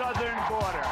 southern 0.00 0.40
border. 0.48 0.86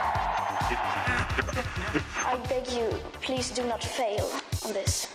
I 2.32 2.36
beg 2.48 2.66
you, 2.76 2.88
please 3.22 3.48
do 3.50 3.64
not 3.64 3.82
fail 3.82 4.26
on 4.66 4.72
this. 4.76 5.08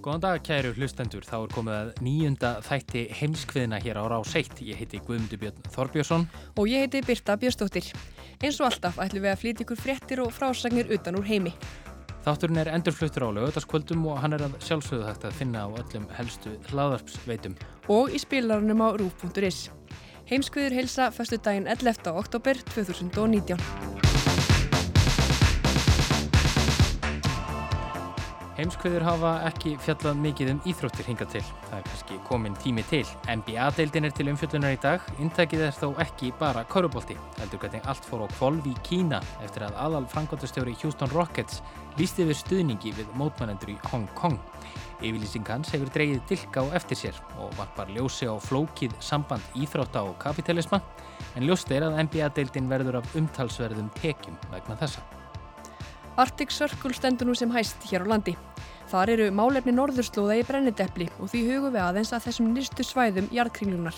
Góðan 0.00 0.22
dag 0.24 0.42
kæru 0.42 0.72
hlustendur, 0.74 1.22
þá 1.22 1.36
er 1.36 1.52
komið 1.54 1.76
að 1.76 1.90
nýjunda 2.02 2.50
þætti 2.66 3.04
heimskviðina 3.20 3.78
hér 3.84 4.00
á 4.02 4.04
Rás 4.10 4.34
1. 4.34 4.64
Ég 4.66 4.80
heiti 4.80 4.98
Guðmundur 5.06 5.38
Björn 5.44 5.68
Þorbjörnsson. 5.76 6.26
Og 6.58 6.72
ég 6.72 6.82
heiti 6.82 7.04
Birta 7.06 7.36
Björnsdóttir. 7.38 7.92
Eins 8.40 8.58
og 8.58 8.72
alltaf 8.72 8.98
ætlum 8.98 9.28
við 9.28 9.36
að 9.36 9.40
flytja 9.44 9.68
ykkur 9.68 9.82
fréttir 9.84 10.24
og 10.24 10.34
frásagnir 10.34 10.90
utan 10.96 11.20
úr 11.20 11.30
heimi. 11.30 11.54
Þátturinn 12.24 12.60
er 12.60 12.68
endurfluttur 12.74 13.24
á 13.24 13.30
lögutaskvöldum 13.32 14.02
og 14.12 14.18
hann 14.20 14.36
er 14.36 14.44
að 14.44 14.58
sjálfsögðu 14.66 15.06
hægt 15.08 15.24
að 15.24 15.38
finna 15.38 15.64
á 15.64 15.68
öllum 15.72 16.04
helstu 16.18 16.52
hlaðarpsveitum. 16.68 17.56
Og 17.88 18.12
í 18.12 18.20
spilarunum 18.20 18.84
á 18.84 18.88
rúf.is. 19.00 19.70
Heimskviður 20.30 20.76
heilsa 20.82 21.08
fyrstu 21.16 21.40
daginn 21.42 21.66
11. 21.70 22.12
oktober 22.12 22.60
2019. 22.76 23.99
Heimskveður 28.60 29.06
hafa 29.06 29.28
ekki 29.48 29.70
fjallað 29.80 30.18
mikið 30.20 30.48
um 30.52 30.58
íþróttir 30.68 31.06
hinga 31.08 31.24
til. 31.32 31.40
Það 31.70 31.76
er 31.78 31.84
kannski 31.86 32.16
komin 32.26 32.56
tími 32.60 32.82
til. 32.90 33.06
NBA-deildin 33.32 34.04
er 34.04 34.12
til 34.12 34.26
umfjöllunar 34.28 34.74
í 34.74 34.80
dag. 34.82 35.06
Inntækið 35.16 35.62
er 35.64 35.78
þó 35.78 35.86
ekki 36.04 36.28
bara 36.36 36.66
kaurubolti. 36.68 37.16
Heldur 37.38 37.62
hvernig 37.62 37.86
allt 37.88 38.04
fór 38.04 38.26
á 38.26 38.28
kvolv 38.34 38.66
í 38.68 38.74
Kína 38.84 39.22
eftir 39.40 39.64
að 39.64 39.78
aðal 39.80 40.02
frangotastjóri 40.12 40.74
Houston 40.82 41.08
Rockets 41.14 41.62
lísti 41.96 42.26
við 42.28 42.36
stuðningi 42.42 42.92
við 42.98 43.14
mótmannendur 43.16 43.72
í 43.72 43.78
Hong 43.94 44.04
Kong. 44.18 44.36
Yfirlýsing 45.00 45.48
hans 45.48 45.72
hefur 45.72 45.88
dreyið 45.94 46.20
dilka 46.28 46.60
á 46.60 46.76
eftir 46.76 47.00
sér 47.00 47.22
og 47.40 47.54
varpar 47.56 47.88
ljósi 47.94 48.28
á 48.28 48.36
flókið 48.44 48.92
samband 49.00 49.56
íþrótta 49.56 50.04
og 50.04 50.18
kapitalisma 50.20 50.82
en 51.32 51.48
ljóst 51.48 51.72
er 51.72 51.88
að 51.88 51.96
NBA-deildin 52.04 52.68
verður 52.68 53.00
af 53.00 53.16
umtalsverðum 53.16 53.88
tekjum 54.02 54.36
vegna 54.52 54.76
þessa. 54.84 55.19
Arctic 56.20 56.50
Circle 56.52 56.92
stendur 56.92 57.30
nú 57.30 57.34
sem 57.38 57.48
hæst 57.54 57.80
hér 57.88 58.04
á 58.04 58.10
landi. 58.12 58.34
Þar 58.90 59.12
eru 59.14 59.28
málefni 59.32 59.72
norðurslóða 59.72 60.36
í 60.36 60.42
brennidepli 60.44 61.06
og 61.16 61.30
því 61.32 61.40
hugum 61.46 61.72
við 61.72 61.84
aðeins 61.86 62.12
að 62.12 62.26
þessum 62.26 62.50
nýrstu 62.52 62.84
svæðum 62.84 63.30
jarðkringlunar. 63.32 63.96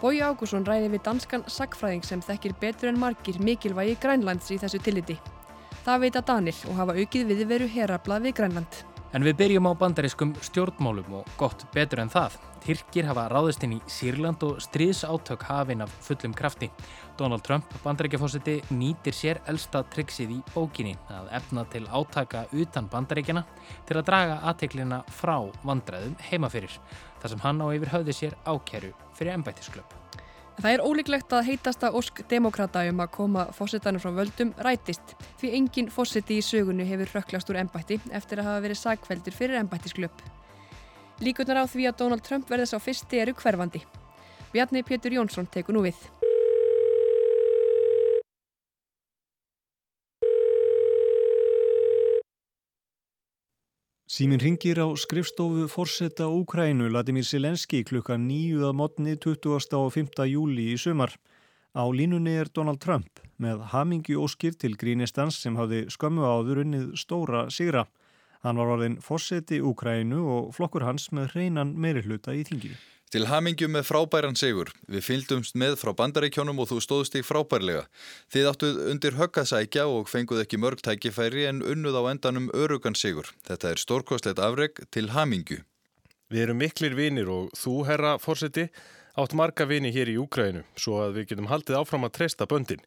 Bói 0.00 0.18
Ágússon 0.18 0.66
ræði 0.66 0.90
við 0.96 1.04
danskan 1.06 1.46
sagfræðing 1.46 2.02
sem 2.06 2.24
þekkir 2.26 2.56
betur 2.58 2.90
en 2.90 2.98
margir 2.98 3.38
mikilvægi 3.38 3.94
Grænlands 4.02 4.50
í 4.50 4.58
þessu 4.58 4.82
tilliti. 4.82 5.18
Það 5.86 6.04
veita 6.08 6.26
Danir 6.26 6.58
og 6.66 6.78
hafa 6.80 6.98
aukið 6.98 7.30
viðveru 7.30 7.70
herabla 7.70 8.18
við 8.24 8.38
Grænland. 8.40 8.82
En 9.14 9.22
við 9.22 9.38
byrjum 9.38 9.70
á 9.70 9.72
bandariskum 9.78 10.34
stjórnmálum 10.42 11.20
og 11.22 11.34
gott 11.38 11.68
betur 11.74 12.02
en 12.02 12.10
það. 12.10 12.34
Tyrkir 12.64 13.06
hafa 13.08 13.26
ráðist 13.32 13.62
inn 13.66 13.76
í 13.76 13.80
Sýrland 13.90 14.42
og 14.46 14.58
stríðsátök 14.64 15.44
hafinn 15.48 15.84
af 15.84 15.92
fullum 16.04 16.34
krafti. 16.36 16.70
Donald 17.18 17.42
Trump, 17.46 17.66
bandarækjafósiti, 17.84 18.58
nýtir 18.70 19.16
sér 19.16 19.40
elsta 19.50 19.82
tryggsið 19.92 20.36
í 20.36 20.40
bókinni 20.54 20.94
að 21.12 21.30
efna 21.40 21.64
til 21.72 21.84
átaka 21.90 22.46
utan 22.52 22.90
bandarækjana 22.92 23.44
til 23.88 23.98
að 23.98 24.06
draga 24.10 24.40
aðteklina 24.50 25.02
frá 25.20 25.36
vandræðum 25.66 26.18
heimafyrir, 26.30 26.80
þar 27.22 27.34
sem 27.34 27.46
hann 27.46 27.64
á 27.64 27.66
yfir 27.74 27.94
höfði 27.96 28.18
sér 28.20 28.38
ákjæru 28.46 28.92
fyrir 29.18 29.34
ennbættisklöp. 29.38 29.98
Það 30.58 30.72
er 30.74 30.82
ólíklegt 30.82 31.34
að 31.38 31.44
heitasta 31.52 31.92
ósk 31.94 32.24
demokrata 32.30 32.80
um 32.90 33.02
að 33.04 33.12
koma 33.14 33.44
fósittanum 33.54 34.02
frá 34.02 34.10
völdum 34.16 34.50
rætist 34.66 35.14
því 35.38 35.52
engin 35.54 35.90
fósitti 35.94 36.40
í 36.40 36.42
sögunu 36.42 36.86
hefur 36.88 37.12
röklast 37.20 37.52
úr 37.52 37.60
ennbætti 37.60 38.00
eftir 38.10 38.42
að 38.42 38.50
hafa 38.50 38.64
verið 38.66 38.80
sagkveldir 38.80 39.38
fyrir 39.38 39.60
ennbættisklöp. 39.60 40.24
Líkunar 41.18 41.58
á 41.58 41.64
því 41.66 41.88
að 41.90 41.98
Donald 41.98 42.22
Trump 42.22 42.46
verðis 42.46 42.74
á 42.74 42.78
fyrsti 42.78 43.18
eru 43.18 43.34
hverfandi. 43.34 43.82
Bjarni 44.52 44.84
Pétur 44.86 45.16
Jónsson 45.18 45.48
tekur 45.50 45.74
nú 45.74 45.82
við. 45.82 45.98
Símin 54.18 54.40
ringir 54.40 54.78
á 54.78 54.86
skrifstofu 54.98 55.66
Forsetta 55.70 56.30
Úkrænu 56.30 56.88
Latimir 56.90 57.26
Silenski 57.26 57.84
klukka 57.86 58.16
nýju 58.18 58.64
að 58.66 58.78
modni 58.78 59.18
20. 59.18 59.74
og 59.78 59.92
5. 59.94 60.24
júli 60.26 60.72
í 60.72 60.78
sumar. 60.78 61.12
Á 61.74 61.84
línunni 61.90 62.38
er 62.38 62.48
Donald 62.50 62.80
Trump 62.80 63.20
með 63.38 63.60
hamingi 63.74 64.16
óskir 64.16 64.56
til 64.58 64.78
grínistans 64.80 65.42
sem 65.42 65.58
hafði 65.58 65.84
skömmu 65.92 66.24
áður 66.24 66.62
unnið 66.64 66.88
stóra 66.98 67.44
sigra. 67.50 67.84
Hann 68.46 68.60
var 68.60 68.70
orðin 68.76 69.00
Forseti 69.02 69.58
Úkrænu 69.64 70.20
og 70.30 70.52
flokkur 70.54 70.86
hans 70.86 71.08
með 71.10 71.32
hreinan 71.34 71.74
meiri 71.74 72.04
hluta 72.06 72.36
í 72.36 72.44
þinginu. 72.46 72.78
Til 73.08 73.24
hamingjum 73.24 73.72
með 73.72 73.86
frábæran 73.88 74.36
sigur. 74.36 74.68
Við 74.84 75.06
fylgdumst 75.06 75.54
með 75.56 75.78
frá 75.80 75.94
bandaríkjónum 75.96 76.58
og 76.60 76.68
þú 76.68 76.80
stóðst 76.84 77.14
í 77.16 77.22
frábærlega. 77.24 77.86
Þið 78.28 78.48
áttuð 78.50 78.80
undir 78.92 79.16
höggasækja 79.16 79.86
og 79.88 80.10
fenguð 80.12 80.42
ekki 80.42 80.60
mörg 80.60 80.82
tækifæri 80.84 81.46
en 81.48 81.62
unnuð 81.64 81.96
á 81.96 82.02
endanum 82.12 82.50
örugan 82.52 82.98
sigur. 83.00 83.30
Þetta 83.48 83.72
er 83.72 83.80
stórkostlegt 83.80 84.42
afreg 84.44 84.82
til 84.92 85.08
hamingju. 85.14 85.62
Við 86.28 86.44
erum 86.44 86.60
miklir 86.60 86.98
vinir 86.98 87.30
og 87.32 87.48
þú, 87.56 87.78
herra 87.88 88.18
fórseti, 88.20 88.66
átt 89.16 89.32
marga 89.32 89.64
vini 89.64 89.88
hér 89.94 90.12
í 90.12 90.18
Úgrænu 90.20 90.66
svo 90.76 91.00
að 91.06 91.16
við 91.16 91.30
getum 91.32 91.48
haldið 91.48 91.80
áfram 91.80 92.04
að 92.04 92.14
treysta 92.18 92.44
böndin. 92.50 92.84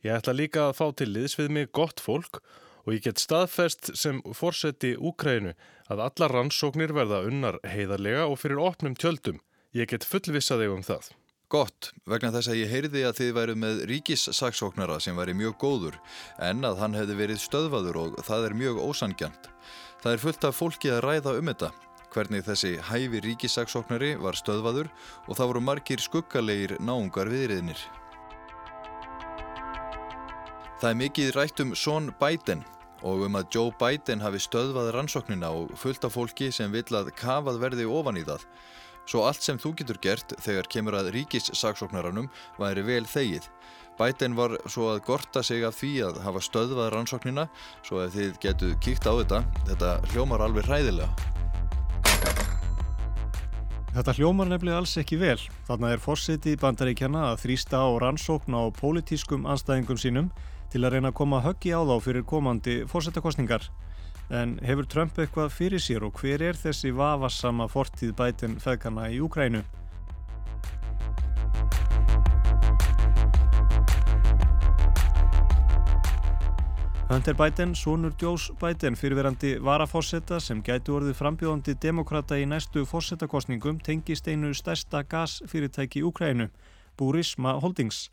Ég 0.00 0.16
ætla 0.16 0.32
líka 0.32 0.70
að 0.70 0.78
fá 0.80 0.86
til 0.96 1.10
liðs 1.12 1.36
við 1.36 1.52
mig 1.52 1.68
gott 1.76 2.00
fólk 2.00 2.40
og 2.40 2.67
ég 2.94 3.04
get 3.04 3.20
staðfest 3.20 3.90
sem 3.98 4.20
fórseti 4.36 4.94
Úgrænu 4.96 5.54
að 5.90 6.02
alla 6.04 6.28
rannsóknir 6.30 6.94
verða 6.96 7.24
unnar 7.28 7.58
heiðarlega 7.66 8.28
og 8.30 8.38
fyrir 8.40 8.60
opnum 8.62 8.94
tjöldum. 8.96 9.40
Ég 9.76 9.90
get 9.90 10.06
fullvissa 10.06 10.56
þig 10.60 10.72
um 10.72 10.84
það. 10.86 11.10
Gott, 11.48 11.90
vegna 12.04 12.28
þess 12.32 12.52
að 12.52 12.58
ég 12.60 12.70
heyrði 12.72 13.02
að 13.08 13.18
þið 13.18 13.34
væru 13.38 13.56
með 13.56 13.82
ríkissaksóknara 13.88 14.98
sem 15.00 15.16
væri 15.16 15.32
mjög 15.36 15.54
góður 15.62 15.98
en 16.44 16.64
að 16.68 16.80
hann 16.82 16.96
hefði 16.96 17.18
verið 17.22 17.40
stöðvaður 17.40 18.00
og 18.02 18.18
það 18.26 18.48
er 18.50 18.56
mjög 18.62 18.80
ósangjant. 18.84 19.48
Það 20.04 20.12
er 20.12 20.24
fullt 20.24 20.48
af 20.48 20.58
fólki 20.58 20.92
að 20.92 21.04
ræða 21.06 21.36
um 21.40 21.48
þetta, 21.48 21.70
hvernig 22.12 22.44
þessi 22.44 22.74
hæfi 22.90 23.22
ríkissaksóknari 23.24 24.14
var 24.20 24.36
stöðvaður 24.36 24.92
og 25.24 25.40
það 25.40 25.54
voru 25.54 25.64
margir 25.64 26.04
skuggalegir 26.04 26.76
náungar 26.84 27.32
viðriðnir. 27.32 27.80
Það 30.78 30.90
er 30.92 31.00
mikið 31.00 31.32
rætt 31.34 31.64
um 31.64 31.72
Són 31.74 32.12
Biden 32.20 32.60
og 33.06 33.24
um 33.26 33.38
að 33.38 33.48
Joe 33.54 33.72
Biden 33.78 34.22
hafi 34.24 34.40
stöðvað 34.42 34.92
rannsóknina 34.96 35.50
og 35.54 35.72
fullt 35.78 36.06
af 36.08 36.16
fólki 36.16 36.50
sem 36.54 36.72
vill 36.74 36.88
að 36.96 37.12
kafað 37.18 37.60
verði 37.62 37.86
ofan 37.86 38.18
í 38.20 38.24
það. 38.26 38.44
Svo 39.08 39.24
allt 39.24 39.44
sem 39.44 39.58
þú 39.60 39.72
getur 39.78 40.00
gert 40.04 40.34
þegar 40.44 40.68
kemur 40.68 40.98
að 40.98 41.12
ríkissaksóknaranum 41.14 42.28
væri 42.60 42.84
vel 42.84 43.06
þegið. 43.08 43.48
Biden 43.98 44.36
var 44.38 44.54
svo 44.70 44.92
að 44.92 45.00
gorta 45.08 45.42
sig 45.42 45.64
af 45.66 45.78
því 45.80 45.94
að 46.06 46.20
hafa 46.22 46.42
stöðvað 46.44 46.92
rannsóknina 46.94 47.48
svo 47.86 48.04
ef 48.04 48.14
þið 48.14 48.36
getu 48.44 48.74
kíkt 48.84 49.08
á 49.08 49.12
þetta, 49.16 49.42
þetta 49.70 49.94
hljómar 50.12 50.44
alveg 50.44 50.68
hræðilega. 50.68 51.10
Þetta 53.96 54.14
hljómar 54.14 54.46
nefnilega 54.46 54.78
alls 54.78 54.92
ekki 55.00 55.16
vel. 55.18 55.40
Þarna 55.66 55.94
er 55.94 56.02
fórseti 56.02 56.52
bandaríkjana 56.60 57.32
að 57.32 57.40
þrýsta 57.46 57.80
á 57.82 57.88
rannsókn 58.04 58.54
á 58.54 58.62
pólitískum 58.76 59.48
anstæðingum 59.48 59.98
sínum 59.98 60.28
til 60.72 60.84
að 60.84 60.96
reyna 60.96 61.12
að 61.12 61.18
koma 61.20 61.40
höggi 61.44 61.72
á 61.72 61.80
þá 61.80 61.96
fyrir 62.04 62.26
komandi 62.28 62.76
fórsetakostningar. 62.90 63.68
En 64.28 64.58
hefur 64.60 64.84
Trump 64.84 65.16
eitthvað 65.16 65.54
fyrir 65.56 65.80
sér 65.80 66.04
og 66.04 66.20
hver 66.20 66.44
er 66.44 66.56
þessi 66.58 66.92
vafassama 66.92 67.68
fortíð 67.72 68.12
bætin 68.18 68.58
feðkana 68.60 69.08
í 69.08 69.22
Úkrænu? 69.24 69.64
Hunter 77.08 77.32
Biden, 77.32 77.74
sonur 77.74 78.12
Joes 78.20 78.50
Biden, 78.60 78.96
fyrirverandi 78.96 79.54
varafósetta 79.64 80.36
sem 80.44 80.58
gætu 80.60 80.98
orðið 80.98 81.14
frambjóðandi 81.16 81.72
demokrata 81.80 82.36
í 82.36 82.44
næstu 82.44 82.82
fósettakostningum 82.84 83.78
tengist 83.80 84.28
einu 84.28 84.52
stærsta 84.52 85.00
gasfyrirtæki 85.08 86.02
í 86.02 86.04
Úkrænu, 86.04 86.50
Burisma 87.00 87.56
Holdings. 87.62 88.10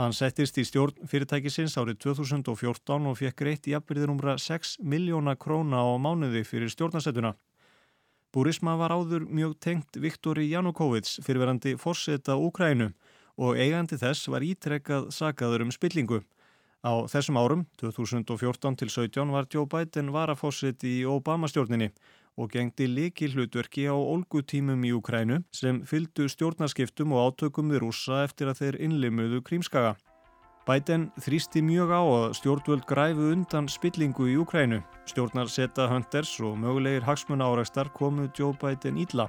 Hann 0.00 0.14
settist 0.16 0.56
í 0.56 0.62
stjórn 0.64 1.04
fyrirtækisins 1.04 1.74
árið 1.76 1.98
2014 2.06 3.08
og 3.10 3.16
fekk 3.18 3.36
greitt 3.42 3.66
í 3.68 3.74
afbyrðir 3.76 4.12
umra 4.14 4.38
6 4.40 4.78
miljóna 4.80 5.34
króna 5.36 5.82
á 5.84 5.92
mánuði 6.00 6.40
fyrir 6.48 6.72
stjórnasettuna. 6.72 7.34
Burisma 8.32 8.78
var 8.80 8.94
áður 8.96 9.26
mjög 9.28 9.58
tengt 9.60 9.98
Viktori 10.00 10.46
Janukovits 10.48 11.18
fyrirverandi 11.26 11.74
fórseta 11.76 12.38
Úkrænu 12.40 12.88
og 13.36 13.60
eigandi 13.60 13.98
þess 14.00 14.30
var 14.32 14.46
ítrekkað 14.46 15.10
sagaður 15.12 15.66
um 15.66 15.74
spillingu. 15.76 16.22
Á 16.80 17.04
þessum 17.12 17.36
árum, 17.36 17.66
2014 17.78 18.80
til 18.80 18.88
17, 18.88 19.28
var 19.28 19.44
Joe 19.52 19.68
Biden 19.68 20.08
varafórseti 20.16 21.02
í 21.02 21.06
Obama-stjórninni 21.06 21.92
og 22.38 22.52
gengdi 22.52 22.86
líki 22.88 23.28
hlutverki 23.32 23.84
á 23.88 23.96
olgutímum 23.96 24.84
í 24.88 24.92
Úkrænu 24.96 25.42
sem 25.52 25.82
fyldu 25.84 26.28
stjórnarskiptum 26.32 27.12
og 27.12 27.32
átökum 27.32 27.72
við 27.72 27.84
rúsa 27.84 28.22
eftir 28.24 28.48
að 28.52 28.62
þeir 28.62 28.80
innlimuðu 28.88 29.42
krímskaga. 29.46 29.96
Biden 30.62 31.08
þrýsti 31.18 31.58
mjög 31.66 31.90
á 31.90 32.02
að 32.02 32.34
stjórnvöld 32.38 32.84
græfu 32.86 33.32
undan 33.34 33.66
spillingu 33.66 34.28
í 34.30 34.36
Ukrænu. 34.38 34.78
Stjórnar 35.10 35.50
seta 35.50 35.88
Hunters 35.90 36.36
og 36.38 36.54
mögulegir 36.54 37.02
hagsmuna 37.02 37.48
áreistar 37.50 37.90
komu 37.90 38.28
Joe 38.38 38.54
Biden 38.60 39.00
ílla 39.02 39.26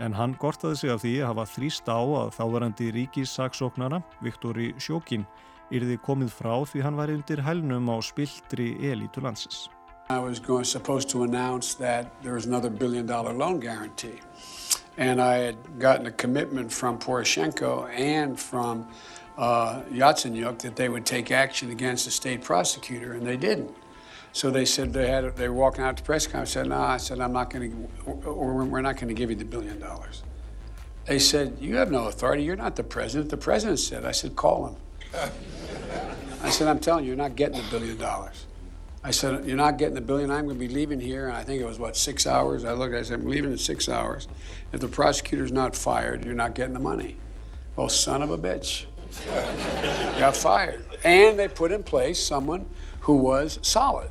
en 0.00 0.14
hann 0.16 0.32
gortaði 0.40 0.78
sig 0.80 0.92
af 0.94 1.02
því 1.02 1.12
að 1.20 1.28
hafa 1.30 1.44
þrýst 1.54 1.90
á 1.92 2.00
að 2.00 2.30
þáverandi 2.38 2.86
ríkissaksóknara, 2.96 4.00
Viktori 4.24 4.70
Sjókin, 4.80 5.26
yrði 5.70 5.98
komið 6.00 6.32
frá 6.32 6.54
því 6.64 6.86
hann 6.86 6.96
var 6.96 7.12
undir 7.12 7.44
hælnum 7.44 7.92
á 7.92 7.96
spiltri 8.00 8.72
elítu 8.80 9.20
landsins. 9.20 9.68
I 10.10 10.18
was 10.18 10.40
going, 10.40 10.64
supposed 10.64 11.08
to 11.10 11.22
announce 11.22 11.74
that 11.74 12.22
there 12.22 12.34
was 12.34 12.46
another 12.46 12.68
billion 12.68 13.06
dollar 13.06 13.32
loan 13.32 13.60
guarantee 13.60 14.20
and 15.00 15.20
I 15.20 15.36
had 15.36 15.78
gotten 15.78 16.06
a 16.06 16.10
commitment 16.10 16.70
from 16.70 16.98
Poroshenko 16.98 17.88
and 17.90 18.38
from 18.38 18.86
uh, 19.38 19.82
Yatsenyuk 19.84 20.58
that 20.60 20.76
they 20.76 20.90
would 20.90 21.06
take 21.06 21.30
action 21.30 21.70
against 21.70 22.04
the 22.04 22.10
state 22.10 22.42
prosecutor, 22.42 23.14
and 23.14 23.26
they 23.26 23.38
didn't. 23.38 23.74
So 24.32 24.50
they 24.50 24.66
said 24.66 24.92
they 24.92 25.08
had 25.08 25.34
they 25.36 25.48
were 25.48 25.54
walking 25.54 25.82
out 25.82 25.96
to 25.96 26.02
press 26.02 26.26
conference. 26.26 26.50
Said, 26.50 26.68
"No," 26.68 26.78
I 26.78 26.98
said, 26.98 27.18
"I'm 27.18 27.32
not 27.32 27.50
going 27.50 27.88
to, 28.04 28.10
or 28.28 28.62
we're 28.64 28.82
not 28.82 28.96
going 28.96 29.08
to 29.08 29.14
give 29.14 29.30
you 29.30 29.36
the 29.36 29.44
billion 29.44 29.80
dollars." 29.80 30.22
They 31.06 31.18
said, 31.18 31.56
"You 31.60 31.76
have 31.76 31.90
no 31.90 32.06
authority. 32.06 32.42
You're 32.42 32.56
not 32.56 32.76
the 32.76 32.84
president." 32.84 33.30
The 33.30 33.38
president 33.38 33.78
said, 33.78 34.04
"I 34.04 34.12
said, 34.12 34.36
call 34.36 34.68
him." 34.68 34.76
I 36.42 36.50
said, 36.50 36.68
"I'm 36.68 36.78
telling 36.78 37.04
you, 37.04 37.08
you're 37.08 37.16
not 37.16 37.36
getting 37.36 37.56
the 37.56 37.68
billion 37.70 37.96
dollars." 37.96 38.46
I 39.02 39.12
said, 39.12 39.46
"You're 39.46 39.56
not 39.56 39.78
getting 39.78 39.94
the 39.94 40.02
billion. 40.02 40.30
I'm 40.30 40.44
going 40.44 40.56
to 40.56 40.66
be 40.68 40.68
leaving 40.68 41.00
here." 41.00 41.28
And 41.28 41.36
I 41.36 41.42
think 41.42 41.62
it 41.62 41.64
was 41.64 41.78
what 41.78 41.96
six 41.96 42.26
hours. 42.26 42.64
I 42.64 42.72
looked. 42.72 42.94
I 42.94 43.02
said, 43.02 43.20
"I'm 43.20 43.26
leaving 43.26 43.52
in 43.52 43.58
six 43.58 43.88
hours. 43.88 44.28
If 44.72 44.80
the 44.80 44.88
prosecutor's 44.88 45.52
not 45.52 45.74
fired, 45.74 46.24
you're 46.24 46.34
not 46.34 46.54
getting 46.54 46.74
the 46.74 46.80
money." 46.80 47.16
Well, 47.76 47.88
son 47.88 48.22
of 48.22 48.30
a 48.30 48.38
bitch. 48.38 48.84
got 50.18 50.36
fired. 50.36 50.84
And 51.02 51.38
they 51.38 51.48
put 51.48 51.72
in 51.72 51.82
place 51.82 52.18
someone 52.18 52.66
who 53.00 53.14
was 53.14 53.58
solid. 53.62 54.10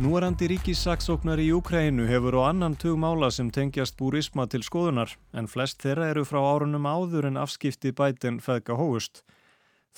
Núarandi 0.00 0.46
ríkissaksóknar 0.48 1.36
í 1.44 1.50
Ukrænu 1.52 2.06
hefur 2.08 2.38
á 2.40 2.48
annan 2.48 2.72
tug 2.72 2.96
mála 2.96 3.28
sem 3.28 3.50
tengjast 3.52 3.98
búrisma 4.00 4.46
til 4.48 4.64
skoðunar 4.64 5.12
en 5.36 5.44
flest 5.44 5.84
þeirra 5.84 6.06
eru 6.14 6.24
frá 6.24 6.40
árunum 6.40 6.88
áður 6.88 7.28
en 7.28 7.36
afskipti 7.36 7.92
bætin 7.92 8.40
feðga 8.40 8.78
hóust. 8.80 9.20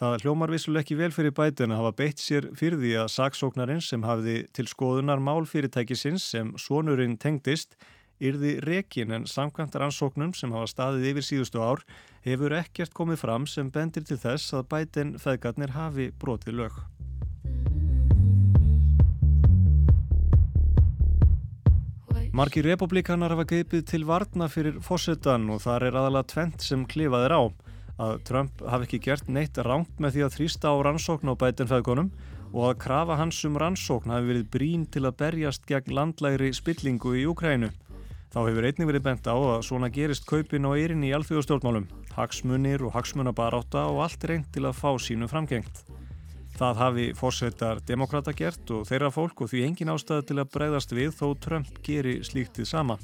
Það 0.01 0.23
hljómar 0.25 0.49
vissuleg 0.49 0.87
ekki 0.87 0.97
vel 0.97 1.11
fyrir 1.13 1.35
bætin 1.37 1.73
að 1.75 1.83
hafa 1.83 1.97
beitt 1.99 2.21
sér 2.23 2.47
fyrir 2.57 2.79
því 2.81 2.93
að 3.03 3.11
saksóknarinn 3.13 3.83
sem 3.85 4.05
hafði 4.09 4.37
til 4.57 4.65
skoðunar 4.71 5.21
málfyrirtækisins 5.21 6.25
sem 6.33 6.55
sonurinn 6.57 7.19
tengdist 7.21 7.77
yrði 8.23 8.55
rekin 8.65 9.13
en 9.13 9.27
samkvæmt 9.29 9.77
rannsóknum 9.77 10.33
sem 10.39 10.55
hafa 10.55 10.71
staðið 10.71 11.11
yfir 11.11 11.27
síðustu 11.27 11.61
ár 11.61 11.83
hefur 12.25 12.55
ekkert 12.57 12.95
komið 12.97 13.21
fram 13.21 13.45
sem 13.51 13.69
bendir 13.75 14.07
til 14.09 14.17
þess 14.23 14.55
að 14.57 14.71
bætin 14.73 15.13
feðgarnir 15.21 15.75
hafi 15.77 16.09
brotið 16.17 16.63
lög. 16.63 16.81
Marki 22.33 22.63
republikanar 22.65 23.35
hafa 23.35 23.45
geipið 23.45 23.85
til 23.91 24.07
varna 24.09 24.49
fyrir 24.49 24.81
fósettan 24.81 25.51
og 25.53 25.61
þar 25.67 25.91
er 25.91 26.01
aðalega 26.01 26.31
tvent 26.33 26.65
sem 26.65 26.89
klifaðir 26.89 27.37
á 27.37 27.43
að 28.03 28.19
Trump 28.29 28.63
hafi 28.67 28.89
ekki 28.89 29.01
gert 29.07 29.31
neitt 29.31 29.59
rámt 29.63 30.01
með 30.03 30.17
því 30.17 30.25
að 30.27 30.37
þrýsta 30.37 30.73
á 30.73 30.77
rannsókn 30.87 31.31
á 31.31 31.35
bætinfæðgunum 31.39 32.11
og 32.53 32.67
að 32.69 32.81
krafa 32.85 33.17
hans 33.21 33.39
um 33.49 33.57
rannsókn 33.61 34.13
hafi 34.13 34.29
verið 34.29 34.51
brín 34.53 34.85
til 34.93 35.07
að 35.07 35.17
berjast 35.23 35.65
gegn 35.69 35.95
landlægri 35.97 36.53
spillingu 36.57 37.15
í 37.17 37.25
Ukrænu. 37.31 37.71
Þá 38.33 38.39
hefur 38.47 38.67
einnig 38.69 38.89
verið 38.89 39.07
bent 39.07 39.27
á 39.29 39.37
að 39.37 39.65
svona 39.69 39.91
gerist 39.93 40.25
kaupin 40.29 40.65
á 40.69 40.73
eirin 40.73 41.05
í 41.05 41.13
alþjóðstjórnmálum, 41.17 41.89
hagsmunir 42.17 42.85
og 42.87 42.95
hagsmunabaráta 42.97 43.85
og 43.93 44.07
allt 44.07 44.25
reynd 44.29 44.49
til 44.55 44.65
að 44.65 44.79
fá 44.79 44.91
sínu 44.97 45.29
framgengt. 45.29 45.83
Það 46.57 46.81
hafi 46.81 47.07
fórsetar 47.17 47.81
demokrata 47.89 48.33
gert 48.37 48.73
og 48.73 48.87
þeirra 48.89 49.13
fólk 49.13 49.45
og 49.45 49.53
því 49.53 49.67
engin 49.67 49.93
ástæði 49.93 50.29
til 50.31 50.41
að 50.41 50.53
bregðast 50.57 50.97
við 50.97 51.13
þó 51.17 51.27
Trump 51.45 51.81
geri 51.85 52.21
slíktið 52.25 52.69
sama. 52.69 52.99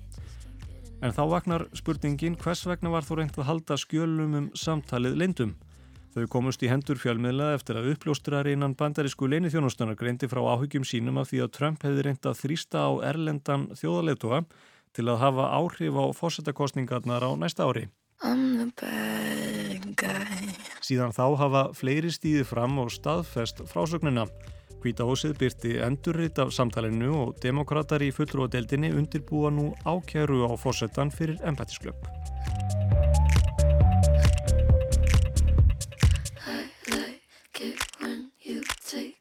En 0.99 1.15
þá 1.15 1.23
vagnar 1.31 1.62
spurningin 1.79 2.35
hvers 2.41 2.65
vegna 2.67 2.91
var 2.91 3.05
þó 3.06 3.21
reynd 3.21 3.37
að 3.39 3.47
halda 3.47 3.77
skjölum 3.79 4.33
um 4.35 4.47
samtalið 4.59 5.19
lindum. 5.21 5.53
Þau 6.17 6.25
komust 6.33 6.62
í 6.67 6.71
hendur 6.73 6.99
fjölmiðla 6.99 7.53
eftir 7.55 7.79
að 7.79 7.93
uppljóstrar 7.93 8.49
innan 8.50 8.75
bandarísku 8.75 9.29
leinithjónustunar 9.31 9.95
greindi 10.00 10.27
frá 10.27 10.41
áhugjum 10.43 10.87
sínum 10.89 11.21
af 11.21 11.31
því 11.31 11.45
að 11.45 11.53
Trump 11.55 11.87
hefði 11.87 12.06
reynd 12.09 12.27
að 12.27 12.41
þrýsta 12.41 12.83
á 12.83 12.91
erlendan 13.12 13.69
þjóðarleituga 13.79 14.43
til 14.97 15.06
að 15.06 15.21
hafa 15.23 15.47
áhrif 15.55 16.00
á 16.03 16.05
fórsetakostningarnar 16.19 17.23
á 17.23 17.31
næsta 17.39 17.69
ári. 17.69 17.87
Síðan 20.83 21.15
þá 21.15 21.25
hafa 21.39 21.62
fleiri 21.79 22.11
stíði 22.11 22.43
fram 22.49 22.81
og 22.83 22.91
staðfest 22.91 23.62
frásögnina. 23.71 24.27
Hvítahósið 24.78 25.32
byrti 25.40 25.70
endurrit 25.82 26.38
af 26.38 26.52
samtalenu 26.54 27.08
og 27.19 27.38
demokrater 27.42 28.02
í 28.06 28.12
fullrúadeildinni 28.14 28.92
undirbúa 28.94 29.50
nú 29.50 29.72
ákjæru 29.82 30.44
á 30.46 30.54
fórsetan 30.54 31.10
fyrir 31.10 31.40
empatisklöpp. 31.42 32.06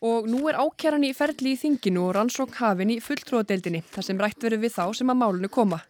Og 0.07 0.30
nú 0.30 0.45
er 0.45 0.62
ákjæran 0.62 1.04
í 1.09 1.12
ferli 1.18 1.56
í 1.56 1.57
þinginu 1.57 2.06
og 2.06 2.13
rannsókn 2.19 2.59
hafin 2.62 2.94
í 2.94 3.02
fulltrúadeildinni 3.02 3.81
þar 3.90 4.06
sem 4.06 4.21
rætt 4.21 4.45
verið 4.45 4.68
við 4.68 4.78
þá 4.78 4.83
sem 4.94 5.09
að 5.09 5.21
málunu 5.26 5.49
koma. 5.49 5.81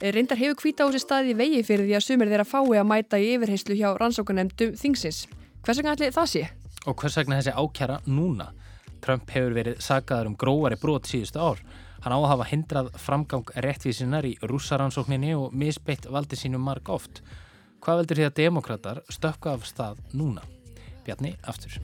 Reyndar 0.00 0.40
hefur 0.40 0.64
hvítahósi 0.64 1.04
staði 1.04 1.36
vegi 1.36 1.60
fyrir 1.64 1.84
því 1.84 1.98
að 2.00 2.06
sumir 2.08 2.32
þeirra 2.32 2.48
fái 2.48 2.80
að 2.80 2.88
mæta 2.88 3.20
í 3.20 3.34
yfirheyslu 3.36 3.76
hjá 3.76 3.90
rannsókanemdum 4.00 4.72
þingsins. 4.80 5.26
Hvers 5.60 5.80
vegna 5.82 5.92
ætli 5.96 6.14
það 6.16 6.32
sé? 6.32 6.48
Og 6.88 6.96
hvers 6.96 7.16
vegna 7.20 7.42
þessi 7.42 7.54
ákjara 7.56 8.00
núna? 8.08 8.54
Trump 9.06 9.30
hefur 9.30 9.54
verið 9.54 9.76
sagaður 9.78 10.32
um 10.32 10.34
gróari 10.34 10.76
brot 10.82 11.06
síðustu 11.06 11.38
ár. 11.38 11.60
Hann 12.02 12.10
á 12.10 12.18
að 12.18 12.30
hafa 12.32 12.46
hindrað 12.50 12.88
framgang 12.98 13.52
réttvísinnar 13.62 14.26
í 14.26 14.32
rússaransókninni 14.42 15.30
og 15.38 15.54
misbeitt 15.54 16.08
valdi 16.10 16.38
sínum 16.38 16.64
marg 16.66 16.90
oft. 16.90 17.20
Hvað 17.78 18.00
veldur 18.00 18.18
því 18.18 18.26
að 18.26 18.36
demokrater 18.40 19.00
stökka 19.06 19.54
af 19.54 19.68
stað 19.68 20.02
núna? 20.10 20.42
Bjarni, 21.06 21.36
aftur. 21.46 21.78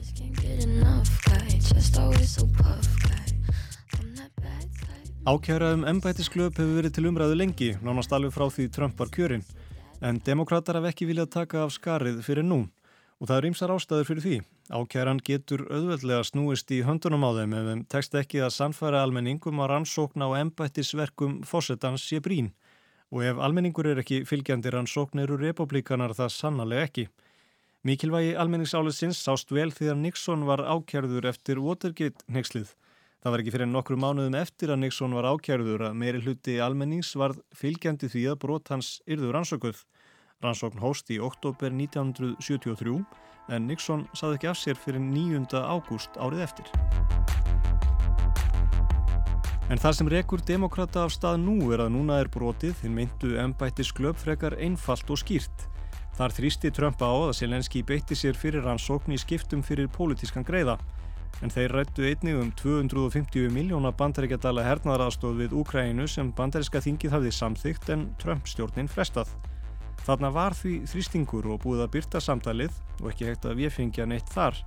Ákjæraðum 5.23 5.87
embætisklöp 5.87 6.59
hefur 6.59 6.75
verið 6.81 6.97
til 6.97 7.07
umræðu 7.07 7.39
lengi, 7.39 7.73
nánast 7.79 8.11
alveg 8.11 8.35
frá 8.35 8.49
því 8.51 8.67
Trump 8.75 8.99
var 8.99 9.15
kjörinn, 9.15 9.47
en 10.03 10.19
demokrater 10.27 10.75
haf 10.75 10.91
ekki 10.91 11.07
viljað 11.07 11.31
taka 11.39 11.63
af 11.63 11.71
skarið 11.71 12.19
fyrir 12.27 12.43
nú 12.43 12.65
og 13.19 13.29
það 13.29 13.37
er 13.37 13.47
ýmsar 13.49 13.73
ástæður 13.73 14.07
fyrir 14.09 14.23
því. 14.25 14.37
Ákjæran 14.73 15.21
getur 15.27 15.65
auðveldlega 15.69 16.27
snúist 16.27 16.71
í 16.73 16.83
höndunum 16.87 17.25
á 17.27 17.31
þeim 17.37 17.55
ef 17.57 17.67
þeim 17.69 17.81
tekst 17.93 18.17
ekki 18.19 18.43
að 18.43 18.53
sannfæra 18.57 19.03
almenningum 19.05 19.61
að 19.63 19.71
rannsókna 19.73 20.29
á 20.29 20.39
embættisverkum 20.41 21.41
fósettans 21.47 22.05
sé 22.07 22.21
brín 22.23 22.53
og 23.13 23.25
ef 23.27 23.41
almenningur 23.45 23.91
er 23.91 24.01
ekki 24.01 24.23
fylgjandi 24.25 24.71
rannsókn 24.73 25.21
eru 25.25 25.37
republikanar 25.37 26.15
það 26.17 26.33
sannarlega 26.37 26.87
ekki. 26.89 27.09
Mikilvægi 27.83 28.37
almenningsálisins 28.39 29.19
sást 29.19 29.51
vel 29.51 29.69
því 29.75 29.91
að 29.91 30.01
Nixon 30.07 30.47
var 30.47 30.63
ákjærður 30.63 31.27
eftir 31.29 31.59
Watergate 31.61 32.25
nexlið 32.31 32.71
Það 33.23 33.31
var 33.31 33.39
ekki 33.39 33.51
fyrir 33.53 33.67
nokkru 33.71 33.95
mánuðum 34.03 34.33
eftir 34.35 34.71
að 34.73 34.81
Nixon 34.81 35.13
var 35.15 35.23
ákjærður 35.31 35.85
að 35.87 35.93
meiri 35.95 36.19
hluti 36.25 36.57
almennings 36.59 37.13
var 37.15 37.31
fylgjandi 37.55 38.09
því 38.11 38.23
að 38.33 38.39
brot 38.41 38.71
hans 38.73 38.97
yrður 39.07 39.37
rannsókuð. 39.37 39.77
Rannsókn 40.43 40.81
hóst 40.83 41.07
í 41.13 41.19
oktober 41.23 41.71
1973 41.71 42.97
en 43.53 43.67
Nixon 43.67 44.05
saði 44.15 44.37
ekki 44.37 44.49
af 44.51 44.59
sér 44.59 44.79
fyrir 44.79 45.03
9. 45.03 45.47
ágúst 45.55 46.17
árið 46.19 46.43
eftir. 46.43 46.71
En 49.71 49.79
það 49.79 49.95
sem 49.97 50.09
rekur 50.11 50.43
demokrata 50.43 51.05
af 51.07 51.13
stað 51.15 51.39
nú 51.45 51.71
er 51.73 51.85
að 51.85 51.93
núna 51.95 52.19
er 52.21 52.29
brotið 52.31 52.75
þinn 52.81 52.97
meintu 52.97 53.37
ennbætti 53.39 53.85
sklöp 53.87 54.19
frekar 54.19 54.57
einfalt 54.59 55.07
og 55.09 55.21
skýrt. 55.21 55.69
Þar 56.13 56.35
þrýsti 56.35 56.73
Trump 56.75 56.99
á 57.01 57.09
að 57.09 57.37
Selenski 57.39 57.81
beitti 57.81 58.17
sér 58.17 58.35
fyrir 58.37 58.67
rannsókn 58.67 59.15
í 59.15 59.21
skiptum 59.21 59.63
fyrir 59.65 59.87
pólitískan 59.95 60.45
greiða 60.45 60.77
en 61.41 61.51
þeir 61.51 61.73
rættu 61.73 62.05
einnig 62.05 62.37
um 62.37 62.51
250 62.59 63.49
miljóna 63.55 63.91
bandaríkjadala 63.97 64.67
hernaðarastóð 64.67 65.41
við 65.41 65.57
Úkrænu 65.63 66.05
sem 66.11 66.29
bandaríska 66.35 66.83
þingið 66.83 67.17
hafði 67.17 67.33
samþygt 67.39 67.89
en 67.95 68.05
Trump-stjórnin 68.21 68.91
frestað. 68.91 69.31
Þarna 70.03 70.31
var 70.35 70.55
því 70.57 70.77
þrýstingur 70.91 71.45
og 71.53 71.61
búið 71.63 71.85
að 71.85 71.91
byrta 71.95 72.21
samtalið 72.23 72.79
og 72.99 73.11
ekki 73.13 73.29
hægt 73.29 73.45
að 73.47 73.59
viðfingja 73.61 74.07
neitt 74.09 74.31
þar 74.33 74.57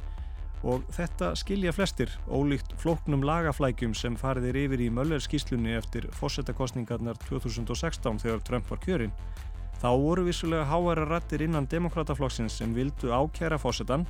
og 0.67 0.87
þetta 0.97 1.35
skilja 1.39 1.73
flestir, 1.77 2.11
ólíkt 2.33 2.73
flóknum 2.81 3.25
lagaflækjum 3.27 3.93
sem 3.95 4.17
fariðir 4.19 4.57
yfir 4.65 4.87
í 4.87 4.93
Möller-skíslunni 4.95 5.77
eftir 5.77 6.09
fósettakostningarnar 6.17 7.19
2016 7.27 8.23
þegar 8.25 8.41
Trump 8.47 8.71
var 8.73 8.81
kjörinn. 8.83 9.13
Þá 9.77 9.91
voru 10.01 10.25
vissulega 10.27 10.65
háæra 10.71 11.05
rættir 11.11 11.45
innan 11.45 11.69
demokrataflokksins 11.69 12.57
sem 12.59 12.73
vildu 12.75 13.13
ákjæra 13.13 13.61
fósettan 13.61 14.07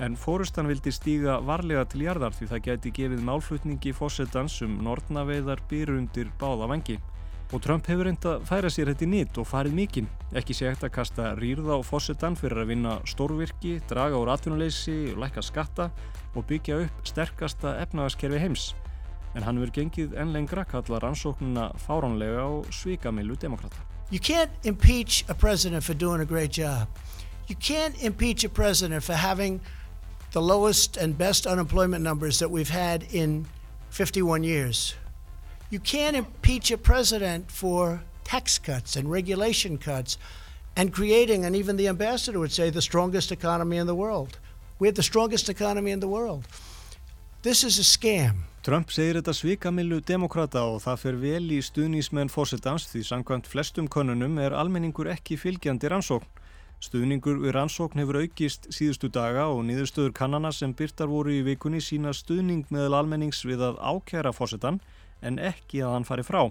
en 0.00 0.16
fórustan 0.16 0.68
vildi 0.68 0.92
stíga 0.92 1.38
varlega 1.44 1.84
til 1.88 2.04
jarðar 2.06 2.36
því 2.36 2.48
það 2.52 2.66
gæti 2.68 2.92
gefið 3.00 3.24
málflutningi 3.26 3.92
fósettans 3.96 4.60
um 4.64 4.78
nortnaveiðar 4.84 5.64
byrjundir 5.72 6.30
báða 6.40 6.68
vangi. 6.70 6.98
Og 7.52 7.60
Trump 7.60 7.84
hefur 7.84 8.06
reynda 8.08 8.38
að 8.38 8.44
færa 8.48 8.68
sér 8.72 8.88
þetta 8.88 9.04
í 9.04 9.08
nýtt 9.12 9.38
og 9.42 9.44
farið 9.44 9.74
mikinn. 9.76 10.06
Ekki 10.40 10.54
sé 10.56 10.70
eftir 10.70 10.88
að 10.88 10.94
kasta 10.94 11.32
rýrða 11.36 11.76
á 11.76 11.80
fósettan 11.84 12.36
fyrir 12.40 12.62
að 12.62 12.70
vinna 12.70 12.94
stórvirki, 13.04 13.74
draga 13.90 14.16
úr 14.16 14.30
atvinnuleysi, 14.32 15.12
lækka 15.20 15.44
skatta 15.44 15.90
og 16.32 16.46
byggja 16.48 16.78
upp 16.86 17.02
sterkasta 17.04 17.74
efnagaskerfi 17.82 18.40
heims. 18.40 18.70
En 19.36 19.44
hann 19.44 19.60
verður 19.60 19.82
gengið 19.82 20.16
enn 20.16 20.32
lengra 20.32 20.64
kalla 20.64 21.02
rannsóknuna 21.04 21.68
fáránlega 21.84 22.46
og 22.48 22.72
svíkamilu 22.72 23.36
demokrata. 23.36 23.84
You 24.08 24.20
can't 24.20 24.52
impeach 24.64 25.24
a 25.28 25.34
president 25.34 25.84
for 25.84 25.92
doing 25.92 26.20
a 26.20 26.26
great 26.26 26.56
job. 26.56 26.88
You 27.48 27.56
can't 27.56 28.00
impeach 28.02 28.44
a 28.44 28.48
president 28.48 29.04
for 29.04 29.14
having 29.14 29.60
the 30.32 30.40
lowest 30.40 30.96
and 30.96 31.18
best 31.18 31.46
unemployment 31.46 32.02
numbers 32.02 32.38
that 32.38 32.50
we've 32.50 32.72
had 32.72 33.04
in 33.12 33.46
51 33.90 34.42
years. 34.42 34.94
You 35.72 35.80
can't 35.80 36.14
impeach 36.14 36.70
a 36.70 36.76
president 36.76 37.50
for 37.50 38.02
tax 38.24 38.58
cuts 38.58 38.94
and 38.94 39.10
regulation 39.10 39.78
cuts 39.78 40.18
and 40.76 40.92
creating, 40.92 41.46
and 41.46 41.56
even 41.56 41.76
the 41.76 41.88
ambassador 41.88 42.38
would 42.40 42.52
say, 42.52 42.68
the 42.68 42.82
strongest 42.82 43.32
economy 43.32 43.78
in 43.78 43.86
the 43.86 43.94
world. 43.94 44.38
We 44.78 44.86
have 44.86 44.96
the 44.96 45.02
strongest 45.02 45.48
economy 45.48 45.90
in 45.90 46.00
the 46.00 46.08
world. 46.08 46.46
This 47.40 47.64
is 47.64 47.78
a 47.78 47.88
scam. 47.88 48.44
Trump 48.62 48.92
segir 48.92 49.16
þetta 49.16 49.32
svikamillu 49.32 50.02
demokrata 50.04 50.60
og 50.68 50.82
það 50.84 51.02
fer 51.06 51.20
vel 51.24 51.48
í 51.56 51.64
stuðnísmenn 51.64 52.28
fósittans 52.28 52.90
því 52.92 53.06
samkvæmt 53.08 53.48
flestum 53.48 53.88
konunum 53.88 54.36
er 54.44 54.52
almenningur 54.52 55.08
ekki 55.08 55.40
fylgjandi 55.40 55.88
rannsókn. 55.88 56.28
Stuðningur 56.84 57.40
við 57.40 57.56
rannsókn 57.56 58.04
hefur 58.04 58.20
aukist 58.20 58.68
síðustu 58.68 59.08
daga 59.08 59.48
og 59.48 59.64
niðurstöður 59.64 60.12
kannana 60.20 60.52
sem 60.52 60.76
byrtar 60.76 61.08
voru 61.08 61.32
í 61.32 61.44
vikunni 61.48 61.80
sína 61.80 62.12
stuðning 62.12 62.68
meðal 62.68 63.00
almennings 63.00 63.40
við 63.48 63.70
að 63.72 63.80
ákjæra 63.80 64.36
fósittan 64.36 64.82
en 65.22 65.38
ekki 65.38 65.82
að 65.82 65.96
hann 65.96 66.06
fari 66.08 66.26
frá. 66.26 66.50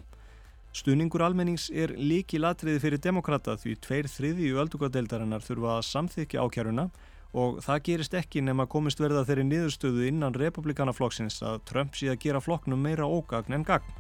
Stuðningur 0.72 1.24
almennings 1.26 1.68
er 1.76 1.92
líki 2.00 2.40
latriði 2.40 2.80
fyrir 2.80 3.02
demokrata 3.04 3.58
því 3.60 3.74
tveir 3.84 4.08
þriði 4.08 4.46
í 4.48 4.60
öldungadeildarinnar 4.64 5.44
þurfa 5.44 5.74
að 5.78 5.88
samþykja 5.90 6.46
ákjæruna 6.46 6.86
og 7.32 7.60
það 7.64 7.82
gerist 7.88 8.16
ekki 8.16 8.44
nema 8.44 8.68
komist 8.72 9.00
verða 9.00 9.26
þeirri 9.28 9.44
niðurstöðu 9.50 10.08
innan 10.08 10.36
republikanaflokksins 10.36 11.42
að 11.48 11.60
Trump 11.68 12.00
sé 12.00 12.12
að 12.12 12.22
gera 12.24 12.44
flokknum 12.44 12.80
meira 12.80 13.08
ógagn 13.08 13.56
en 13.56 13.68
gagn. 13.68 14.00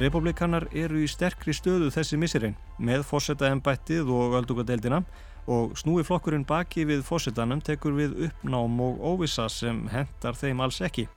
Republikanar 0.00 0.64
eru 0.72 1.02
í 1.04 1.08
sterkri 1.08 1.52
stöðu 1.52 1.90
þessi 1.92 2.16
missirinn 2.16 2.56
með 2.80 3.04
fósetaembættið 3.06 4.08
og 4.08 4.38
öldungadeildina 4.40 5.02
og 5.46 5.74
snúi 5.78 6.04
flokkurinn 6.06 6.46
baki 6.46 6.84
við 6.86 7.02
fósetanum 7.06 7.62
tekur 7.64 7.96
við 7.96 8.14
uppnám 8.28 8.78
og 8.84 9.00
óvisa 9.02 9.48
sem 9.50 9.88
hendar 9.90 10.38
þeim 10.38 10.62
alls 10.62 10.80
ekki. 10.84 11.08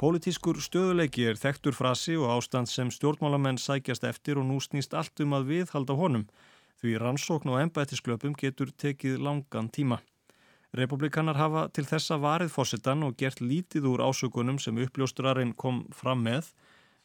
Pólitískur 0.00 0.60
stöðuleiki 0.60 1.24
er 1.28 1.38
þektur 1.40 1.72
frasi 1.76 2.16
og 2.16 2.30
ástand 2.34 2.68
sem 2.68 2.90
stjórnmálamenn 2.92 3.60
sækjast 3.60 4.04
eftir 4.04 4.40
og 4.40 4.44
nú 4.48 4.60
snýst 4.60 4.96
allt 4.96 5.20
um 5.24 5.36
að 5.36 5.48
viðhalda 5.52 5.96
honum 5.96 6.26
því 6.80 6.98
rannsókn 7.00 7.52
og 7.52 7.62
embættisklöpum 7.62 8.34
getur 8.36 8.72
tekið 8.76 9.20
langan 9.24 9.70
tíma. 9.72 10.00
Republikanar 10.76 11.38
hafa 11.40 11.68
til 11.72 11.86
þessa 11.88 12.18
varið 12.20 12.52
fósittan 12.52 13.04
og 13.06 13.16
gert 13.16 13.40
lítið 13.40 13.88
úr 13.88 14.04
ásökunum 14.04 14.58
sem 14.60 14.76
uppljóstrarinn 14.84 15.54
kom 15.56 15.86
fram 15.96 16.20
með, 16.26 16.50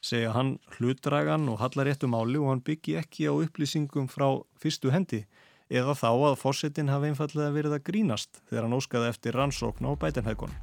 segja 0.04 0.34
hann 0.36 0.58
hlutdragan 0.76 1.48
og 1.48 1.62
hallar 1.62 1.88
réttu 1.88 2.10
máli 2.12 2.40
og 2.42 2.52
hann 2.52 2.66
byggi 2.68 2.98
ekki 3.00 3.30
á 3.32 3.34
upplýsingum 3.36 4.12
frá 4.12 4.28
fyrstu 4.60 4.92
hendi 4.92 5.24
eða 5.72 5.96
þá 5.96 6.10
að 6.12 6.42
fósittin 6.42 6.92
hafi 6.92 7.12
einfallega 7.12 7.56
verið 7.56 7.78
að 7.78 7.86
grínast 7.88 8.42
þegar 8.50 8.68
hann 8.68 8.76
óskaði 8.76 9.08
eftir 9.14 9.38
rannsókn 9.40 9.88
á 9.88 9.92
bætenhækon. 9.96 10.54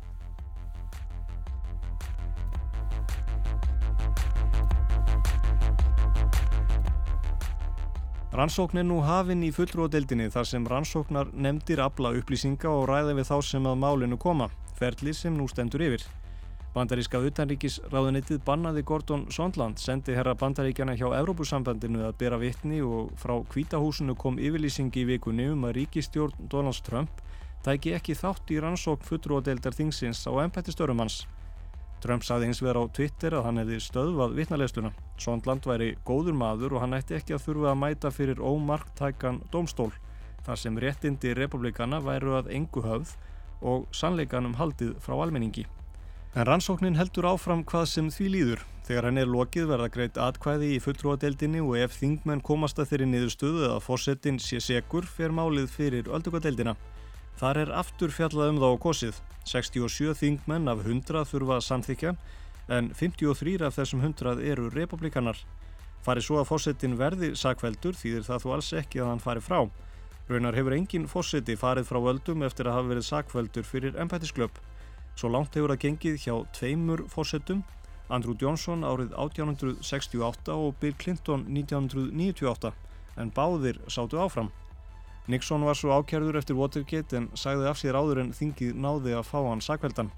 Rannsókn 8.38 8.78
er 8.78 8.84
nú 8.86 9.00
hafinn 9.02 9.40
í 9.42 9.48
fullrúadeildinni 9.50 10.28
þar 10.30 10.46
sem 10.46 10.66
rannsóknar 10.68 11.32
nefndir 11.32 11.80
abla 11.82 12.12
upplýsinga 12.20 12.70
og 12.70 12.84
ræða 12.86 13.16
við 13.18 13.30
þá 13.32 13.36
sem 13.42 13.66
að 13.66 13.80
málinu 13.82 14.20
koma, 14.20 14.46
ferli 14.78 15.16
sem 15.16 15.34
nú 15.34 15.48
stendur 15.50 15.82
yfir. 15.88 16.04
Bandaríska 16.78 17.18
utanríkis 17.18 17.80
ráðunitið 17.90 18.38
bannaði 18.46 18.84
Gordon 18.86 19.24
Sondland, 19.34 19.80
sendi 19.82 20.14
herra 20.14 20.36
bandaríkjana 20.38 20.92
hjá 20.94 21.08
Evrópusambandinu 21.16 22.04
að 22.06 22.12
bera 22.20 22.36
vittni 22.38 22.76
og 22.86 23.08
frá 23.18 23.32
kvítahúsinu 23.50 24.14
kom 24.14 24.36
yfirlýsingi 24.38 25.02
í 25.02 25.08
vikunni 25.08 25.48
um 25.50 25.64
að 25.66 25.74
ríkistjórn 25.80 26.46
Donald 26.52 26.78
Trump 26.86 27.18
tæki 27.66 27.96
ekki 27.96 28.14
þátt 28.14 28.52
í 28.54 28.60
rannsókn 28.62 29.08
fullrúadeildar 29.08 29.74
þingsins 29.74 30.20
á 30.30 30.32
ennpættistörum 30.44 31.02
hans. 31.02 31.24
Trump 31.98 32.22
saði 32.22 32.46
eins 32.46 32.62
verið 32.62 32.86
á 32.86 32.94
Twitter 32.94 33.34
að 33.34 33.48
hann 33.48 33.58
hefði 33.58 33.78
stöðvað 33.82 34.36
vittnalesluna. 34.38 34.92
Sondland 35.18 35.66
væri 35.66 35.96
góður 36.06 36.36
maður 36.38 36.76
og 36.76 36.84
hann 36.84 36.94
ætti 37.00 37.16
ekki 37.18 37.34
að 37.34 37.42
þurfa 37.48 37.72
að 37.72 37.80
mæta 37.80 38.12
fyrir 38.14 38.38
ómarktækan 38.38 39.40
domstól 39.50 39.90
þar 40.46 40.62
sem 40.62 40.78
réttindi 40.78 41.34
republikana 41.34 41.98
væru 42.06 42.38
að 42.38 42.52
engu 42.54 42.86
höfð 42.86 43.16
og 43.66 43.90
sannleikanum 43.90 44.54
haldið 44.60 44.94
frá 45.02 45.18
almenningi. 45.18 45.66
En 46.38 46.46
rannsóknin 46.46 46.94
heldur 46.94 47.26
áfram 47.26 47.64
hvað 47.66 47.84
sem 47.90 48.08
því 48.14 48.26
líður. 48.30 48.60
Þegar 48.86 49.06
hann 49.08 49.16
er 49.18 49.26
lokið 49.26 49.64
verða 49.72 49.88
greitt 49.90 50.18
atkvæði 50.22 50.68
í 50.76 50.76
fulltrúadeildinni 50.84 51.58
og 51.64 51.72
ef 51.80 51.96
þingmenn 51.98 52.44
komast 52.46 52.78
að 52.78 52.92
þeirri 52.92 53.08
niðurstöðu 53.10 53.64
að 53.72 53.80
fórsetin 53.82 54.38
sé 54.38 54.60
segur 54.62 55.08
fer 55.16 55.34
málið 55.34 55.66
fyrir 55.72 56.12
öldugadeildina. 56.14 56.76
Þar 57.42 57.60
er 57.64 57.74
aftur 57.80 58.14
fjallað 58.14 58.52
um 58.52 58.62
þá 58.62 58.68
kosið. 58.86 59.18
67 59.50 60.14
þingmenn 60.20 60.70
af 60.70 60.86
100 60.86 61.26
þurfa 61.32 61.58
samþykja 61.72 62.14
en 62.78 62.92
53 62.94 63.58
af 63.66 63.74
þessum 63.80 64.06
100 64.06 64.38
eru 64.52 64.70
republikanar. 64.78 65.42
Fari 66.06 66.22
svo 66.22 66.38
að 66.38 66.52
fósettin 66.52 66.94
verði 67.02 67.34
sakveldur 67.34 67.98
þýðir 67.98 68.30
það 68.30 68.46
þú 68.46 68.56
alls 68.60 68.72
ekki 68.84 69.02
að 69.02 69.10
hann 69.10 69.26
fari 69.26 69.42
frá. 69.42 69.64
Raunar 70.30 70.54
hefur 70.54 70.78
engin 70.78 71.10
fósetti 71.10 71.58
farið 71.58 71.90
frá 71.90 71.98
völdum 71.98 72.46
eftir 72.46 72.70
að 72.70 72.78
hafa 72.78 72.94
verið 72.94 73.10
sakveldur 73.10 73.66
fyrir 73.66 73.98
embætisklöp. 73.98 74.54
Svo 75.18 75.32
langt 75.34 75.56
hefur 75.56 75.72
það 75.72 75.82
gengið 75.82 76.16
hjá 76.22 76.34
tveimur 76.54 77.00
fósettum, 77.10 77.64
Andrew 78.06 78.36
Johnson 78.38 78.84
árið 78.86 79.16
1868 79.18 80.54
og 80.54 80.76
Bill 80.78 80.94
Clinton 80.94 81.42
1998, 81.50 82.70
en 83.18 83.32
báðir 83.34 83.80
sátu 83.90 84.20
áfram. 84.22 84.52
Nixon 85.26 85.66
var 85.66 85.74
svo 85.76 85.96
ákjærður 85.98 86.38
eftir 86.38 86.56
Watergate 86.56 87.18
en 87.18 87.26
sagði 87.34 87.66
af 87.66 87.80
sér 87.80 87.98
áður 87.98 88.22
en 88.22 88.30
þingið 88.32 88.78
náði 88.78 89.16
að 89.18 89.26
fá 89.26 89.40
hann 89.42 89.64
sakveldan. 89.64 90.12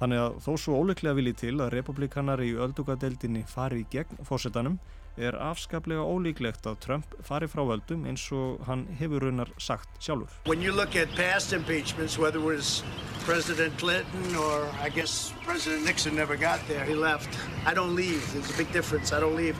Þannig 0.00 0.22
að 0.22 0.40
þó 0.46 0.50
svo 0.58 0.80
óleiklega 0.80 1.18
vilji 1.20 1.34
til 1.44 1.54
að 1.60 1.74
republikanar 1.76 2.40
í 2.42 2.54
öldugadeildinni 2.56 3.44
fari 3.46 3.84
í 3.84 3.88
gegn 3.92 4.24
fórsetanum 4.26 4.80
er 5.16 5.36
afskaplega 5.36 6.04
ólíklegt 6.04 6.66
að 6.66 6.78
Trump 6.84 7.16
fari 7.24 7.48
frá 7.50 7.62
völdum 7.68 8.06
eins 8.08 8.24
og 8.32 8.62
hann 8.68 8.86
hefur 9.00 9.26
raunar 9.26 9.50
sagt 9.58 9.90
sjálfur. 10.00 10.32
When 10.46 10.62
you 10.62 10.72
look 10.72 10.96
at 10.96 11.12
past 11.16 11.52
impeachments, 11.52 12.18
whether 12.18 12.40
it 12.40 12.44
was 12.44 12.82
President 13.26 13.76
Clinton 13.78 14.36
or 14.36 14.68
I 14.80 14.88
guess 14.88 15.32
President 15.44 15.84
Nixon 15.84 16.16
never 16.16 16.36
got 16.36 16.60
there, 16.68 16.84
he 16.84 16.94
left. 16.94 17.28
I 17.66 17.74
don't 17.74 17.94
leave. 17.94 18.22
There's 18.32 18.50
a 18.50 18.56
big 18.56 18.72
difference. 18.72 19.12
I 19.12 19.20
don't 19.20 19.36
leave. 19.36 19.56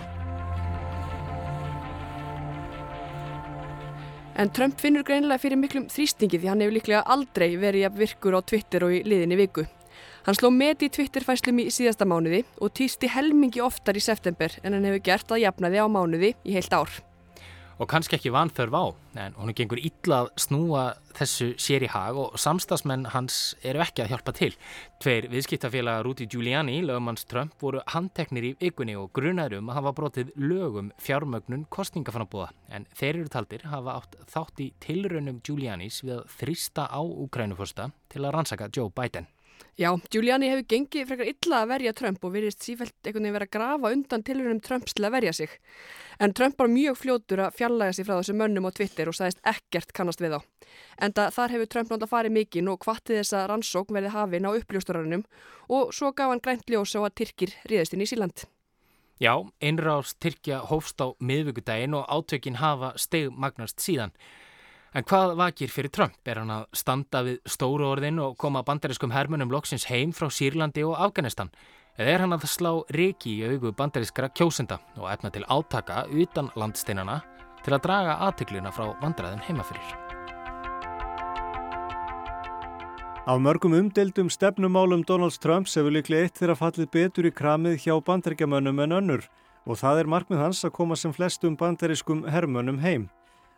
En 4.34 4.48
Trump 4.48 4.80
finnur 4.80 5.04
greinilega 5.04 5.42
fyrir 5.42 5.60
miklum 5.60 5.90
þrýstingi 5.92 6.40
því 6.40 6.48
hann 6.48 6.62
hefur 6.64 6.78
líklega 6.78 7.04
aldrei 7.14 7.50
verið 7.60 7.84
jafn 7.84 8.00
virkur 8.00 8.36
á 8.36 8.40
Twitter 8.40 8.86
og 8.86 8.94
í 8.96 9.02
liðinni 9.04 9.36
viku. 9.36 9.66
Hann 10.22 10.36
sló 10.38 10.52
met 10.54 10.82
í 10.86 10.90
Twitter-fæslum 10.92 11.64
í 11.64 11.70
síðasta 11.74 12.06
mánuði 12.06 12.44
og 12.62 12.74
týsti 12.78 13.10
helmingi 13.10 13.62
oftar 13.64 13.98
í 13.98 14.02
september 14.04 14.54
en 14.62 14.76
hann 14.76 14.86
hefur 14.86 15.06
gert 15.08 15.32
að 15.34 15.42
jafna 15.42 15.72
þið 15.72 15.82
á 15.82 15.88
mánuði 15.90 16.36
í 16.46 16.54
heilt 16.54 16.76
ár 16.76 17.00
og 17.82 17.88
kannski 17.90 18.14
ekki 18.14 18.30
vanþörf 18.30 18.74
á 18.78 18.84
en 19.18 19.34
hún 19.34 19.54
gengur 19.58 19.80
illa 19.82 20.22
að 20.22 20.28
snúa 20.44 20.82
þessu 21.16 21.48
sér 21.60 21.82
í 21.82 21.90
hag 21.90 22.18
og 22.20 22.36
samstagsmenn 22.38 23.08
hans 23.10 23.56
eru 23.66 23.82
ekki 23.82 24.04
að 24.04 24.12
hjálpa 24.12 24.34
til. 24.36 24.50
Tveir 25.02 25.26
viðskiptafélaga 25.32 26.04
Rúti 26.06 26.28
Giuliani, 26.30 26.78
lögumanns 26.86 27.26
Trump, 27.28 27.56
voru 27.60 27.82
handteknir 27.90 28.46
í 28.52 28.54
ykkunni 28.68 28.94
og 29.00 29.10
grunarum 29.16 29.70
að 29.72 29.80
hafa 29.80 29.94
brotið 29.98 30.32
lögum 30.38 30.92
fjármögnun 31.02 31.66
kostningafannabúða 31.74 32.52
en 32.70 32.86
þeir 32.94 33.14
eru 33.16 33.34
taldir 33.34 33.66
hafa 33.72 33.98
átt 33.98 34.18
þátt 34.30 34.62
í 34.62 34.70
tilraunum 34.86 35.42
Giulianis 35.42 36.02
við 36.06 36.20
að 36.20 36.26
þrista 36.38 36.86
á 36.86 37.02
Ukrænuförsta 37.02 37.90
til 38.12 38.22
að 38.22 38.36
rannsaka 38.36 38.70
Joe 38.70 38.92
Biden. 38.94 39.26
Já, 39.80 39.88
Giuliani 40.12 40.50
hefur 40.50 40.66
gengið 40.68 41.08
frekar 41.08 41.28
illa 41.30 41.58
að 41.62 41.70
verja 41.72 41.92
Trump 41.96 42.24
og 42.26 42.32
verist 42.34 42.62
sífælt 42.62 42.94
einhvern 43.02 43.24
veginn 43.24 43.36
verið 43.38 43.48
að 43.48 43.54
grafa 43.56 43.92
undan 43.96 44.24
tilhörunum 44.26 44.60
Trumps 44.62 44.94
til 44.94 45.06
að 45.08 45.14
verja 45.16 45.32
sig. 45.36 45.54
En 46.20 46.34
Trump 46.36 46.58
var 46.60 46.70
mjög 46.70 46.98
fljótur 47.00 47.42
að 47.46 47.56
fjallæga 47.58 47.96
sig 47.96 48.06
frá 48.06 48.14
þessu 48.18 48.36
mönnum 48.36 48.68
á 48.68 48.70
Twitter 48.76 49.08
og 49.08 49.16
sagðist 49.16 49.40
ekkert 49.48 49.94
kannast 49.96 50.22
við 50.22 50.36
á. 50.36 50.40
Enda 51.00 51.30
þar 51.34 51.56
hefur 51.56 51.70
Trump 51.72 51.90
náttúrulega 51.90 52.12
farið 52.12 52.36
mikinn 52.36 52.72
og 52.72 52.84
hvattið 52.84 53.22
þessa 53.22 53.44
rannsókn 53.50 53.96
verið 53.96 54.16
hafinn 54.16 54.48
á 54.48 54.50
uppljósturarunum 54.52 55.24
og 55.72 55.94
svo 55.96 56.12
gaf 56.12 56.34
hann 56.34 56.44
grænt 56.44 56.68
ljós 56.68 56.92
á 56.94 57.00
að 57.02 57.14
Tyrkir 57.22 57.56
ríðist 57.64 57.96
inn 57.96 58.04
í 58.04 58.10
Síland. 58.12 58.44
Já, 59.22 59.38
einráðs 59.62 60.16
Tyrkja 60.18 60.64
hófst 60.66 60.98
á 60.98 61.14
miðvíkudaginn 61.22 61.94
og 61.94 62.08
átökin 62.10 62.58
hafa 62.58 62.96
steg 62.98 63.30
magnast 63.30 63.78
síðan. 63.78 64.10
En 64.92 65.06
hvað 65.08 65.38
vakir 65.40 65.70
fyrir 65.72 65.88
Trump? 65.88 66.18
Er 66.28 66.42
hann 66.42 66.50
að 66.52 66.66
standa 66.76 67.22
við 67.24 67.38
stóru 67.48 67.86
orðin 67.88 68.18
og 68.20 68.34
koma 68.36 68.60
bandariskum 68.66 69.14
hermunum 69.14 69.48
loksins 69.48 69.86
heim 69.88 70.10
frá 70.12 70.26
Sýrlandi 70.28 70.84
og 70.84 70.98
Afganistan? 71.00 71.48
Eða 71.96 72.12
er 72.12 72.24
hann 72.26 72.36
að 72.36 72.44
slá 72.52 72.70
reiki 72.92 73.38
í 73.38 73.46
augu 73.48 73.72
bandariskra 73.76 74.28
kjósenda 74.36 74.76
og 74.98 75.08
efna 75.08 75.30
til 75.32 75.46
átaka 75.48 76.02
utan 76.12 76.50
landsteinana 76.60 77.22
til 77.64 77.72
að 77.72 77.86
draga 77.86 78.18
aðtegluna 78.26 78.72
frá 78.76 78.90
vandræðum 79.00 79.40
heimafyrir? 79.48 79.96
Af 83.24 83.40
mörgum 83.40 83.78
umdeldum 83.78 84.28
stefnumálum 84.28 85.06
Donalds 85.08 85.40
Trumps 85.40 85.78
hefur 85.78 85.96
líklega 85.96 86.26
eitt 86.26 86.36
þeirra 86.36 86.58
fallið 86.58 86.92
betur 86.92 87.30
í 87.30 87.32
kramið 87.32 87.80
hjá 87.86 87.96
bandaríkjamönnum 88.04 88.84
en 88.84 88.98
önnur 89.00 89.26
og 89.64 89.80
það 89.80 90.04
er 90.04 90.14
markmið 90.18 90.44
hans 90.44 90.64
að 90.68 90.76
koma 90.76 91.00
sem 91.00 91.16
flestum 91.16 91.56
bandarískum 91.56 92.26
hermönnum 92.28 92.82
heim. 92.84 93.08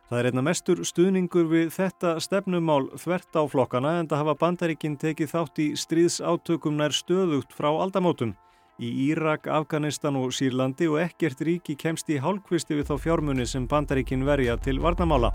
Það 0.04 0.18
er 0.20 0.26
einna 0.28 0.42
mestur 0.44 0.80
stuðningur 0.84 1.46
við 1.48 1.70
þetta 1.72 2.18
stefnumál 2.20 2.90
þvert 3.00 3.38
á 3.40 3.42
flokkana 3.48 3.92
en 4.02 4.08
það 4.10 4.20
hafa 4.20 4.34
bandaríkinn 4.42 4.98
tekið 5.00 5.30
þátt 5.32 5.60
í 5.64 5.68
stríðsátökum 5.80 6.76
nær 6.76 6.92
stöðugt 6.92 7.56
frá 7.56 7.70
aldamótum 7.72 8.34
í 8.76 8.90
Írak, 9.06 9.48
Afganistan 9.48 10.18
og 10.20 10.34
Sýrlandi 10.36 10.90
og 10.92 11.00
ekkert 11.06 11.40
ríki 11.46 11.76
kemst 11.80 12.12
í 12.12 12.18
hálfkvisti 12.20 12.76
við 12.76 12.90
þá 12.90 12.94
fjármunni 13.06 13.48
sem 13.48 13.64
bandaríkinn 13.70 14.26
verja 14.28 14.58
til 14.60 14.76
varnamála. 14.84 15.32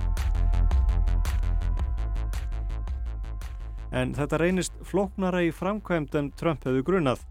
En 3.90 4.14
þetta 4.14 4.38
reynist 4.38 4.76
floknara 4.86 5.42
í 5.48 5.54
framkvæmt 5.56 6.14
en 6.20 6.30
Trump 6.38 6.68
hefðu 6.68 6.86
grunnað. 6.86 7.26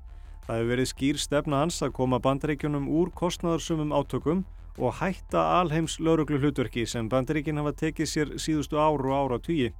Það 0.48 0.56
hefur 0.56 0.70
verið 0.72 0.90
skýr 0.90 1.22
stefna 1.22 1.62
hans 1.62 1.82
að 1.86 1.94
koma 2.00 2.18
bandaríkjunum 2.24 2.88
úr 2.90 3.12
kostnaðarsumum 3.14 3.94
átökum 3.94 4.42
og 4.78 4.94
hætta 5.00 5.42
alheims 5.60 5.98
lauruglu 6.00 6.38
hlutverki 6.38 6.86
sem 6.86 7.08
bandaríkinn 7.10 7.58
hafa 7.60 7.74
tekið 7.82 8.10
sér 8.10 8.32
síðustu 8.38 8.78
áru 8.80 9.12
og 9.12 9.18
ára 9.18 9.38
tugi. 9.42 9.72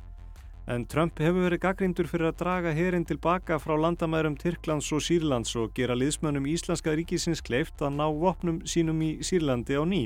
En 0.69 0.85
Trump 0.85 1.17
hefur 1.23 1.47
verið 1.47 1.63
gaggrindur 1.63 2.09
fyrir 2.11 2.29
að 2.29 2.41
draga 2.43 2.73
herin 2.77 3.07
tilbaka 3.09 3.57
frá 3.57 3.73
landamærum 3.81 4.35
Tyrklands 4.37 4.91
og 4.93 5.01
Sýrlands 5.01 5.55
og 5.57 5.73
gera 5.79 5.97
liðsmönnum 5.97 6.45
Íslenska 6.51 6.93
ríkisins 6.93 7.41
kleift 7.41 7.81
að 7.81 7.97
ná 7.97 8.05
vopnum 8.13 8.59
sínum 8.69 9.01
í 9.01 9.15
Sýrlandi 9.25 9.79
á 9.81 9.85
ný. 9.89 10.03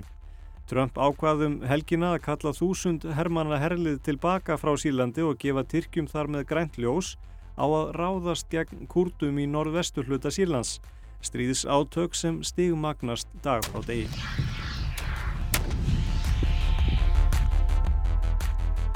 Trump 0.70 0.94
ákvaðum 0.94 1.58
helgina 1.66 2.12
að 2.14 2.22
kalla 2.28 2.54
þúsund 2.54 3.08
hermanna 3.16 3.58
herlið 3.58 3.98
tilbaka 4.06 4.54
frá 4.54 4.76
Sýrlandi 4.78 5.26
og 5.26 5.40
gefa 5.42 5.66
Tyrkjum 5.66 6.06
þar 6.06 6.30
með 6.36 6.46
grænt 6.52 6.78
ljós 6.78 7.16
á 7.58 7.66
að 7.66 7.90
ráðast 7.98 8.46
gegn 8.52 8.86
kurdum 8.86 9.42
í 9.42 9.48
norðvestu 9.50 10.06
hluta 10.06 10.30
Sýrlands. 10.30 10.78
Stríðis 11.22 11.66
átök 11.66 12.14
sem 12.18 12.38
stigmagnast 12.46 13.26
dag 13.42 13.66
á 13.74 13.78
degi. 13.82 14.06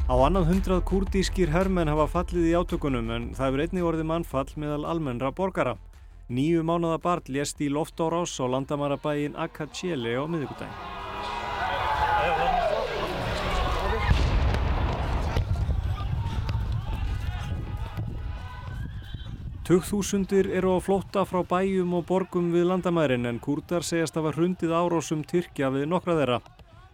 Á 0.06 0.14
annað 0.22 0.44
hundrað 0.52 0.84
kurdískir 0.86 1.50
hermenn 1.50 1.88
hafa 1.90 2.04
fallið 2.06 2.44
í 2.46 2.52
átökunum 2.54 3.08
en 3.10 3.24
það 3.34 3.48
hefur 3.48 3.62
einnig 3.64 3.86
orðið 3.88 4.06
mannfall 4.06 4.52
meðal 4.62 4.84
almennra 4.86 5.32
borgara. 5.34 5.72
Nýju 6.30 6.62
mánada 6.62 7.00
barn 7.02 7.26
lést 7.26 7.58
í 7.58 7.66
loftárás 7.66 8.36
á 8.38 8.46
landamarabægin 8.46 9.34
Akaceli 9.34 10.14
á 10.14 10.22
miðugudagin. 10.30 10.70
Tugþúsundir 19.66 20.52
eru 20.54 20.76
á 20.76 20.78
flótta 20.78 21.26
frá 21.26 21.42
bæjum 21.42 21.98
og 21.98 22.06
borgum 22.06 22.52
við 22.54 22.70
landamærin 22.70 23.26
en 23.26 23.42
kurdar 23.42 23.82
segjast 23.82 24.14
að 24.14 24.28
var 24.28 24.38
hrundið 24.38 24.70
árásum 24.70 25.26
Tyrkja 25.26 25.74
við 25.74 25.90
nokkra 25.90 26.14
þeirra. 26.20 26.38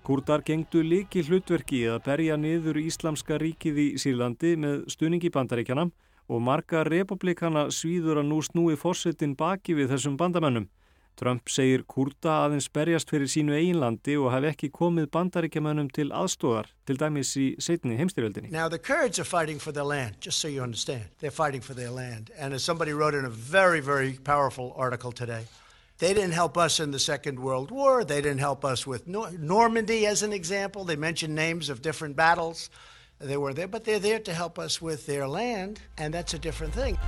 Kurdar 0.03 0.43
gengdu 0.43 0.81
líki 0.83 1.21
hlutverki 1.23 1.85
að 1.87 2.01
berja 2.03 2.35
niður 2.35 2.81
Íslamska 2.81 3.37
ríkið 3.39 3.77
í 3.79 3.85
Sýrlandi 4.03 4.57
með 4.59 4.81
stuðningi 4.91 5.31
bandaríkjana 5.31 5.85
og 6.27 6.43
marga 6.43 6.83
republikana 6.89 7.69
svíður 7.71 8.19
að 8.19 8.27
nú 8.33 8.41
snúi 8.43 8.75
fórsetin 8.81 9.37
baki 9.39 9.77
við 9.79 9.93
þessum 9.95 10.17
bandamennum. 10.19 10.67
Trump 11.15 11.47
segir 11.47 11.85
kurda 11.87 12.41
aðeins 12.49 12.67
berjast 12.75 13.15
fyrir 13.15 13.31
sínu 13.31 13.55
eiginlandi 13.55 14.17
og 14.19 14.33
hef 14.35 14.49
ekki 14.51 14.73
komið 14.75 15.07
bandaríkjamennum 15.15 15.93
til 15.95 16.09
aðstóðar, 16.11 16.73
til 16.89 16.99
dæmis 16.99 17.37
í 17.39 17.53
setni 17.63 17.95
heimstyrjöldinni. 18.01 18.51
Now 18.51 18.67
the 18.69 18.83
Kurds 18.83 19.23
are 19.23 19.29
fighting 19.29 19.63
for 19.63 19.71
their 19.71 19.87
land, 19.87 20.19
just 20.19 20.41
so 20.41 20.49
you 20.49 20.65
understand. 20.65 21.15
They're 21.21 21.31
fighting 21.31 21.63
for 21.63 21.79
their 21.79 21.95
land. 21.95 22.33
And 22.37 22.55
as 22.55 22.65
somebody 22.65 22.93
wrote 22.93 23.15
in 23.15 23.25
a 23.25 23.31
very, 23.31 23.79
very 23.79 24.19
powerful 24.25 24.75
article 24.75 25.13
today, 25.13 25.47
They 26.03 26.15
didn't 26.15 26.33
help 26.33 26.59
us 26.59 26.81
in 26.81 26.91
the 26.91 26.99
Second 26.99 27.39
World 27.39 27.71
War. 27.71 28.03
They 28.03 28.21
didn't 28.21 28.41
help 28.41 28.65
us 28.65 28.89
with 28.89 29.07
Nor 29.07 29.31
Normandy, 29.39 30.05
as 30.05 30.25
an 30.25 30.33
example. 30.33 30.83
They 30.83 30.97
mentioned 30.97 31.33
names 31.33 31.69
of 31.69 31.81
different 31.81 32.17
battles. 32.17 32.71
They 33.21 33.37
were 33.37 33.55
there, 33.55 33.69
but 33.69 33.85
they're 33.85 34.01
there 34.01 34.19
to 34.19 34.33
help 34.35 34.59
us 34.59 34.83
with 34.83 35.07
their 35.07 35.29
land, 35.29 35.79
and 35.97 36.13
that's 36.13 36.35
a 36.35 36.41
different 36.41 36.75
thing. 36.75 36.99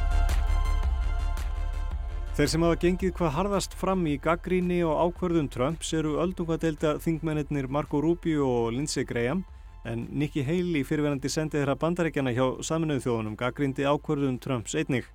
Þeir 2.38 2.52
sem 2.52 2.62
hafa 2.62 2.78
gengið 2.84 3.12
hvað 3.18 3.34
harðast 3.34 3.74
fram 3.74 4.06
í 4.06 4.14
gaggríni 4.22 4.78
og 4.86 4.94
ákverðum 5.08 5.50
Trumps 5.50 5.90
eru 5.90 6.14
öldungadeilda 6.22 6.94
þingmennir 7.02 7.66
Marco 7.66 7.98
Rubio 7.98 8.46
og 8.46 8.76
Lindsey 8.78 9.02
Graham 9.02 9.42
en 9.82 10.06
Nikki 10.22 10.46
Haley 10.46 10.86
fyrirverandi 10.86 11.34
sendið 11.34 11.64
þeirra 11.64 11.78
bandarækjana 11.82 12.38
hjá 12.38 12.46
saminuðu 12.70 13.08
þjóðunum 13.08 13.36
gaggrindi 13.42 13.90
ákverðum 13.90 14.38
Trumps 14.38 14.78
einnig. 14.78 15.10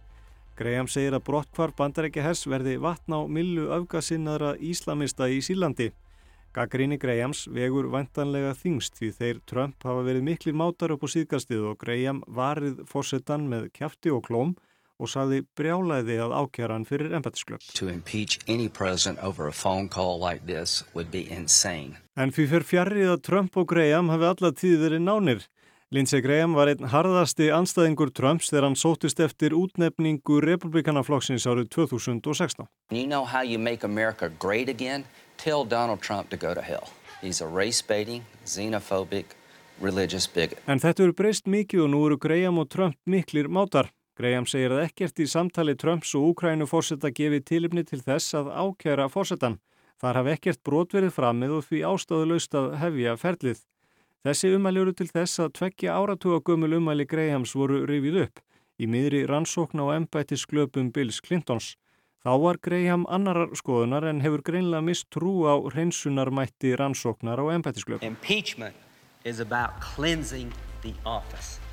Graham 0.60 0.90
segir 0.92 1.16
að 1.16 1.24
brottkvarf 1.30 1.78
bandarækja 1.80 2.24
hers 2.26 2.42
verði 2.52 2.74
vatn 2.84 3.14
á 3.16 3.24
millu 3.32 3.70
öfgasinnaðra 3.72 4.58
íslamista 4.60 5.30
í 5.32 5.40
Sílandi. 5.46 5.94
Gaggrinni 6.52 6.98
Grahams 7.00 7.46
vegur 7.56 7.88
vantanlega 7.94 8.52
þingst 8.58 8.98
því 9.00 9.12
þeir 9.20 9.38
Trump 9.48 9.86
hafa 9.88 10.02
verið 10.04 10.26
miklir 10.28 10.58
mátar 10.60 10.92
upp 10.92 11.06
á 11.06 11.14
síðkastið 11.14 11.62
og 11.70 11.78
Graham 11.80 12.20
varið 12.28 12.82
fórsetan 12.90 13.46
með 13.48 13.70
kæfti 13.78 14.12
og 14.12 14.26
klóm 14.28 14.52
og 15.00 15.08
saði 15.08 15.46
brjálaði 15.56 16.18
að 16.20 16.36
ákjara 16.42 16.76
hann 16.76 16.88
fyrir 16.90 17.16
embætisklöpp. 17.16 17.64
Like 17.80 17.94
en 22.20 22.36
fyrir 22.36 22.68
fjarrið 22.68 23.14
að 23.14 23.24
Trump 23.30 23.56
og 23.62 23.70
Graham 23.72 24.12
hafi 24.12 24.28
alla 24.34 24.52
tíð 24.52 24.84
verið 24.84 25.06
nánir. 25.06 25.48
Lindsey 25.92 26.22
Graham 26.22 26.54
var 26.54 26.70
einn 26.70 26.86
harðasti 26.92 27.48
anstæðingur 27.50 28.12
Trumps 28.14 28.52
þegar 28.52 28.68
hann 28.68 28.76
sótist 28.78 29.18
eftir 29.26 29.56
útnefningu 29.58 30.36
republikanaflokksins 30.46 31.48
árið 31.50 31.72
2016. 31.74 32.68
You 32.94 33.08
know 33.08 33.26
how 33.26 33.42
you 33.42 33.58
make 33.58 33.82
America 33.84 34.30
great 34.30 34.70
again? 34.70 35.08
Tell 35.42 35.66
Donald 35.66 36.04
Trump 36.06 36.30
to 36.30 36.38
go 36.38 36.54
to 36.54 36.62
hell. 36.62 36.94
He's 37.24 37.42
a 37.42 37.48
race-baiting, 37.48 38.22
xenophobic, 38.46 39.34
religious 39.82 40.28
bigot. 40.30 40.62
En 40.70 40.78
þetta 40.78 41.08
eru 41.08 41.16
breyst 41.18 41.50
mikið 41.50 41.88
og 41.88 41.90
nú 41.96 42.04
eru 42.06 42.20
Graham 42.22 42.62
og 42.62 42.70
Trump 42.70 43.00
miklir 43.10 43.50
mátar. 43.50 43.90
Graham 44.14 44.46
segir 44.46 44.76
að 44.76 44.84
ekkert 44.92 45.24
í 45.26 45.26
samtali 45.26 45.74
Trumps 45.74 46.14
og 46.14 46.36
Úkrænu 46.36 46.70
fórsetta 46.70 47.10
gefi 47.10 47.42
tilipni 47.42 47.82
til 47.82 48.04
þess 48.06 48.38
að 48.38 48.54
ákjæra 48.54 49.10
fórsetan. 49.10 49.58
Þar 49.98 50.22
hafi 50.22 50.38
ekkert 50.38 50.62
brotverið 50.70 51.18
framið 51.18 51.58
og 51.58 51.66
því 51.66 51.84
ástáðu 51.90 52.30
laust 52.36 52.54
að 52.54 52.78
hefja 52.78 53.18
ferlið. 53.18 53.66
Þessi 54.28 54.50
umæli 54.52 54.82
eru 54.82 54.92
til 54.92 55.06
þess 55.08 55.40
að 55.40 55.54
tveggja 55.56 55.94
áratuga 55.96 56.42
gömul 56.44 56.74
umæli 56.76 57.06
Grahams 57.08 57.54
voru 57.56 57.86
rifið 57.88 58.18
upp 58.26 58.42
í 58.76 58.88
miðri 58.92 59.22
rannsókn 59.30 59.80
á 59.80 59.96
embættisglöpum 59.96 60.90
Bills 60.92 61.22
Clintons. 61.24 61.78
Þá 62.20 62.32
var 62.44 62.60
Graham 62.60 63.06
annarar 63.08 63.54
skoðunar 63.56 64.10
en 64.10 64.20
hefur 64.20 64.44
greinlega 64.44 64.84
mist 64.84 65.08
trú 65.16 65.48
á 65.48 65.56
hreinsunarmætti 65.72 66.74
rannsóknar 66.76 67.40
á 67.40 67.46
embættisglöpum. 67.56 68.04
Impeachment 68.04 68.76
is 69.24 69.40
about 69.40 69.80
cleansing 69.80 70.52
the 70.84 70.92
office. 71.06 71.64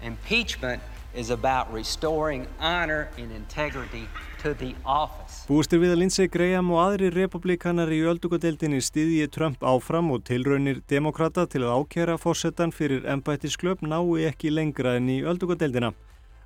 Impeachment 0.00 0.80
is 1.14 1.30
about 1.30 1.72
restoring 1.72 2.46
honor 2.60 3.08
and 3.18 3.32
integrity 3.32 4.08
Bústir 4.40 5.80
við 5.82 5.90
að 5.92 5.98
Lindsey 6.00 6.28
Graham 6.32 6.70
og 6.72 6.78
aðri 6.80 7.10
republikanar 7.12 7.90
í 7.92 7.98
öldugadeildinni 8.08 8.78
stiðji 8.80 9.26
Trump 9.28 9.60
áfram 9.60 10.08
og 10.14 10.22
tilraunir 10.24 10.78
demokrata 10.88 11.44
til 11.44 11.66
að 11.66 11.82
ákjæra 11.82 12.14
fórsetan 12.16 12.72
fyrir 12.72 13.04
embættisklöp 13.04 13.84
nái 13.84 14.30
ekki 14.30 14.52
lengra 14.54 14.94
enn 14.96 15.10
í 15.12 15.18
öldugadeildina. 15.28 15.92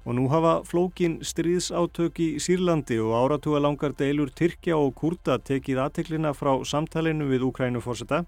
Og 0.04 0.18
nú 0.18 0.26
hafa 0.32 0.56
flókin 0.66 1.20
stríðsátök 1.22 2.18
í 2.18 2.28
Sýrlandi 2.42 2.98
og 2.98 3.14
áratúa 3.14 3.62
langar 3.62 3.94
deilur 3.94 4.34
Tyrkja 4.34 4.74
og 4.74 4.96
Kurda 4.98 5.38
tekið 5.38 5.84
aðteklina 5.84 6.34
frá 6.34 6.56
samtalenu 6.66 7.30
við 7.30 7.46
Ukrænu 7.52 7.84
fórseta 7.84 8.24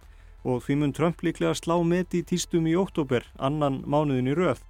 og 0.47 0.63
því 0.63 0.79
mun 0.79 0.95
Trump 0.95 1.27
líklega 1.27 1.59
slá 1.59 1.75
met 1.83 2.15
í 2.15 2.23
týstum 2.23 2.71
í 2.71 2.79
óttúber, 2.79 3.27
annan 3.35 3.83
mánuðin 3.83 4.31
í 4.31 4.39
röð. 4.39 4.63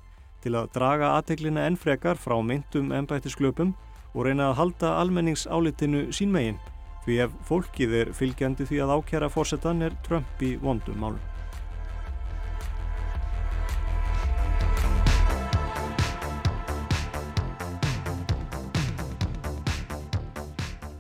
Til 0.47 0.55
að 0.55 0.71
draga 0.77 1.11
aðteglina 1.17 1.65
ennfrekar 1.67 2.19
frá 2.23 2.37
myndum 2.39 2.93
ennbættisklöpum 2.95 3.73
og 4.15 4.27
reyna 4.29 4.53
að 4.53 4.59
halda 4.61 4.93
almenningsálitinu 5.03 6.07
sínmegin 6.15 6.61
því 7.07 7.23
ef 7.25 7.35
fólkið 7.49 7.97
er 8.01 8.13
fylgjandi 8.15 8.67
því 8.69 8.85
að 8.85 8.93
ákjara 8.95 9.31
fórsetan 9.31 9.83
er 9.83 9.97
Trump 10.07 10.43
í 10.43 10.55
vondum 10.63 11.03
málum. 11.03 11.23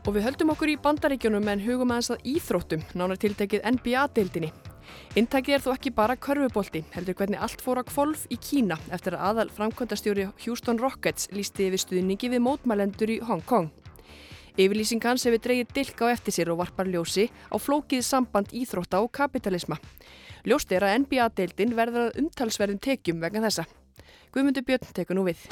Og 0.06 0.14
við 0.14 0.22
höldum 0.22 0.52
okkur 0.54 0.70
í 0.70 0.78
bandaríkjunum 0.78 1.48
en 1.50 1.62
hugum 1.66 1.90
aðeins 1.90 2.12
að 2.14 2.28
íþróttum, 2.34 2.82
nánar 2.94 3.18
tiltekið 3.18 3.66
NBA-deildinni. 3.74 4.52
Intakið 5.16 5.54
er 5.56 5.62
þó 5.64 5.70
ekki 5.72 5.90
bara 5.96 6.12
körfubolti, 6.20 6.82
heldur 6.92 7.16
hvernig 7.16 7.40
allt 7.40 7.62
fór 7.64 7.78
að 7.80 7.86
kvolf 7.88 8.26
í 8.28 8.36
Kína 8.36 8.76
eftir 8.92 9.14
að 9.16 9.22
aðal 9.30 9.46
framkvæmdastjóri 9.56 10.26
Houston 10.42 10.76
Rockets 10.76 11.30
lísti 11.32 11.70
yfir 11.70 11.80
stuðningi 11.80 12.28
við 12.34 12.42
mótmælendur 12.44 13.14
í 13.14 13.16
Hong 13.24 13.40
Kong. 13.48 13.70
Yfirlýsing 14.60 15.00
hans 15.08 15.24
hefur 15.24 15.40
dreyið 15.46 15.72
dilka 15.72 16.10
á 16.12 16.12
eftir 16.12 16.36
sér 16.36 16.52
og 16.52 16.60
varpar 16.60 16.90
ljósi 16.92 17.30
á 17.32 17.56
flókið 17.56 18.04
samband 18.04 18.52
íþrótta 18.52 19.00
og 19.00 19.08
kapitalisma. 19.16 19.80
Ljóst 20.44 20.76
er 20.76 20.84
að 20.84 20.98
NBA-deildin 21.06 21.72
verður 21.80 22.10
að 22.10 22.20
umtalsverðum 22.20 22.84
tekjum 22.84 23.24
vegna 23.24 23.46
þessa. 23.48 23.64
Guðmundur 24.36 24.68
Björn 24.68 24.92
tekur 24.92 25.16
nú 25.16 25.24
við. 25.30 25.48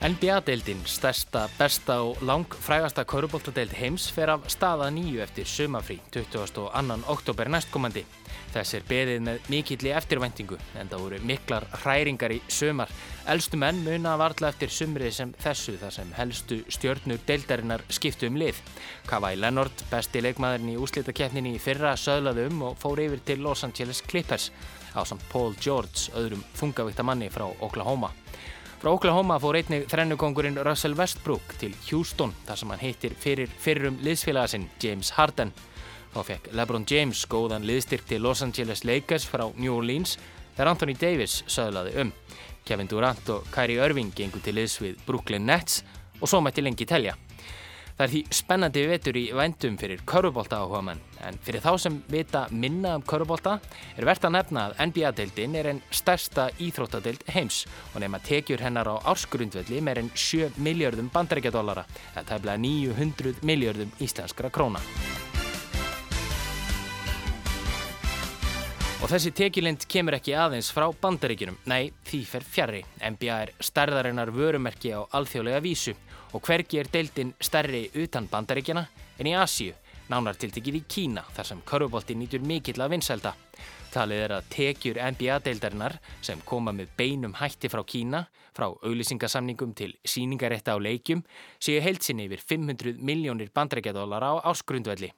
NBA-deildin, 0.00 0.78
stærsta, 0.88 1.42
besta 1.58 1.98
og 2.00 2.22
langfrægasta 2.24 3.02
kauruboltadeild 3.04 3.74
heims 3.76 4.06
fer 4.16 4.30
af 4.32 4.46
staða 4.48 4.86
nýju 4.88 5.20
eftir 5.20 5.44
sumafrí 5.44 5.98
22. 6.08 6.94
oktober 7.12 7.50
næstkomandi. 7.52 8.06
Þess 8.54 8.78
er 8.78 8.86
beðið 8.88 9.20
með 9.26 9.50
mikilli 9.52 9.92
eftirvæntingu 9.92 10.56
en 10.80 10.88
það 10.88 11.02
voru 11.04 11.18
miklar 11.28 11.66
hræringar 11.82 12.32
í 12.32 12.38
sumar. 12.48 12.88
Elstu 13.28 13.60
menn 13.60 13.82
muna 13.84 14.14
varla 14.16 14.48
eftir 14.48 14.72
sumrið 14.72 15.12
sem 15.18 15.34
þessu 15.44 15.76
þar 15.82 15.92
sem 15.98 16.14
helstu 16.16 16.62
stjórnur 16.72 17.20
deildarinnar 17.28 17.84
skiptu 17.92 18.30
um 18.32 18.40
lið. 18.40 18.56
Kawhi 19.10 19.36
Leonard, 19.36 19.84
besti 19.92 20.24
leikmaðurinn 20.24 20.72
í 20.72 20.78
úslítakefninni 20.80 21.58
í 21.58 21.60
fyrra, 21.60 21.92
söðlaði 22.00 22.48
um 22.48 22.64
og 22.70 22.80
fór 22.80 23.04
yfir 23.04 23.20
til 23.20 23.44
Los 23.44 23.68
Angeles 23.68 24.00
Clippers 24.00 24.48
á 24.96 25.04
samt 25.04 25.28
Paul 25.28 25.52
George, 25.60 26.08
öðrum 26.16 26.40
þungavíktamanni 26.56 27.28
frá 27.28 27.50
Oklahoma. 27.60 28.14
Frá 28.80 28.94
Oklahoma 28.96 29.34
fór 29.36 29.58
einnig 29.58 29.82
þrennukongurinn 29.92 30.54
Russell 30.64 30.94
Westbrook 30.96 31.50
til 31.60 31.74
Houston 31.90 32.30
þar 32.46 32.56
sem 32.56 32.70
hann 32.72 32.80
heitir 32.80 33.12
fyrir 33.12 33.50
fyrrum 33.60 33.98
liðsfélagasinn 34.00 34.70
James 34.80 35.10
Harden. 35.18 35.50
Þá 36.14 36.20
fekk 36.24 36.48
LeBron 36.56 36.86
James 36.88 37.26
góðan 37.28 37.66
liðstyrk 37.68 38.06
til 38.08 38.24
Los 38.24 38.40
Angeles 38.40 38.80
Lakers 38.88 39.26
frá 39.28 39.50
New 39.58 39.74
Orleans 39.76 40.16
þegar 40.54 40.70
Anthony 40.72 40.94
Davis 40.96 41.42
söðlaði 41.44 41.92
um. 42.00 42.14
Kevin 42.64 42.88
Durant 42.88 43.28
og 43.36 43.52
Kyrie 43.52 43.84
Irving 43.84 44.14
gengur 44.16 44.40
til 44.40 44.56
liðs 44.56 44.78
við 44.80 44.96
Brooklyn 45.04 45.44
Nets 45.44 45.82
og 46.16 46.32
svo 46.32 46.40
mætti 46.40 46.64
lengi 46.64 46.88
telja. 46.88 47.18
Það 48.00 48.06
er 48.06 48.12
því 48.14 48.20
spennandi 48.32 48.82
vetur 48.88 49.16
í 49.20 49.22
vendum 49.36 49.74
fyrir 49.76 50.00
körubólta 50.08 50.62
áhuga 50.62 50.78
mann, 50.86 51.02
en 51.20 51.36
fyrir 51.44 51.60
þá 51.60 51.74
sem 51.82 51.98
vita 52.08 52.46
minna 52.48 52.94
um 52.96 53.04
körubólta 53.04 53.58
er 53.92 54.08
verðt 54.08 54.24
að 54.24 54.32
nefna 54.38 54.62
að 54.70 54.78
NBA-deildin 54.86 55.58
er 55.60 55.68
einn 55.74 55.82
stærsta 55.92 56.48
íþróttadeild 56.64 57.28
heims 57.36 57.66
og 57.92 58.00
nefna 58.00 58.24
tekjur 58.24 58.64
hennar 58.64 58.88
á 58.88 59.04
ársgrundvelli 59.12 59.84
með 59.84 60.00
einn 60.00 60.12
7 60.16 60.48
miljardum 60.64 61.12
bandarækjadólara, 61.12 61.84
það 62.16 62.46
bleið 62.46 62.64
900 62.64 63.44
miljardum 63.44 63.92
íslenskra 64.00 64.48
króna. 64.48 64.80
Og 69.00 69.08
þessi 69.08 69.30
tekjulind 69.32 69.86
kemur 69.88 70.12
ekki 70.12 70.34
aðeins 70.36 70.66
frá 70.76 70.84
bandaríkinum, 70.92 71.54
nei, 71.72 71.88
því 72.04 72.18
fer 72.28 72.44
fjarrri. 72.44 72.80
NBA 73.00 73.36
er 73.46 73.52
stærðarinnar 73.64 74.28
vörumerki 74.36 74.92
á 74.92 75.00
alþjóðlega 75.16 75.62
vísu 75.64 75.94
og 76.36 76.44
hvergi 76.44 76.82
er 76.82 76.90
deildin 76.92 77.30
stærri 77.40 77.86
utan 77.96 78.28
bandaríkjana 78.28 78.82
en 79.16 79.30
í 79.30 79.32
Asíu, 79.40 79.72
nánar 80.12 80.36
tiltekið 80.36 80.76
í 80.76 80.82
Kína 80.84 81.24
þar 81.32 81.48
sem 81.48 81.62
körfubolti 81.64 82.18
nýtur 82.18 82.44
mikill 82.44 82.76
að 82.76 82.92
vinsælda. 82.98 83.32
Talið 83.90 84.26
er 84.26 84.34
að 84.36 84.52
tekjur 84.52 85.00
NBA-deildarinnar 85.16 85.96
sem 86.20 86.44
koma 86.44 86.76
með 86.76 86.92
beinum 87.00 87.38
hætti 87.40 87.72
frá 87.72 87.80
Kína, 87.88 88.26
frá 88.52 88.68
auðlýsingasamningum 88.68 89.72
til 89.80 89.94
síningarétta 90.04 90.76
á 90.76 90.78
leikjum, 90.78 91.24
séu 91.56 91.80
heilsinni 91.80 92.28
yfir 92.28 92.44
500 92.52 93.00
miljónir 93.00 93.48
bandaríkjadólar 93.56 94.28
á 94.28 94.32
áskrundvelli. 94.52 95.14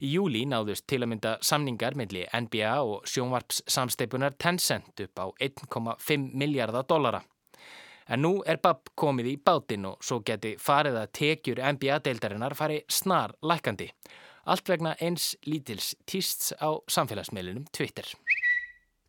Í 0.00 0.12
júli 0.16 0.44
náðust 0.48 0.86
til 0.88 1.02
að 1.02 1.10
mynda 1.12 1.36
samningar 1.44 1.96
melli 1.98 2.26
NBA 2.32 2.74
og 2.82 3.06
sjónvarpssamsteipunar 3.10 4.36
Tencent 4.38 5.04
upp 5.06 5.22
á 5.22 5.26
1,5 5.40 6.30
miljardar 6.34 6.86
dollara. 6.88 7.22
En 8.08 8.22
nú 8.22 8.38
er 8.46 8.60
Babb 8.62 8.92
komið 8.94 9.32
í 9.32 9.36
bátinn 9.42 9.88
og 9.88 10.02
svo 10.04 10.20
geti 10.26 10.54
farið 10.62 11.00
að 11.00 11.12
tekjur 11.18 11.62
NBA-deildarinnar 11.74 12.54
fari 12.54 12.82
snar 12.88 13.34
lækandi. 13.42 13.90
Allt 14.46 14.68
vegna 14.70 14.94
eins 15.02 15.34
lítils 15.42 15.96
týsts 16.06 16.52
á 16.62 16.78
samfélagsmeilinum 16.86 17.66
Twitter. 17.74 18.06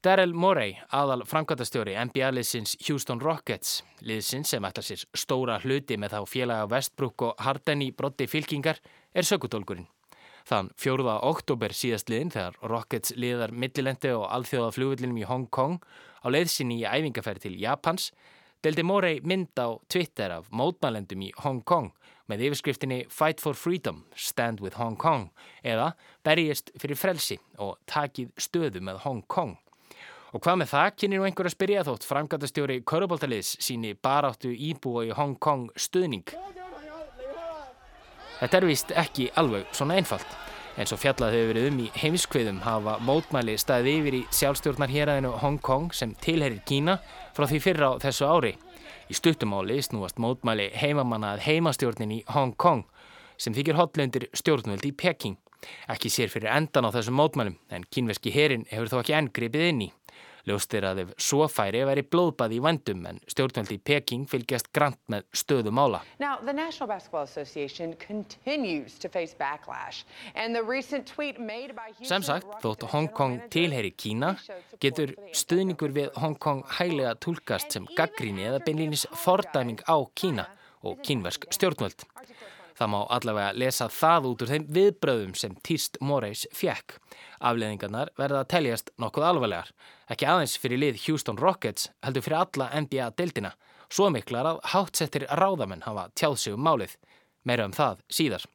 Daryl 0.06 0.34
Morey, 0.34 0.76
aðal 0.94 1.24
framkvæmtastjóri 1.26 1.96
NBA-liðsins 2.08 2.76
Houston 2.88 3.22
Rockets, 3.22 3.82
liðsins 4.06 4.54
sem 4.54 4.66
ætlar 4.66 4.86
sér 4.86 5.04
stóra 5.18 5.58
hluti 5.64 5.98
með 5.98 6.16
þá 6.16 6.32
félaga 6.32 6.70
Westbrook 6.72 7.26
og 7.28 7.42
Harden 7.44 7.82
í 7.86 7.92
brotti 7.98 8.30
fylkingar, 8.30 8.82
er 9.14 9.28
sökutólkurinn. 9.28 9.90
Þann 10.48 10.70
4. 10.80 11.04
oktober 11.28 11.74
síðast 11.76 12.08
liðin 12.08 12.30
þegar 12.32 12.54
Rockets 12.72 13.12
liðar 13.20 13.52
millilendi 13.52 14.14
og 14.16 14.30
alþjóða 14.32 14.70
flugvillinum 14.78 15.18
í 15.20 15.26
Hong 15.28 15.50
Kong 15.52 15.82
á 16.24 16.28
leiðsinni 16.32 16.78
í 16.80 16.86
æfingaferð 16.88 17.44
til 17.44 17.58
Japans 17.60 18.14
deldi 18.64 18.86
Morey 18.88 19.20
mynd 19.28 19.60
á 19.60 19.76
Twitter 19.92 20.38
af 20.38 20.48
mótmælendum 20.56 21.26
í 21.28 21.34
Hong 21.44 21.60
Kong 21.68 21.92
með 22.32 22.46
yfirskriftinni 22.48 23.02
Fight 23.12 23.44
for 23.44 23.60
Freedom, 23.60 24.06
Stand 24.16 24.64
with 24.64 24.80
Hong 24.80 24.96
Kong 24.96 25.28
eða 25.68 25.92
berjist 26.24 26.72
fyrir 26.80 27.00
frelsi 27.00 27.42
og 27.60 27.76
takið 27.92 28.32
stöðu 28.40 28.84
með 28.88 29.04
Hong 29.04 29.26
Kong. 29.28 29.58
Og 30.32 30.44
hvað 30.44 30.62
með 30.62 30.72
það 30.72 30.94
kynir 31.02 31.20
nú 31.20 31.28
einhver 31.28 31.48
að 31.52 31.58
spyrja 31.58 31.84
þótt 31.88 32.08
framgætastjóri 32.08 32.82
Köruboltaliðs 32.88 33.58
síni 33.64 33.98
baráttu 34.00 34.56
íbúa 34.56 35.10
í 35.10 35.16
Hong 35.16 35.36
Kong 35.44 35.68
stuðning. 35.76 36.28
Þetta 38.38 38.58
er 38.58 38.68
vist 38.70 38.92
ekki 38.94 39.32
alveg 39.40 39.66
svona 39.74 39.98
einfalt. 39.98 40.28
En 40.78 40.86
svo 40.86 41.00
fjallað 41.02 41.34
hefur 41.34 41.48
verið 41.50 41.68
um 41.72 41.80
í 41.82 41.88
heimskviðum 41.98 42.60
hafa 42.62 42.98
mótmæli 43.02 43.56
staðið 43.58 43.96
yfir 43.96 44.18
í 44.20 44.26
sjálfstjórnar 44.38 44.94
héræðinu 44.94 45.32
Hong 45.42 45.58
Kong 45.66 45.90
sem 45.98 46.14
tilherir 46.22 46.62
Kína 46.70 47.00
frá 47.34 47.48
því 47.50 47.62
fyrra 47.64 47.90
á 47.90 47.94
þessu 48.04 48.30
ári. 48.30 48.54
Í 49.10 49.18
stuttumáli 49.18 49.80
snúast 49.82 50.22
mótmæli 50.22 50.70
heimamanna 50.78 51.34
að 51.34 51.48
heimastjórnin 51.48 52.14
í 52.20 52.22
Hong 52.36 52.54
Kong 52.62 52.86
sem 53.42 53.58
þykir 53.58 53.80
hotlundir 53.80 54.28
stjórnvöld 54.38 54.86
í 54.86 54.94
Peking. 54.94 55.40
Ekki 55.90 56.12
sér 56.14 56.30
fyrir 56.30 56.54
endan 56.54 56.86
á 56.86 56.94
þessum 56.94 57.18
mótmælum 57.18 57.58
en 57.74 57.90
kínverski 57.90 58.30
herin 58.36 58.68
hefur 58.70 58.92
þó 58.92 59.00
ekki 59.02 59.18
enn 59.18 59.34
gripið 59.34 59.70
inn 59.72 59.86
í. 59.88 59.90
Ljóst 60.48 60.72
er 60.78 60.86
að 60.88 61.02
ef 61.02 61.10
svo 61.20 61.44
færi 61.52 61.82
væri 61.84 62.06
blóðbað 62.08 62.54
í 62.56 62.60
vandum 62.64 63.02
en 63.10 63.18
stjórnvöldi 63.28 63.76
í 63.76 63.82
Peking 63.90 64.28
fylgjast 64.32 64.70
grant 64.72 65.00
með 65.12 65.26
stöðu 65.36 65.74
mála. 65.76 66.00
Now, 66.24 66.38
the 66.40 66.54
National 66.56 66.88
Basketball 66.88 67.28
Association 67.28 67.96
continues 68.00 68.96
to 69.04 69.10
face 69.12 69.36
backlash 69.36 70.06
and 70.36 70.56
the 70.56 70.64
recent 70.64 71.06
tweet 71.06 71.40
made 71.40 71.76
by 71.76 71.92
Sem 72.00 72.24
sagt, 72.24 72.48
þótt 72.64 72.88
Hong 72.94 73.12
Kong 73.12 73.42
tilheri 73.52 73.92
Kína 73.92 74.38
getur 74.80 75.18
stuðningur 75.36 75.92
við 75.92 76.16
Hong 76.22 76.40
Kong 76.40 76.64
hæglega 76.78 77.18
tólkast 77.20 77.76
sem 77.76 77.88
gaggríni 77.98 78.48
eða 78.48 78.64
beinlýnis 78.64 79.04
fordæming 79.26 79.84
á 79.84 80.00
Kína 80.16 80.48
og 80.88 81.02
kínversk 81.04 81.50
stjórnvöld. 81.52 82.08
Það 82.78 82.92
má 82.94 82.98
allavega 83.10 83.54
lesa 83.58 83.88
það 83.90 84.28
út 84.30 84.44
úr 84.46 84.52
þeim 84.52 84.66
viðbröðum 84.76 85.32
sem 85.38 85.56
Týst 85.66 85.98
Moreis 86.02 86.44
fjekk. 86.54 87.00
Afleðingarnar 87.42 88.12
verða 88.20 88.44
að 88.44 88.52
teljast 88.54 88.92
nokkuð 89.02 89.26
alvarlegar. 89.32 89.72
Ekki 90.14 90.28
aðeins 90.30 90.58
fyrir 90.62 90.82
lið 90.84 91.00
Houston 91.08 91.42
Rockets 91.42 91.90
heldur 92.06 92.26
fyrir 92.26 92.44
alla 92.44 92.70
NBA-deildina. 92.84 93.56
Svo 93.90 94.12
miklar 94.14 94.52
að 94.52 94.62
hátsettir 94.74 95.26
ráðamenn 95.40 95.86
hafa 95.88 96.10
tjáð 96.14 96.38
sig 96.44 96.58
um 96.58 96.66
málið. 96.68 96.94
Meira 97.48 97.66
um 97.66 97.74
það 97.74 98.04
síðar. 98.14 98.46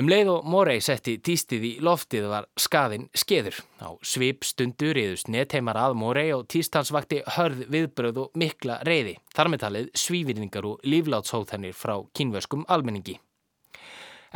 Um 0.00 0.06
leið 0.08 0.30
og 0.32 0.46
Morey 0.48 0.80
setti 0.80 1.18
týstið 1.20 1.64
í 1.66 1.70
loftið 1.84 2.30
var 2.30 2.46
skaðinn 2.56 3.10
skeður. 3.12 3.58
Á 3.84 3.92
svip 4.00 4.46
stundur 4.48 4.96
yðust 4.96 5.28
netheimar 5.28 5.76
að 5.76 5.98
Morey 6.00 6.30
og 6.32 6.46
týstans 6.48 6.88
vakti 6.94 7.18
hörð 7.34 7.66
viðbröð 7.74 8.20
og 8.22 8.38
mikla 8.40 8.78
reyði. 8.88 9.18
Þar 9.36 9.50
með 9.52 9.62
talið 9.66 9.90
svívirningar 10.00 10.70
og 10.70 10.88
líflátshóðhennir 10.88 11.76
frá 11.76 11.98
kínvöskum 12.16 12.64
almenningi. 12.72 13.18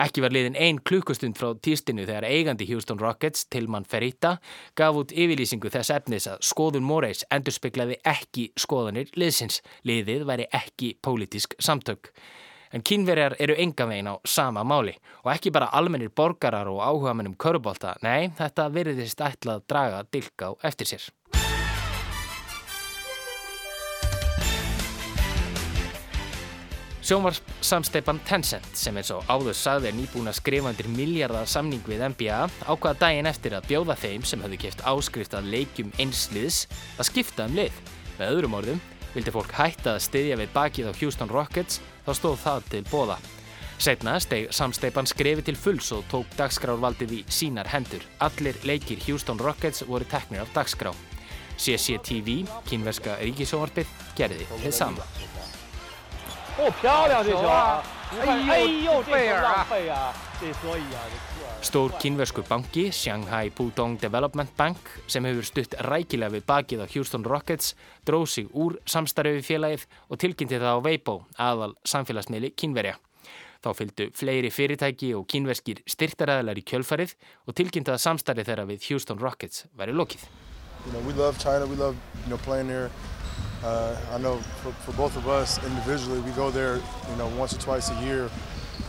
Ekki 0.05 0.27
var 0.27 0.37
liðin 0.37 0.61
ein 0.61 0.83
klukkustund 0.85 1.41
frá 1.41 1.55
týstinu 1.57 2.05
þegar 2.05 2.29
eigandi 2.29 2.69
Houston 2.69 3.01
Rockets, 3.01 3.47
Tilman 3.49 3.89
Ferita, 3.89 4.37
gaf 4.77 5.01
út 5.01 5.17
yfirlýsingu 5.17 5.73
þess 5.73 5.97
efnis 5.97 6.29
að 6.29 6.45
skoðun 6.45 6.85
Moreys 6.85 7.25
endurspeglaði 7.33 8.03
ekki 8.05 8.51
skoðanir 8.61 9.17
liðsins. 9.17 9.63
Liðið 9.89 10.29
væri 10.29 10.51
ekki 10.53 10.99
pólitísk 11.01 11.57
samtök. 11.57 12.13
En 12.75 12.83
kínverjar 12.83 13.37
eru 13.39 13.55
enga 13.55 13.87
veginn 13.87 14.09
á 14.11 14.19
sama 14.27 14.65
máli 14.67 14.97
og 15.23 15.29
ekki 15.31 15.53
bara 15.55 15.71
almennir 15.79 16.11
borgarar 16.11 16.67
og 16.67 16.81
áhuga 16.83 17.13
mennum 17.15 17.37
körubólta, 17.39 17.95
nei, 18.03 18.33
þetta 18.35 18.67
veriðist 18.75 19.21
ætlað 19.23 19.61
að 19.61 19.69
draga 19.71 20.01
dilka 20.11 20.51
á 20.51 20.53
eftir 20.67 20.91
sér. 20.91 21.05
Sjónvarsamsteipan 27.05 28.19
Tencent 28.27 28.67
sem 28.81 28.97
eins 28.97 29.13
og 29.15 29.23
áður 29.29 29.55
sagði 29.55 29.93
er 29.93 29.97
nýbúin 30.01 30.33
að 30.33 30.39
skrifa 30.41 30.73
undir 30.73 30.89
miljardar 30.91 31.47
samning 31.47 31.85
við 31.87 32.03
NBA 32.11 32.39
ákvaða 32.65 32.97
daginn 33.05 33.29
eftir 33.31 33.55
að 33.55 33.69
bjóða 33.71 33.99
þeim 34.03 34.25
sem 34.27 34.43
höfðu 34.43 34.59
kæft 34.65 34.83
áskrift 34.89 35.37
að 35.39 35.53
leikjum 35.53 35.95
einsliðs 36.01 36.65
að 36.97 37.11
skipta 37.13 37.47
um 37.47 37.55
lið. 37.61 37.77
Með 38.19 38.33
öðrum 38.33 38.59
orðum, 38.59 38.83
Vildi 39.15 39.33
fólk 39.35 39.55
hætta 39.55 39.95
að 39.95 40.05
styðja 40.09 40.37
við 40.41 40.53
bakið 40.55 40.91
á 40.91 40.93
Houston 40.99 41.31
Rockets 41.31 41.81
þá 42.05 42.13
stóð 42.19 42.39
það 42.43 42.69
til 42.73 42.85
bóða. 42.91 43.19
Setna 43.85 44.15
steg 44.23 44.49
samsteipan 44.55 45.07
skrefi 45.07 45.43
til 45.47 45.57
fulls 45.59 45.91
og 45.95 46.05
tók 46.11 46.31
dagskrárvaldið 46.39 47.15
í 47.19 47.21
sínar 47.31 47.71
hendur. 47.73 48.03
Allir 48.23 48.59
leikir 48.67 49.03
Houston 49.07 49.39
Rockets 49.39 49.85
voru 49.87 50.07
teknir 50.11 50.45
af 50.45 50.53
dagskrá. 50.55 50.95
CCTV, 51.59 52.43
kínverska 52.67 53.19
ríkisjónvarpið, 53.23 53.91
gerði 54.19 54.49
þið 54.51 54.75
sama. 54.75 55.07
Ó, 56.59 56.71
pjárlega 56.81 57.23
því 57.27 57.39
svo! 57.39 57.61
Æjó, 58.15 58.35
æjó, 58.55 58.99
þetta 59.07 59.23
er 59.23 59.47
langt 59.47 59.71
feia! 59.71 60.03
Þetta 60.35 60.51
er 60.51 60.61
svo 60.63 60.77
í 60.79 60.91
aðeins. 61.03 61.34
Stór 61.65 61.95
kínversku 61.97 62.43
banki, 62.45 62.91
Shanghai 62.93 63.49
Pudong 63.51 63.97
Development 64.01 64.51
Bank, 64.57 64.77
sem 65.09 65.25
hefur 65.25 65.47
stutt 65.49 65.73
rækilega 65.81 66.35
við 66.35 66.45
bakið 66.45 66.83
á 66.85 66.87
Houston 66.93 67.25
Rockets, 67.25 67.71
dróð 68.05 68.27
sig 68.29 68.51
úr 68.53 68.77
samstarfi 68.85 69.41
félagið 69.41 69.87
og 70.13 70.21
tilkynnti 70.21 70.61
það 70.61 70.77
á 70.77 70.85
Weibo, 70.85 71.15
aðal 71.41 71.73
samfélagsmiðli 71.89 72.53
kínverja. 72.53 72.99
Þá 73.65 73.71
fylgdu 73.81 74.11
fleiri 74.13 74.51
fyrirtæki 74.53 75.15
og 75.17 75.25
kínverskir 75.25 75.81
styrtaræðlar 75.89 76.61
í 76.61 76.67
kjölfarið 76.69 77.17
og 77.49 77.57
tilkynnti 77.57 77.95
að 77.95 78.03
samstarfi 78.05 78.45
þeirra 78.45 78.69
við 78.69 78.91
Houston 78.91 79.25
Rockets 79.25 79.65
væri 79.73 79.97
lokið. 79.97 80.29
You 80.85 80.93
know, 80.93 81.01
we 81.09 81.15
love 81.17 81.39
China. 81.41 81.65
We 81.65 81.77
love 81.81 81.97
you 82.25 82.29
know 82.29 82.37
playing 82.45 82.69
there. 82.69 82.91
Uh, 83.65 83.97
I 84.13 84.19
know 84.19 84.37
for, 84.61 84.73
for 84.85 84.93
both 84.93 85.17
of 85.17 85.27
us 85.29 85.57
individually, 85.65 86.21
we 86.21 86.31
go 86.33 86.51
there 86.51 86.77
you 86.77 87.17
know 87.17 87.33
once 87.41 87.57
or 87.57 87.61
twice 87.61 87.89
a 87.89 87.97
year. 88.05 88.29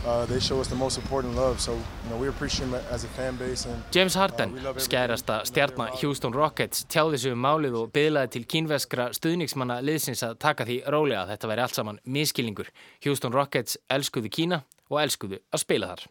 Uh, 0.06 0.24
they 0.26 0.38
show 0.38 0.60
us 0.60 0.68
the 0.68 0.76
most 0.76 0.98
important 0.98 1.34
love, 1.34 1.60
so 1.60 1.72
you 1.72 2.10
know 2.10 2.16
we 2.16 2.28
appreciate 2.28 2.70
them 2.70 2.80
as 2.92 3.04
a 3.04 3.08
fan 3.08 3.36
base. 3.36 3.66
And 3.66 3.82
James 3.90 4.14
Harden, 4.14 4.54
skærasta 4.76 5.40
stjarnar 5.44 5.90
Houston 6.00 6.34
Rockets, 6.34 6.84
tjáði 6.86 7.18
sig 7.18 7.34
um 7.34 7.42
málið 7.42 7.74
og 7.80 7.90
byðlaði 7.96 8.30
til 8.36 8.44
kínveskra 8.46 9.08
stuðningsmanna 9.18 9.80
liðsins 9.82 10.22
að 10.22 10.38
taka 10.46 10.68
því 10.68 10.78
rólega 10.94 11.24
að 11.24 11.32
þetta 11.34 11.50
væri 11.50 11.64
allt 11.64 11.80
saman 11.80 11.98
miskilningur. 12.04 12.70
Houston 13.02 13.34
Rockets 13.34 13.80
elskuðu 13.90 14.30
Kína 14.38 14.60
og 14.92 15.02
elskuðu 15.02 15.42
að 15.50 15.64
spila 15.66 15.90
þar. 15.90 16.06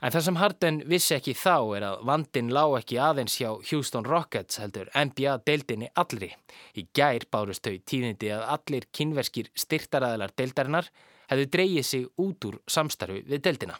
En 0.00 0.14
það 0.14 0.26
sem 0.28 0.38
Harden 0.44 0.82
vissi 0.88 1.18
ekki 1.18 1.34
þá 1.34 1.56
er 1.76 1.90
að 1.90 2.08
vandin 2.08 2.54
lág 2.54 2.78
ekki 2.78 3.02
aðeins 3.02 3.40
hjá 3.42 3.50
Houston 3.72 4.06
Rockets 4.06 4.62
heldur 4.62 4.88
NBA-deildinni 4.94 5.90
allri. 5.98 6.30
Í 6.78 6.86
gær 6.94 7.26
bárust 7.26 7.66
þau 7.66 7.74
tíðindi 7.82 8.30
að 8.38 8.46
allir 8.54 8.86
kynverskir 8.94 9.50
styrtaræðilar 9.58 10.38
deildarinnar 10.38 10.94
hefðu 11.30 11.46
dreyið 11.54 11.86
sig 11.86 12.08
út 12.18 12.48
úr 12.48 12.58
samstarfi 12.66 13.22
við 13.28 13.44
deildina. 13.46 13.78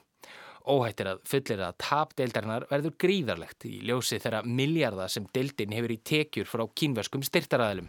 Óhættir 0.70 1.08
að 1.08 1.22
fullir 1.26 1.62
að 1.64 1.78
tap 1.80 2.12
deildarinnar 2.18 2.66
verður 2.70 2.94
gríðarlegt 3.00 3.64
í 3.66 3.80
ljósi 3.88 4.20
þeirra 4.20 4.42
miljarda 4.44 5.08
sem 5.08 5.26
deildin 5.34 5.72
hefur 5.74 5.94
í 5.94 6.00
tekjur 6.04 6.50
frá 6.50 6.66
kynverskum 6.76 7.24
styrtaræðilum. 7.26 7.88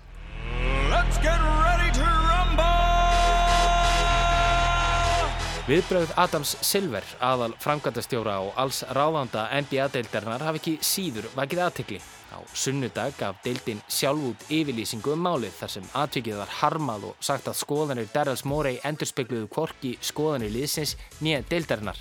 Viðbröð 5.67 6.09
Adams 6.19 6.55
Silver, 6.65 7.05
aðal 7.23 7.53
framkvæmdastjóra 7.61 8.39
og 8.43 8.57
alls 8.59 8.81
ráðanda 8.97 9.45
NBA-deildarinnar 9.61 10.47
hafi 10.47 10.59
ekki 10.59 10.73
síður 10.83 11.29
vakið 11.37 11.63
aðtekli. 11.67 12.01
Á 12.31 12.39
sunnudag 12.55 13.17
gaf 13.19 13.39
deildin 13.43 13.81
sjálf 13.91 14.23
út 14.31 14.45
yfirlýsingu 14.47 15.13
um 15.13 15.25
málið 15.27 15.55
þar 15.59 15.73
sem 15.75 15.89
atvikið 15.99 16.39
var 16.39 16.53
harmað 16.61 17.07
og 17.09 17.23
sagt 17.23 17.49
að 17.51 17.59
skoðanir 17.59 18.11
Darrells 18.13 18.45
Morey 18.47 18.79
endurspegluðu 18.87 19.49
kvorki 19.51 19.97
skoðanir 19.99 20.53
liðsins 20.55 20.95
nýja 21.19 21.43
deildarinnar. 21.51 21.99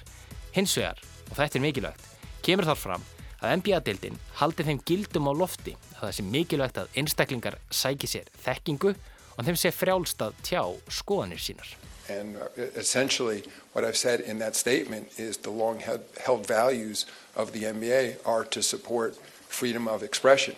Hins 0.54 0.76
vegar, 0.78 1.02
og 1.30 1.34
þetta 1.38 1.58
er 1.58 1.66
mikilvægt, 1.66 2.06
kemur 2.46 2.70
þar 2.70 2.78
fram 2.78 3.08
að 3.40 3.56
NBA-deildin 3.60 4.18
haldi 4.38 4.66
þeim 4.68 4.82
gildum 4.86 5.30
á 5.30 5.32
lofti 5.34 5.74
að 5.96 6.02
það 6.04 6.16
sé 6.16 6.26
mikilvægt 6.30 6.80
að 6.82 6.98
einstaklingar 7.02 7.58
sæki 7.72 8.10
sér 8.10 8.30
þekkingu 8.44 8.94
og 9.36 9.46
þeim 9.46 9.58
sé 9.58 9.72
frjálst 9.74 10.22
að 10.22 10.36
tjá 10.46 10.62
skoðanir 10.92 11.40
sínar. 11.42 11.70
And 12.10 12.36
uh, 12.36 12.62
essentially, 12.74 13.44
what 13.72 13.84
I've 13.84 13.96
said 13.96 14.20
in 14.20 14.38
that 14.40 14.56
statement 14.56 15.08
is 15.16 15.36
the 15.36 15.50
long 15.50 15.78
held 15.78 16.46
values 16.46 17.06
of 17.36 17.52
the 17.52 17.64
NBA 17.64 18.16
are 18.26 18.44
to 18.44 18.62
support 18.62 19.14
freedom 19.50 19.88
of 19.88 20.02
expression, 20.02 20.56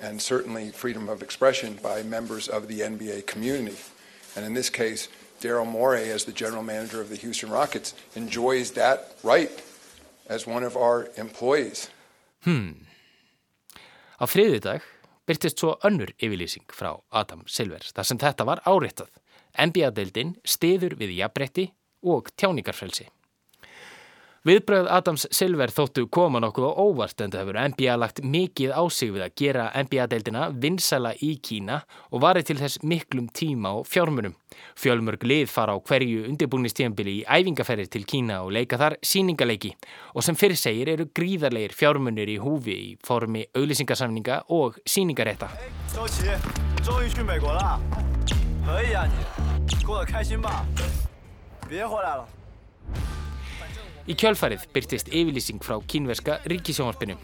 and 0.00 0.20
certainly 0.20 0.70
freedom 0.70 1.08
of 1.08 1.22
expression 1.22 1.78
by 1.82 2.02
members 2.02 2.48
of 2.48 2.68
the 2.68 2.80
NBA 2.80 3.26
community. 3.26 3.78
And 4.36 4.44
in 4.44 4.54
this 4.54 4.68
case, 4.68 5.08
Daryl 5.40 5.66
Morey, 5.66 6.10
as 6.10 6.24
the 6.24 6.32
general 6.32 6.62
manager 6.62 7.00
of 7.00 7.08
the 7.08 7.16
Houston 7.16 7.50
Rockets, 7.50 7.94
enjoys 8.14 8.72
that 8.72 9.16
right 9.22 9.50
as 10.28 10.46
one 10.46 10.64
of 10.64 10.76
our 10.76 11.08
employees. 11.16 11.88
Hmm. 12.42 12.84
Á 14.20 14.24
þriðið 14.30 14.60
dag 14.64 14.82
byrtist 15.28 15.60
svo 15.60 15.74
önnur 15.84 16.12
yfirlýsing 16.18 16.66
frá 16.72 16.94
Adam 17.12 17.44
Silver 17.46 17.84
þar 17.84 18.08
sem 18.08 18.20
þetta 18.20 18.46
var 18.48 18.62
áréttað. 18.68 19.10
NBA-deildin 19.54 20.34
stiður 20.44 20.96
við 20.98 21.14
jafnbretti 21.20 21.68
og 22.02 22.30
tjáningarfrelsi. 22.40 23.08
Viðbröð 24.44 24.90
Adams 24.92 25.22
Silver 25.32 25.70
þóttu 25.72 26.02
koma 26.12 26.36
nokkuð 26.44 26.66
á 26.68 26.72
óvart 26.76 27.22
en 27.24 27.30
það 27.32 27.40
hefur 27.40 27.58
NBA 27.70 27.94
lagt 27.96 28.18
mikið 28.28 28.74
á 28.76 28.84
sig 28.92 29.08
við 29.14 29.22
að 29.24 29.32
gera 29.40 29.62
NBA-deildina 29.72 30.48
vinsala 30.60 31.14
í 31.24 31.30
Kína 31.40 31.78
og 32.10 32.20
varði 32.20 32.50
til 32.50 32.58
þess 32.58 32.82
miklum 32.84 33.30
tíma 33.32 33.72
og 33.78 33.88
fjármunum. 33.88 34.34
Fjölmörg 34.76 35.24
lið 35.24 35.48
fara 35.48 35.72
á 35.72 35.80
hverju 35.80 36.28
undirbúinistíðanbili 36.28 37.16
í 37.22 37.24
æfingaferðir 37.24 37.88
til 37.96 38.04
Kína 38.04 38.42
og 38.44 38.52
leika 38.52 38.76
þar 38.76 38.98
síningaleiki 39.00 39.72
og 40.12 40.28
sem 40.28 40.36
fyrir 40.36 40.60
segir 40.60 40.92
eru 40.92 41.08
gríðarleir 41.08 41.72
fjármunir 41.72 42.28
í 42.28 42.36
húfi 42.36 42.76
í 42.76 42.94
formi 43.00 43.48
auðlýsingarsamninga 43.56 44.42
og 44.52 44.76
síningarétta. 44.84 45.48
周 51.64 52.43
Í 54.04 54.12
kjölfarið 54.20 54.66
byrtist 54.74 55.08
yfirlýsing 55.08 55.62
frá 55.64 55.78
kínverska 55.88 56.36
ríkisjónvarpinu. 56.50 57.14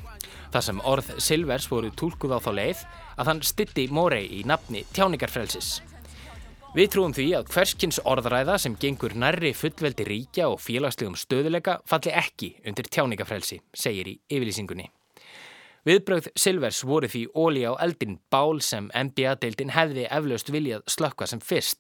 Það 0.51 0.65
sem 0.67 0.79
orð 0.89 1.11
Silvers 1.21 1.67
voru 1.69 1.91
tólkuð 1.93 2.33
á 2.33 2.39
þá 2.41 2.51
leið 2.57 2.85
að 3.21 3.31
hann 3.31 3.43
stytti 3.45 3.85
Morey 3.93 4.31
í 4.39 4.41
nafni 4.49 4.87
tjáningarfrelsis. 4.97 5.83
Við 6.73 6.93
trúum 6.95 7.13
því 7.13 7.27
að 7.37 7.51
hverskins 7.53 8.01
orðræða 8.07 8.57
sem 8.63 8.79
gengur 8.81 9.17
nærri 9.19 9.51
fullveldi 9.59 10.07
ríkja 10.07 10.49
og 10.53 10.63
félagslegum 10.63 11.19
stöðuleika 11.19 11.81
falli 11.91 12.15
ekki 12.15 12.55
undir 12.65 12.89
tjáningarfrelsi, 12.89 13.61
segir 13.75 14.09
í 14.15 14.17
yfirlýsingunni. 14.31 14.89
Viðbröð 15.89 16.27
Silvers 16.37 16.83
voru 16.85 17.09
því 17.09 17.23
óli 17.41 17.63
á 17.65 17.73
eldin 17.81 18.19
bál 18.33 18.59
sem 18.61 18.91
NBA-deildin 18.93 19.73
hefði 19.73 20.03
eflaust 20.13 20.51
viljað 20.53 20.83
slökka 20.93 21.29
sem 21.31 21.41
fyrst. 21.41 21.79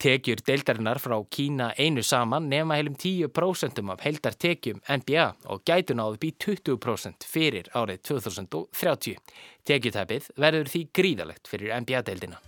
Tekjur 0.00 0.40
deildarinnar 0.46 1.00
frá 1.02 1.18
Kína 1.28 1.72
einu 1.76 2.00
saman 2.00 2.48
nema 2.48 2.78
heilum 2.80 2.96
10% 2.96 3.82
af 3.92 4.06
heildartekjum 4.06 4.80
NBA 4.88 5.26
og 5.52 5.66
gætu 5.68 5.98
náðu 5.98 6.22
bí 6.22 6.32
20% 6.46 7.28
fyrir 7.28 7.68
árið 7.76 8.00
2030. 8.08 9.20
Tekjutæpið 9.68 10.32
verður 10.40 10.72
því 10.72 10.82
gríðalegt 10.96 11.52
fyrir 11.52 11.76
NBA-deildina. 11.84 12.40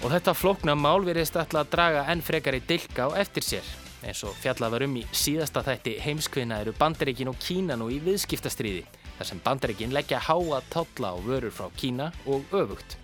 Og 0.00 0.08
þetta 0.08 0.32
flókna 0.32 0.72
mál 0.72 1.04
verðist 1.04 1.36
alltaf 1.36 1.66
að 1.66 1.72
draga 1.76 2.08
enn 2.08 2.24
frekari 2.24 2.64
dilka 2.64 3.12
á 3.12 3.20
eftir 3.20 3.44
sér. 3.44 3.89
Eins 4.00 4.22
og 4.24 4.36
fjallað 4.40 4.74
var 4.74 4.84
um 4.86 4.96
í 4.96 5.02
síðasta 5.12 5.62
þætti 5.66 5.98
heimskvinna 6.00 6.62
eru 6.62 6.72
Bandaríkin 6.78 7.28
og 7.28 7.36
Kína 7.42 7.76
nú 7.76 7.90
í 7.92 7.98
viðskiptastriði 8.04 8.86
þar 9.18 9.28
sem 9.28 9.42
Bandaríkin 9.44 9.92
leggja 9.92 10.22
háa 10.24 10.62
totla 10.72 11.12
á 11.12 11.16
vörur 11.20 11.52
frá 11.52 11.68
Kína 11.76 12.08
og 12.24 12.48
öfugt. 12.56 12.96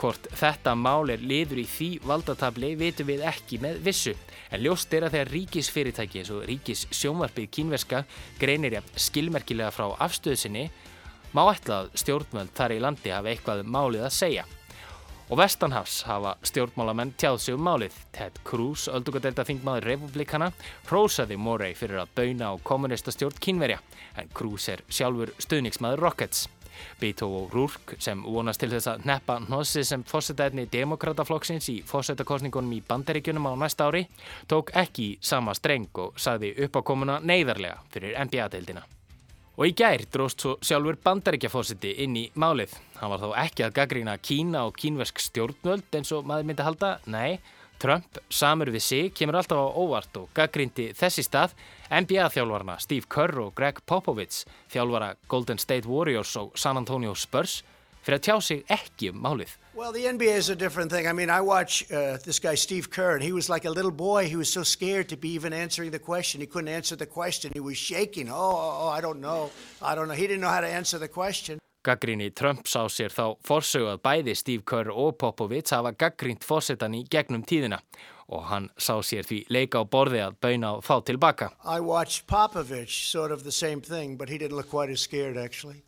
Hvort 0.00 0.26
þetta 0.34 0.72
mál 0.74 1.12
er 1.12 1.22
liður 1.22 1.60
í 1.62 1.66
því 1.68 1.90
valdatabli 2.08 2.72
vitum 2.80 3.10
við 3.12 3.26
ekki 3.28 3.60
með 3.62 3.78
vissu 3.84 4.16
en 4.50 4.64
ljóst 4.64 4.96
er 4.96 5.06
að 5.06 5.18
þegar 5.18 5.32
ríkisfyrirtæki 5.36 6.22
eins 6.22 6.32
og 6.34 6.42
ríkis 6.48 6.86
sjónvarpið 6.90 7.52
kínverska 7.58 8.02
greinir 8.40 8.78
jafn 8.78 8.98
skilmerkilega 9.06 9.70
frá 9.76 9.92
afstöðusinni 10.08 10.66
má 11.36 11.44
ætla 11.50 11.84
að 11.84 11.94
stjórnvöld 12.00 12.52
þar 12.56 12.74
í 12.74 12.82
landi 12.82 13.12
hafa 13.12 13.32
eitthvað 13.32 13.64
málið 13.68 14.08
að 14.08 14.16
segja. 14.16 14.44
Og 15.30 15.38
vestanhafs 15.40 16.02
hafa 16.04 16.34
stjórnmálamenn 16.44 17.14
tjáð 17.16 17.38
sig 17.40 17.54
um 17.54 17.62
málið. 17.64 17.94
Ted 18.12 18.36
Cruz, 18.44 18.88
öldungadelda 18.92 19.46
þingmaður 19.48 19.88
republikana, 19.88 20.50
hrósaði 20.90 21.38
Morey 21.40 21.72
fyrir 21.74 22.02
að 22.02 22.12
bauna 22.18 22.52
á 22.52 22.54
kommunista 22.62 23.14
stjórn 23.14 23.40
kínverja, 23.40 23.78
en 24.20 24.28
Cruz 24.36 24.68
er 24.68 24.84
sjálfur 24.92 25.32
stuðningsmaður 25.40 26.04
Rockets. 26.04 26.48
Beto 27.00 27.28
og 27.38 27.54
Rúrk 27.54 27.94
sem 28.02 28.22
vonast 28.22 28.60
til 28.60 28.70
þess 28.72 28.90
að 28.90 29.04
neppa 29.08 29.38
hnossi 29.46 29.84
sem 29.86 30.04
fórsetæðni 30.08 30.66
demokrataflokksins 30.72 31.70
í 31.72 31.76
fórsetakostningunum 31.86 32.74
í 32.76 32.82
bandaríkjunum 32.88 33.48
á 33.48 33.52
næsta 33.64 33.88
ári 33.88 34.04
tók 34.50 34.74
ekki 34.74 35.14
sama 35.22 35.54
streng 35.54 36.02
og 36.04 36.18
sagði 36.20 36.54
uppákomuna 36.66 37.20
neyðarlega 37.22 37.80
fyrir 37.94 38.18
NBA-deildina. 38.26 38.84
Og 39.54 39.68
í 39.68 39.74
gær 39.78 40.02
dróst 40.10 40.42
svo 40.42 40.56
sjálfur 40.64 40.96
bandaríkjafósiti 41.04 41.92
inn 42.02 42.16
í 42.18 42.24
málið. 42.34 42.72
Hann 42.98 43.12
var 43.12 43.20
þó 43.22 43.34
ekki 43.44 43.66
að 43.66 43.76
gaggrína 43.76 44.16
Kína 44.18 44.64
og 44.66 44.74
kínversk 44.80 45.20
stjórnvöld 45.22 45.94
eins 45.94 46.10
og 46.16 46.26
maður 46.26 46.48
myndi 46.48 46.66
halda, 46.66 46.96
nei, 47.06 47.38
Trump, 47.78 48.18
samur 48.30 48.70
við 48.74 48.82
sig, 48.82 49.12
kemur 49.14 49.38
alltaf 49.38 49.58
á 49.60 49.66
óvart 49.78 50.18
og 50.18 50.30
gaggrindi 50.34 50.88
þessi 50.96 51.24
stað 51.26 51.54
NBA-þjálfarna 51.90 52.78
Steve 52.82 53.06
Kerr 53.10 53.42
og 53.42 53.54
Greg 53.58 53.78
Popovich, 53.86 54.44
þjálfara 54.72 55.14
Golden 55.28 55.60
State 55.62 55.90
Warriors 55.90 56.34
og 56.40 56.54
San 56.58 56.80
Antonio 56.80 57.14
Spurs, 57.18 57.62
fyrir 58.04 58.18
að 58.20 58.24
tjá 58.28 58.36
sig 58.42 58.64
ekki 58.68 59.10
um 59.12 59.22
málið. 59.24 59.56
Well, 59.74 59.92
the 59.92 60.04
NBA 60.04 60.36
is 60.36 60.50
a 60.50 60.54
different 60.54 60.92
thing. 60.92 61.08
I 61.08 61.12
mean, 61.12 61.30
I 61.30 61.40
watch 61.40 61.90
uh, 61.90 62.18
this 62.24 62.38
guy, 62.38 62.54
Steve 62.54 62.90
Kerr, 62.90 63.14
and 63.14 63.22
he 63.24 63.32
was 63.32 63.48
like 63.48 63.64
a 63.64 63.70
little 63.70 63.90
boy. 63.90 64.28
He 64.28 64.36
was 64.36 64.48
so 64.52 64.62
scared 64.62 65.08
to 65.08 65.16
be 65.16 65.30
even 65.30 65.52
answering 65.52 65.90
the 65.90 65.98
question. 65.98 66.40
He 66.40 66.46
couldn't 66.46 66.68
answer 66.68 66.94
the 66.94 67.06
question. 67.06 67.50
He 67.54 67.60
was 67.60 67.76
shaking. 67.76 68.30
Oh, 68.30 68.34
oh, 68.34 68.78
oh 68.82 68.88
I 68.88 69.00
don't 69.00 69.20
know. 69.20 69.50
I 69.82 69.94
don't 69.96 70.06
know. 70.06 70.14
He 70.14 70.28
didn't 70.28 70.42
know 70.42 70.54
how 70.54 70.60
to 70.60 70.68
answer 70.68 70.98
the 70.98 71.08
question. 71.08 71.58
Gaggríni 71.84 72.30
Trump 72.32 72.64
sá 72.64 72.86
sér 72.88 73.12
þá 73.12 73.34
forsögu 73.44 73.90
að 73.92 74.00
bæði 74.06 74.34
Steve 74.38 74.62
Kerr 74.64 74.88
og 74.88 75.18
Popovich 75.20 75.74
hafa 75.74 75.92
gaggrínt 75.92 76.46
fórsetan 76.46 76.94
í 76.96 77.02
gegnum 77.12 77.44
tíðina 77.44 77.82
og 78.32 78.46
hann 78.48 78.70
sá 78.80 78.96
sér 79.04 79.26
því 79.28 79.42
leika 79.52 79.82
á 79.82 79.84
borði 79.84 80.22
að 80.24 80.38
bauna 80.40 80.70
og 80.78 80.84
fá 80.86 80.96
tilbaka. 81.04 81.50
I 81.60 81.80
watched 81.84 82.26
Popovich, 82.26 83.10
sort 83.10 83.32
of 83.32 83.44
the 83.44 83.52
same 83.52 83.82
thing, 83.82 84.16
but 84.16 84.30
he 84.30 84.38
didn't 84.38 84.56
look 84.56 84.70
quite 84.70 84.88
as 84.88 85.00
scared 85.00 85.36
actually. 85.36 85.84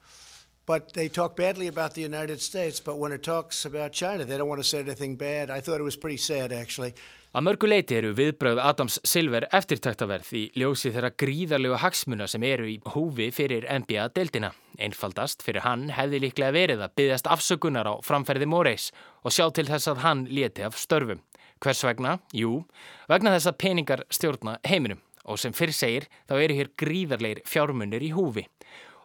But 0.67 0.95
they 0.95 1.09
talk 1.09 1.37
badly 1.37 1.69
about 1.69 1.95
the 1.95 2.03
United 2.03 2.41
States, 2.41 2.81
but 2.81 2.99
when 2.99 3.13
it 3.13 3.23
talks 3.23 3.65
about 3.65 3.93
China, 3.93 4.25
they 4.25 4.37
don't 4.37 4.49
want 4.49 4.61
to 4.61 4.69
say 4.69 4.81
anything 4.81 5.15
bad. 5.17 5.49
I 5.49 5.61
thought 5.61 5.79
it 5.79 5.85
was 5.85 5.97
pretty 5.97 6.17
sad 6.17 6.53
actually. 6.53 6.95
Að 7.37 7.45
mörgu 7.45 7.69
leiti 7.69 7.99
eru 7.99 8.15
viðbröð 8.17 8.59
Adams 8.65 8.95
Silver 9.05 9.45
eftirtæktaverð 9.55 10.31
í 10.39 10.43
ljósi 10.57 10.89
þeirra 10.95 11.11
gríðarlegu 11.21 11.77
hagsmuna 11.83 12.27
sem 12.33 12.47
eru 12.49 12.65
í 12.71 12.79
húfi 12.95 13.27
fyrir 13.37 13.67
NBA-deltina. 13.69 14.55
Einfaldast 14.81 15.45
fyrir 15.45 15.67
hann 15.67 15.91
hefði 15.93 16.23
líklega 16.25 16.55
verið 16.57 16.87
að 16.87 16.95
byggast 16.97 17.29
afsökunar 17.29 17.93
á 17.93 17.95
framferði 18.03 18.49
Moreis 18.49 18.89
og 19.21 19.37
sjá 19.37 19.51
til 19.53 19.69
þess 19.69 19.93
að 19.93 20.03
hann 20.07 20.25
leti 20.33 20.65
af 20.65 20.81
störfum. 20.81 21.21
Hvers 21.61 21.85
vegna? 21.85 22.17
Jú, 22.33 22.65
vegna 23.13 23.37
þess 23.37 23.53
að 23.53 23.61
peningar 23.63 24.07
stjórna 24.09 24.57
heiminum 24.65 25.05
og 25.27 25.39
sem 25.43 25.53
fyrir 25.53 25.77
segir 25.77 26.11
þá 26.25 26.39
eru 26.41 26.57
hér 26.57 26.73
gríðarleir 26.81 27.45
fjármunir 27.45 28.01
í 28.01 28.15
húfi. 28.17 28.49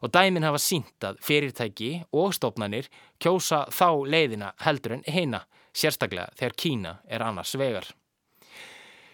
Og 0.02 0.10
dæmin 0.14 0.44
hafa 0.44 0.58
sínt 0.62 1.06
að 1.06 1.20
fyrirtæki 1.22 1.92
og 2.12 2.34
stofnanir 2.34 2.90
kjósa 3.22 3.68
þá 3.70 3.90
leiðina 4.10 4.54
heldur 4.66 4.98
en 4.98 5.08
heina, 5.08 5.46
sérstaklega 5.74 6.34
þegar 6.40 6.58
Kína 6.58 6.94
er 7.08 7.26
annars 7.26 7.54
vegar. 7.56 7.86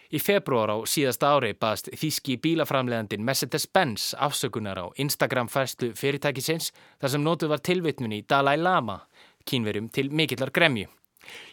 Í 0.08 0.16
februar 0.24 0.70
á 0.72 0.76
síðasta 0.88 1.34
ári 1.36 1.50
baðst 1.52 1.90
þíski 1.92 2.38
bílaframleðandin 2.40 3.26
Mercedes-Benz 3.28 4.14
afsökunar 4.16 4.80
á 4.80 4.86
Instagram-færslu 4.96 5.90
fyrirtækisins 5.98 6.70
þar 6.96 7.12
sem 7.12 7.26
nótuð 7.26 7.52
var 7.52 7.60
tilvitnun 7.60 8.14
í 8.16 8.22
Dalai 8.24 8.56
Lama, 8.56 9.02
kínverjum 9.44 9.90
til 9.92 10.08
mikillar 10.08 10.48
gremju. 10.48 10.88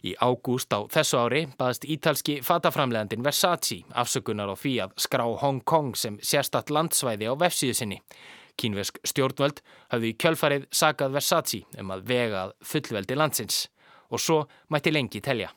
Í 0.07 0.15
ágúst 0.23 0.71
á 0.71 0.87
þessu 0.87 1.19
ári 1.19 1.41
baðst 1.59 1.83
ítalski 1.83 2.37
fataframleðandin 2.47 3.25
Versace 3.25 3.81
afsökunar 3.91 4.47
á 4.47 4.55
því 4.55 4.73
að 4.85 4.95
skrá 5.03 5.25
Hong 5.43 5.59
Kong 5.67 5.91
sem 5.99 6.15
sérstatt 6.23 6.71
landsvæði 6.71 7.27
á 7.27 7.35
vefsíðu 7.35 7.75
sinni. 7.75 7.99
Kínversk 8.59 8.99
stjórnvöld 9.03 9.61
hafði 9.91 10.11
í 10.13 10.17
kjölfarið 10.21 10.67
sakað 10.71 11.15
Versace 11.19 11.63
um 11.81 11.93
að 11.95 12.09
vegað 12.11 12.57
fullveldi 12.63 13.19
landsins 13.19 13.65
og 14.09 14.21
svo 14.21 14.43
mætti 14.71 14.93
lengi 14.93 15.21
telja. 15.23 15.51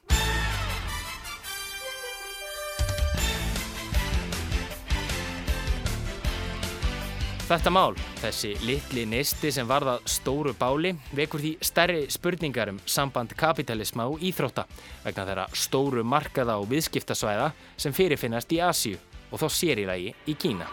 Þetta 7.49 7.71
mál, 7.73 7.95
þessi 8.21 8.51
litli 8.61 9.07
neisti 9.09 9.49
sem 9.57 9.65
varðað 9.65 10.03
stóru 10.13 10.53
báli, 10.53 10.91
vekur 11.17 11.41
því 11.41 11.53
stærri 11.65 12.03
spurningar 12.13 12.69
um 12.75 12.81
samband 12.85 13.33
kapitalisma 13.41 14.05
og 14.05 14.21
íþrótta 14.21 14.67
vegna 15.07 15.25
þeirra 15.31 15.47
stóru 15.57 16.05
markaða 16.05 16.59
og 16.61 16.69
viðskiptasvæða 16.75 17.47
sem 17.81 17.97
fyrirfinnast 17.97 18.53
í 18.53 18.61
Asíu 18.61 19.01
og 19.31 19.41
þó 19.41 19.49
sér 19.49 19.81
í 19.81 19.89
lagi 19.89 20.13
í 20.29 20.37
Kína. 20.37 20.69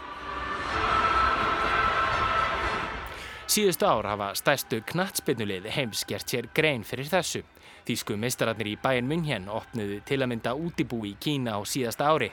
Síðustu 3.45 3.86
ár 3.86 4.08
hafa 4.10 4.31
stærstu 4.36 4.79
knatsbynnulið 4.89 5.67
heimskjert 5.75 6.31
sér 6.31 6.47
grein 6.58 6.81
fyrir 6.84 7.08
þessu. 7.12 7.43
Þýsku 7.86 8.17
meistararnir 8.17 8.71
í 8.71 8.79
bæin 8.81 9.05
München 9.05 9.45
opnuðu 9.53 9.99
til 10.10 10.17
að 10.23 10.31
mynda 10.31 10.55
útibú 10.58 11.03
í 11.05 11.13
Kína 11.21 11.58
á 11.58 11.62
síðasta 11.62 12.10
ári 12.10 12.31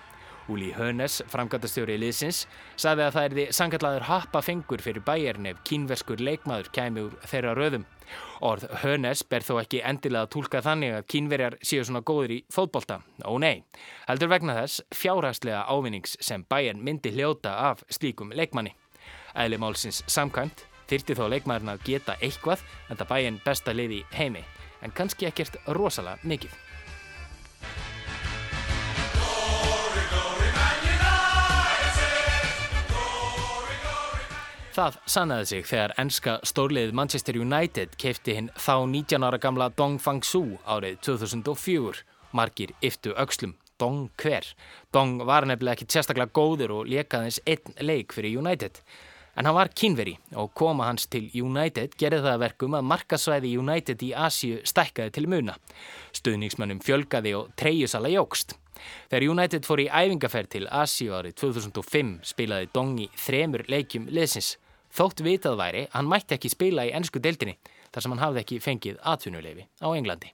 Úli 0.51 0.72
Hönes, 0.75 1.20
framgættastjóri 1.31 1.94
liðsins, 2.01 2.46
saði 2.81 3.05
að 3.07 3.12
það 3.14 3.27
er 3.27 3.35
því 3.37 3.44
sangallaður 3.59 4.07
happa 4.09 4.42
fengur 4.42 4.83
fyrir 4.83 5.05
bæjarn 5.07 5.46
ef 5.53 5.61
kínverskur 5.68 6.22
leikmaður 6.22 6.70
kæmi 6.75 7.05
úr 7.07 7.14
þeirra 7.31 7.53
röðum. 7.59 7.85
Orð 8.42 8.66
Hönes 8.83 9.22
ber 9.29 9.46
þó 9.46 9.55
ekki 9.62 9.85
endilega 9.87 10.27
að 10.27 10.33
tólka 10.35 10.64
þannig 10.64 10.96
að 10.96 11.07
kínverjar 11.14 11.59
séu 11.62 11.85
svona 11.87 12.03
góður 12.03 12.35
í 12.38 12.40
fótbolta. 12.53 12.98
Ó 13.22 13.38
nei, 13.38 13.62
heldur 14.09 14.33
vegna 14.33 14.59
þess 14.59 14.83
fjárhagslega 14.98 15.62
ávinnings 15.70 16.18
sem 16.20 16.44
bæjarn 16.51 16.83
myndi 16.83 17.14
hljóta 17.14 17.55
af 17.70 17.87
slíkum 17.92 18.35
leikmanni. 18.35 18.75
Æli 19.38 19.62
málsins 19.62 20.03
samkvæmt 20.11 20.72
þyrti 20.92 21.16
þó 21.18 21.24
leikmaðurinn 21.33 21.72
að 21.72 21.87
geta 21.88 22.18
eitthvað 22.20 22.66
en 22.88 23.00
það 23.00 23.11
bæjarn 23.14 23.40
besta 23.46 23.74
liði 23.76 24.02
heimi, 24.12 24.44
en 24.85 24.94
kannski 24.94 25.31
ekkert 25.31 25.59
rosalega 25.72 26.20
mikið. 26.22 26.61
Það 34.72 34.94
sannaði 35.05 35.48
sig 35.50 35.66
þegar 35.68 35.92
ennska 36.00 36.35
stórlið 36.48 36.94
Manchester 36.96 37.37
United 37.37 37.98
keipti 38.00 38.38
hinn 38.38 38.46
þá 38.57 38.87
19 38.88 39.26
ára 39.28 39.37
gamla 39.37 39.66
Dong 39.76 39.98
Fang-su 40.00 40.57
árið 40.64 40.96
2004. 41.05 42.00
Margir 42.33 42.72
yftu 42.81 43.12
aukslum. 43.20 43.52
Dong 43.76 44.09
hver? 44.16 44.48
Dong 44.94 45.20
var 45.28 45.44
nefnilega 45.44 45.76
ekki 45.76 45.90
sérstaklega 45.92 46.33
góður 46.33 46.72
og 46.78 46.88
lekaðins 46.88 47.42
einn 47.44 47.76
leik 47.85 48.16
fyrir 48.16 48.38
United. 48.40 48.81
En 49.37 49.49
hann 49.49 49.57
var 49.57 49.71
kynveri 49.73 50.16
og 50.37 50.51
koma 50.59 50.90
hans 50.90 51.07
til 51.09 51.31
United 51.33 51.95
gerði 52.01 52.21
það 52.27 52.42
verkum 52.42 52.75
að 52.77 52.88
markasvæði 52.90 53.53
United 53.62 54.03
í 54.05 54.11
Asju 54.12 54.59
stækkaði 54.68 55.14
til 55.16 55.29
muna. 55.33 55.55
Stuðningsmönnum 56.12 56.83
fjölgaði 56.85 57.33
og 57.38 57.55
treyjusala 57.57 58.12
jógst. 58.12 58.59
Þegar 59.09 59.29
United 59.31 59.68
fór 59.68 59.85
í 59.85 59.88
æfingaferð 59.88 60.53
til 60.57 60.68
Asju 60.68 61.16
árið 61.16 61.38
2005 61.40 62.12
spilaði 62.33 62.68
Dong 62.75 63.01
í 63.01 63.09
þremur 63.25 63.64
leikjum 63.73 64.11
leðsins. 64.12 64.57
Þótt 64.92 65.25
vitað 65.25 65.57
væri, 65.57 65.87
hann 65.95 66.11
mætti 66.11 66.37
ekki 66.37 66.53
spila 66.53 66.85
í 66.85 66.92
ennsku 66.92 67.23
deildinni 67.23 67.57
þar 67.92 68.05
sem 68.05 68.12
hann 68.12 68.25
hafði 68.27 68.45
ekki 68.45 68.61
fengið 68.61 69.01
atvinnuleifi 69.14 69.68
á 69.81 69.88
Englandi. 69.97 70.33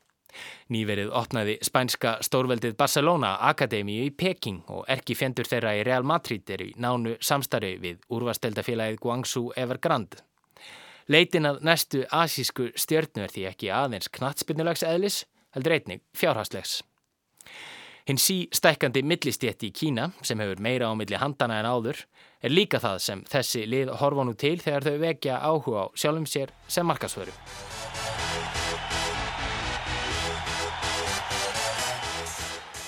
Nýverið 0.73 1.11
opnaði 1.17 1.57
spænska 1.65 2.19
stórveldið 2.25 2.77
Barcelona 2.79 3.35
Akademíu 3.49 4.07
í 4.09 4.15
Peking 4.15 4.63
og 4.69 4.85
erki 4.91 5.17
fjendur 5.19 5.49
þeirra 5.49 5.75
í 5.79 5.85
Real 5.89 6.07
Madrid 6.07 6.51
er 6.51 6.65
í 6.67 6.73
nánu 6.77 7.17
samstarfi 7.21 7.77
við 7.83 8.03
úrvasteldafélagið 8.13 9.01
Guangzhou 9.03 9.53
Evergrande. 9.57 10.21
Leitin 11.09 11.49
að 11.49 11.63
næstu 11.65 12.05
asísku 12.13 12.69
stjörnu 12.77 13.25
er 13.25 13.33
því 13.33 13.49
ekki 13.49 13.73
aðeins 13.73 14.11
knatsbyrnulegs 14.13 14.85
eðlis, 14.85 15.23
heldur 15.57 15.79
einnig 15.79 16.05
fjárhastlegs. 16.13 16.83
Hinn 18.09 18.21
sí 18.21 18.37
stækkandi 18.53 19.03
millistétti 19.05 19.69
í 19.69 19.75
Kína, 19.77 20.11
sem 20.25 20.41
hefur 20.41 20.61
meira 20.65 20.89
á 20.89 20.97
milli 20.97 21.17
handana 21.21 21.59
en 21.61 21.69
áður, 21.69 22.05
er 22.41 22.53
líka 22.53 22.81
það 22.81 23.03
sem 23.05 23.25
þessi 23.29 23.67
lið 23.69 23.93
horfa 24.01 24.25
nú 24.25 24.37
til 24.37 24.57
þegar 24.61 24.89
þau 24.89 24.97
vekja 25.05 25.41
áhuga 25.45 25.85
á 25.85 25.87
sjálfum 25.93 26.29
sér 26.29 26.53
sem 26.69 26.89
markasvöru. 26.89 27.37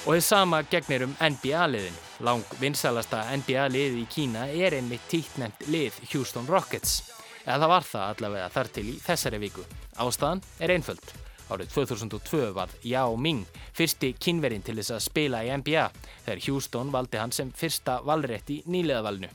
Og 0.08 0.14
þið 0.16 0.22
sama 0.24 0.62
gegnir 0.64 1.02
um 1.04 1.10
NBA-liðin. 1.20 1.96
Lang 2.24 2.44
vinsalasta 2.56 3.20
NBA-lið 3.36 3.98
í 4.00 4.04
Kína 4.08 4.46
er 4.48 4.78
einmitt 4.78 5.04
tíknemt 5.12 5.66
lið 5.68 5.98
Houston 6.14 6.48
Rockets. 6.48 7.02
Eða 7.44 7.58
það 7.58 7.72
var 7.74 7.88
það 7.88 8.06
allavega 8.14 8.52
þar 8.54 8.70
til 8.76 8.86
í 8.88 8.94
þessari 9.04 9.40
viku. 9.42 9.64
Ástæðan 10.00 10.40
er 10.64 10.72
einföld. 10.72 11.12
Árið 11.50 11.72
2002 11.74 12.40
var 12.56 12.72
Yao 12.86 13.16
Ming 13.20 13.44
fyrsti 13.76 14.14
kynverinn 14.16 14.64
til 14.64 14.78
þess 14.78 14.94
að 14.96 15.04
spila 15.04 15.42
í 15.44 15.52
NBA 15.60 15.84
þegar 16.24 16.42
Houston 16.46 16.92
valdi 16.94 17.20
hann 17.20 17.34
sem 17.36 17.50
fyrsta 17.52 17.98
valrætt 18.06 18.52
í 18.54 18.60
nýlegavalnu. 18.70 19.28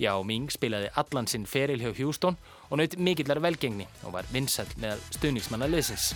Yao 0.00 0.22
Ming 0.24 0.48
spilaði 0.54 0.88
allan 0.96 1.28
sinn 1.28 1.44
feril 1.44 1.82
hjá 1.82 1.92
Houston 1.98 2.38
og 2.38 2.57
naut 2.76 2.96
mikillar 3.00 3.40
velgengni 3.40 3.86
og 4.04 4.12
var 4.12 4.28
vinsall 4.28 4.68
með 4.76 5.00
stuðningsmanna 5.16 5.68
liðsins. 5.72 6.12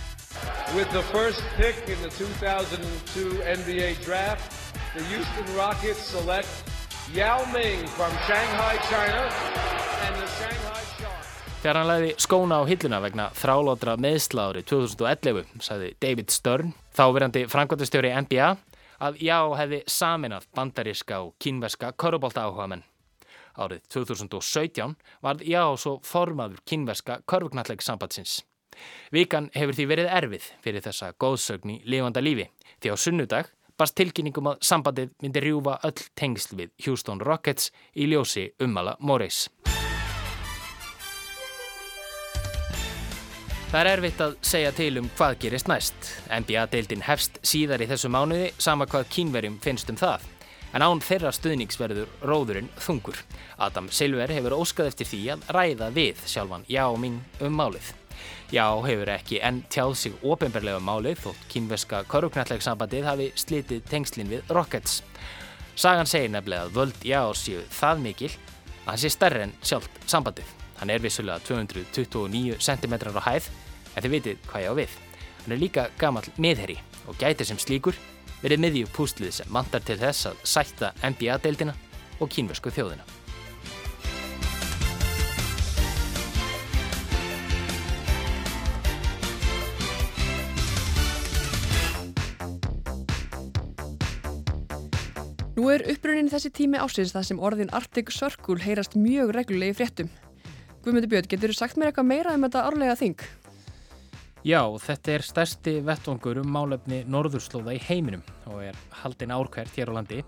With 0.76 0.92
the 0.92 1.03
first 1.09 1.40
pick 1.57 1.76
in 1.88 1.96
the 2.05 2.11
2002 2.18 3.40
NBA 3.57 4.05
draft, 4.05 4.53
the 4.92 5.05
Houston 5.09 5.48
Rockets 5.57 6.05
select 6.12 6.53
Yao 7.14 7.44
Ming 7.53 7.86
from 7.96 8.12
Shanghai, 8.28 8.76
China 8.90 9.24
and 10.05 10.20
the 10.20 10.28
Shanghai 10.36 10.82
Sharks. 10.98 11.32
Þegar 11.62 11.78
hann 11.78 11.88
læði 11.88 12.12
skóna 12.20 12.61
á 12.61 12.62
hilluna 12.68 13.00
vegna 13.00 13.30
þrálótra 13.38 13.96
meðsla 13.96 14.50
árið 14.50 14.68
2011, 14.74 15.57
sagði 15.62 15.90
David 16.03 16.32
Stern, 16.34 16.72
þáverandi 16.96 17.46
frangvöldastjóri 17.48 18.12
NBA, 18.26 18.48
að 19.03 19.20
já 19.22 19.38
hefði 19.59 19.82
saminað 19.90 20.48
bandaríska 20.55 21.20
og 21.24 21.36
kínverska 21.42 21.92
körubólta 21.96 22.46
áhuga 22.46 22.68
menn. 22.74 22.84
Árið 23.59 23.82
2017 23.92 24.94
varð 25.22 25.44
já 25.44 25.64
svo 25.76 25.98
formaður 26.07 26.62
kínverska 26.68 27.20
körfugnalleg 27.28 27.82
sambandsins. 27.84 28.40
Vikan 29.12 29.50
hefur 29.55 29.76
því 29.76 29.88
verið 29.90 30.12
erfið 30.18 30.46
fyrir 30.64 30.84
þessa 30.84 31.12
góðsögn 31.20 31.74
í 31.74 31.80
lifanda 31.84 32.22
lífi 32.24 32.48
því 32.80 32.94
á 32.94 32.96
sunnudag 32.96 33.50
barst 33.76 33.96
tilkynningum 33.98 34.53
að 34.53 34.62
sambandið 34.64 35.12
myndi 35.24 35.42
rjúfa 35.44 35.78
öll 35.88 36.07
tengsl 36.18 36.57
við 36.61 36.72
Houston 36.86 37.20
Rockets 37.20 37.72
í 37.92 38.09
ljósi 38.09 38.48
ummala 38.62 38.96
Morris. 39.00 39.48
Það 43.72 43.80
er 43.80 43.88
erfitt 43.88 44.18
að 44.20 44.34
segja 44.44 44.70
til 44.76 44.98
um 45.00 45.07
hvað 45.16 45.38
gerist 45.46 45.68
næst. 45.70 46.09
NBA-deildin 46.28 47.07
hefst 47.07 47.38
síðar 47.40 47.80
í 47.80 47.88
þessu 47.88 48.11
mánuði 48.12 48.50
sama 48.61 48.84
hvað 48.84 49.09
kínverjum 49.14 49.57
finnst 49.64 49.88
um 49.88 49.96
það. 49.96 50.26
En 50.72 50.84
án 50.84 51.02
þeirra 51.04 51.32
stuðningsverður 51.36 52.08
róðurinn 52.24 52.70
þungur. 52.80 53.18
Adam 53.60 53.90
Silver 53.92 54.30
hefur 54.32 54.56
óskað 54.56 54.92
eftir 54.92 55.10
því 55.10 55.20
að 55.34 55.50
ræða 55.56 55.88
við 55.92 56.22
sjálfan 56.24 56.64
Já 56.70 56.86
Ming 56.96 57.20
um 57.44 57.58
málið. 57.60 57.92
Já 58.52 58.66
hefur 58.84 59.10
ekki 59.12 59.40
enn 59.44 59.62
tjáð 59.72 59.94
sig 60.00 60.24
ofinberlega 60.24 60.80
um 60.80 60.88
málið 60.88 61.20
þótt 61.26 61.44
kínverska 61.52 62.02
korruknallegsambandið 62.08 63.06
hafi 63.08 63.28
slitið 63.36 63.84
tengslinn 63.90 64.32
við 64.32 64.52
Rockets. 64.52 65.02
Sagan 65.76 66.08
segir 66.08 66.32
nefnilega 66.32 66.68
að 66.68 66.74
völd 66.76 67.04
Já 67.04 67.20
séu 67.36 67.62
það 67.72 68.02
mikil 68.06 68.32
að 68.32 68.90
hann 68.90 69.02
sé 69.04 69.12
stærri 69.12 69.46
en 69.46 69.54
sjálft 69.60 70.02
sambandið. 70.08 70.48
Hann 70.80 70.90
er 70.90 71.04
vissulega 71.04 71.40
229 71.46 72.58
cm 72.60 72.96
á 73.12 73.22
hæð 73.28 73.48
en 73.94 74.04
þið 74.04 74.14
vitið 74.16 74.44
hvað 74.48 74.64
ég 74.64 74.72
á 74.72 74.74
við. 74.80 74.96
Hann 75.42 75.56
er 75.56 75.62
líka 75.62 75.88
gammal 76.00 76.24
miðherri 76.36 76.78
og 77.08 77.16
gætir 77.20 77.48
sem 77.48 77.60
slíkur 77.60 77.96
verið 78.43 78.62
miðjú 78.66 78.93
pústlið 78.97 79.38
sem 79.38 79.51
vantar 79.55 79.82
til 79.86 79.99
þess 80.03 80.30
að 80.32 80.45
sætta 80.45 80.93
NBA-deildina 81.07 81.74
og 82.20 82.30
kínversku 82.30 82.74
þjóðina. 82.74 83.07
Nú 95.53 95.68
er 95.70 95.84
upprunnin 95.93 96.30
þessi 96.32 96.51
tími 96.51 96.78
ásins 96.80 97.12
það 97.14 97.26
sem 97.28 97.40
orðin 97.45 97.70
Arctic 97.76 98.09
Circle 98.11 98.59
heyrast 98.64 98.97
mjög 98.99 99.30
reglulegi 99.36 99.76
fréttum. 99.78 100.09
Guðmundur 100.82 101.12
Björn, 101.12 101.28
getur 101.30 101.53
þú 101.53 101.59
sagt 101.61 101.78
mér 101.78 101.93
eitthvað 101.93 102.09
meira 102.09 102.34
um 102.34 102.43
þetta 102.49 102.64
árlega 102.66 102.97
þing? 102.99 103.20
Já, 104.43 104.59
þetta 104.82 105.12
er 105.14 105.22
stærsti 105.22 105.72
vettvangur 105.86 106.40
um 106.40 106.49
málefni 106.51 107.05
norðurslóða 107.07 107.76
í 107.76 107.82
heiminum 107.86 108.24
og 108.51 108.64
er 108.66 108.78
haldin 108.99 109.30
árkvært 109.30 109.76
hér 109.78 109.93
á 109.95 109.97
landi. 110.01 110.18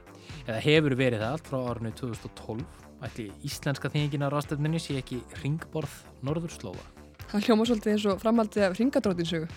Eða 0.46 0.60
hefur 0.62 0.94
verið 1.00 1.24
það 1.24 1.32
allt 1.34 1.50
frá 1.50 1.58
árinu 1.72 1.90
2012 1.98 2.62
ætli 3.08 3.26
íslenska 3.42 3.90
þingin 3.90 4.22
á 4.22 4.30
rástefninu 4.30 4.78
sé 4.78 5.00
ekki 5.00 5.18
ringborð 5.42 5.96
norðurslóða? 6.22 6.86
Það 7.26 7.48
hljóma 7.48 7.66
svolítið 7.66 7.96
eins 7.96 8.06
og 8.12 8.22
framhaldið 8.22 8.68
af 8.68 8.78
ringadrótinsögu 8.78 9.50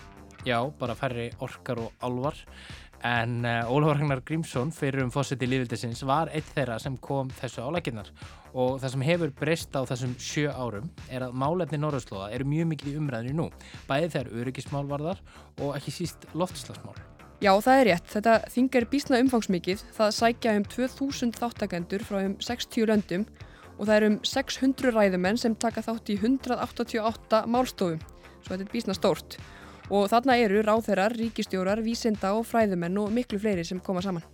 Já, 0.46 0.58
bara 0.80 0.98
færri 0.98 1.30
orkar 1.44 1.78
og 1.82 1.94
alvar 2.02 2.42
en 3.06 3.44
uh, 3.46 3.70
Ólafur 3.70 4.00
Ragnar 4.00 4.24
Grímsson 4.26 4.72
fyrir 4.74 5.04
um 5.04 5.14
fósiti 5.14 5.46
lífildisins 5.46 6.02
var 6.06 6.32
eitt 6.34 6.50
þeirra 6.54 6.80
sem 6.82 6.98
kom 6.98 7.30
þessu 7.38 7.62
álækinnar 7.62 8.10
og 8.54 8.78
það 8.80 8.94
sem 8.94 9.04
hefur 9.08 9.34
breyst 9.40 9.76
á 9.76 9.82
þessum 9.88 10.14
sjö 10.22 10.52
árum 10.52 10.88
er 11.10 11.26
að 11.26 11.36
málefni 11.36 11.80
Norðurslóða 11.80 12.30
eru 12.36 12.48
mjög 12.48 12.70
mikið 12.72 12.92
í 12.92 12.96
umræðinu 13.00 13.36
nú, 13.42 13.48
bæði 13.88 14.12
þegar 14.14 14.32
öryggismálvarðar 14.42 15.22
og 15.64 15.76
ekki 15.76 15.94
síst 15.98 16.28
loftislagsmál. 16.34 16.96
Já, 17.38 17.52
það 17.62 17.80
er 17.80 17.86
rétt. 17.86 18.08
Þetta 18.10 18.32
þing 18.50 18.76
er 18.80 18.86
bísna 18.90 19.18
umfangsmikið. 19.22 19.82
Það 19.94 20.14
sækja 20.16 20.54
um 20.58 20.64
2000 20.66 21.36
þáttakendur 21.38 22.02
frá 22.02 22.18
um 22.24 22.34
60 22.42 22.88
löndum 22.90 23.26
og 23.78 23.84
það 23.86 23.94
er 23.94 24.06
um 24.08 24.16
600 24.26 24.94
ræðumenn 24.96 25.38
sem 25.38 25.54
taka 25.54 25.84
þátt 25.86 26.10
í 26.10 26.18
188 26.18 27.44
málstofum, 27.46 28.00
svo 28.42 28.56
þetta 28.56 28.66
er 28.66 28.72
bísna 28.72 28.96
stórt. 28.98 29.38
Og 29.88 30.08
þarna 30.10 30.34
eru 30.42 30.64
ráþeirar, 30.66 31.14
ríkistjórar, 31.16 31.84
vísinda 31.86 32.34
og 32.36 32.44
fræðumenn 32.50 32.98
og 33.04 33.14
miklu 33.14 33.38
fleiri 33.40 33.64
sem 33.64 33.78
koma 33.80 34.02
saman. 34.04 34.26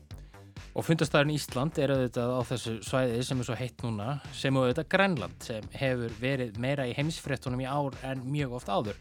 Og 0.74 0.82
fundastæðurinn 0.82 1.36
Ísland 1.36 1.76
er 1.78 1.92
auðvitað 1.94 2.32
á 2.34 2.40
þessu 2.48 2.72
svæði 2.82 3.18
sem 3.22 3.38
er 3.38 3.46
svo 3.46 3.54
heitt 3.58 3.82
núna 3.84 4.16
sem 4.34 4.56
auðvitað 4.58 4.88
Grænland 4.90 5.46
sem 5.46 5.68
hefur 5.78 6.16
verið 6.18 6.58
meira 6.58 6.88
í 6.90 6.96
heimsfrettunum 6.96 7.62
í 7.62 7.68
ár 7.70 7.94
en 8.02 8.24
mjög 8.26 8.56
oft 8.58 8.72
áður. 8.72 8.98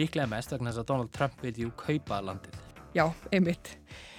Líklega 0.00 0.30
mest 0.32 0.54
vegna 0.54 0.72
þess 0.72 0.80
að 0.80 0.88
Donald 0.88 1.12
Trump 1.12 1.44
vil 1.44 1.52
jú 1.66 1.74
kaupa 1.76 2.22
landið. 2.24 2.56
Já, 2.96 3.04
einmitt. 3.36 3.74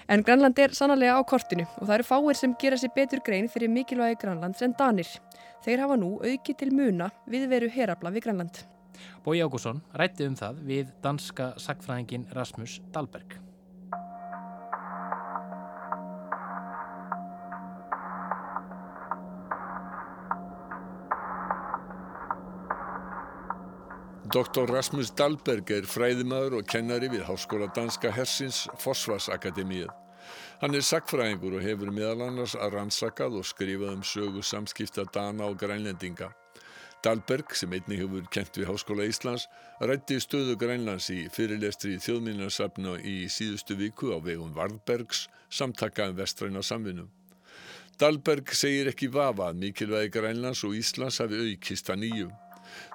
En 0.05 0.21
Grænland 0.21 0.61
er 0.61 0.77
sannlega 0.77 1.17
á 1.17 1.25
kortinu 1.25 1.65
og 1.79 1.87
það 1.87 1.95
eru 1.97 2.09
fáir 2.11 2.37
sem 2.37 2.53
gera 2.61 2.77
sér 2.77 2.93
betur 2.93 3.25
grein 3.25 3.49
fyrir 3.49 3.73
mikilvægi 3.73 4.21
Grænlands 4.21 4.61
en 4.61 4.77
Danir. 4.77 5.09
Þeir 5.65 5.87
hafa 5.87 5.97
nú 5.97 6.19
auki 6.21 6.53
til 6.53 6.69
muna 6.69 7.09
við 7.25 7.49
veru 7.49 7.71
herabla 7.73 8.13
við 8.13 8.29
Grænland. 8.29 8.61
Bói 9.25 9.41
Ágússon 9.41 9.81
rætti 9.97 10.29
um 10.29 10.37
það 10.37 10.65
við 10.69 10.91
danska 11.01 11.55
sagfræðingin 11.57 12.29
Rasmus 12.37 12.77
Dahlberg. 12.93 13.41
Dr. 24.31 24.63
Rasmus 24.63 25.09
Dahlberg 25.11 25.67
er 25.75 25.83
fræðimaður 25.91 26.61
og 26.61 26.67
kennari 26.71 27.09
við 27.11 27.25
Háskóla 27.27 27.65
Danska 27.75 28.13
Hersins 28.15 28.61
Forsvarsakademíið. 28.79 29.89
Hann 30.61 30.77
er 30.77 30.85
sagfræðingur 30.87 31.57
og 31.57 31.65
hefur 31.65 31.89
meðal 31.91 32.29
annars 32.29 32.53
að 32.55 32.77
rannsakað 32.77 33.35
og 33.41 33.47
skrifað 33.49 33.97
um 33.97 34.05
sögu 34.07 34.43
samskipta 34.47 35.03
Dana 35.11 35.49
og 35.51 35.57
Grænlendinga. 35.59 36.29
Dahlberg, 37.03 37.51
sem 37.59 37.75
einnig 37.75 37.99
hefur 37.99 38.29
kent 38.31 38.55
við 38.55 38.69
Háskóla 38.69 39.07
Íslands, 39.09 39.49
rætti 39.83 40.21
stöðu 40.23 40.55
Grænlands 40.61 41.09
í 41.11 41.25
fyrirlestri 41.35 41.97
þjóðminnarsafna 41.99 43.01
í 43.03 43.25
síðustu 43.27 43.75
viku 43.81 44.13
á 44.15 44.17
vegum 44.23 44.53
Varðbergs, 44.55 45.25
samtaka 45.51 46.07
um 46.07 46.15
vestræna 46.21 46.63
samvinnu. 46.63 47.09
Dahlberg 47.99 48.55
segir 48.55 48.93
ekki 48.93 49.11
vafa 49.11 49.49
að 49.51 49.59
mikilvægi 49.65 50.13
Grænlands 50.15 50.63
og 50.63 50.79
Íslands 50.79 51.19
hafi 51.19 51.41
aukist 51.49 51.91
að 51.91 52.05
nýju. 52.05 52.29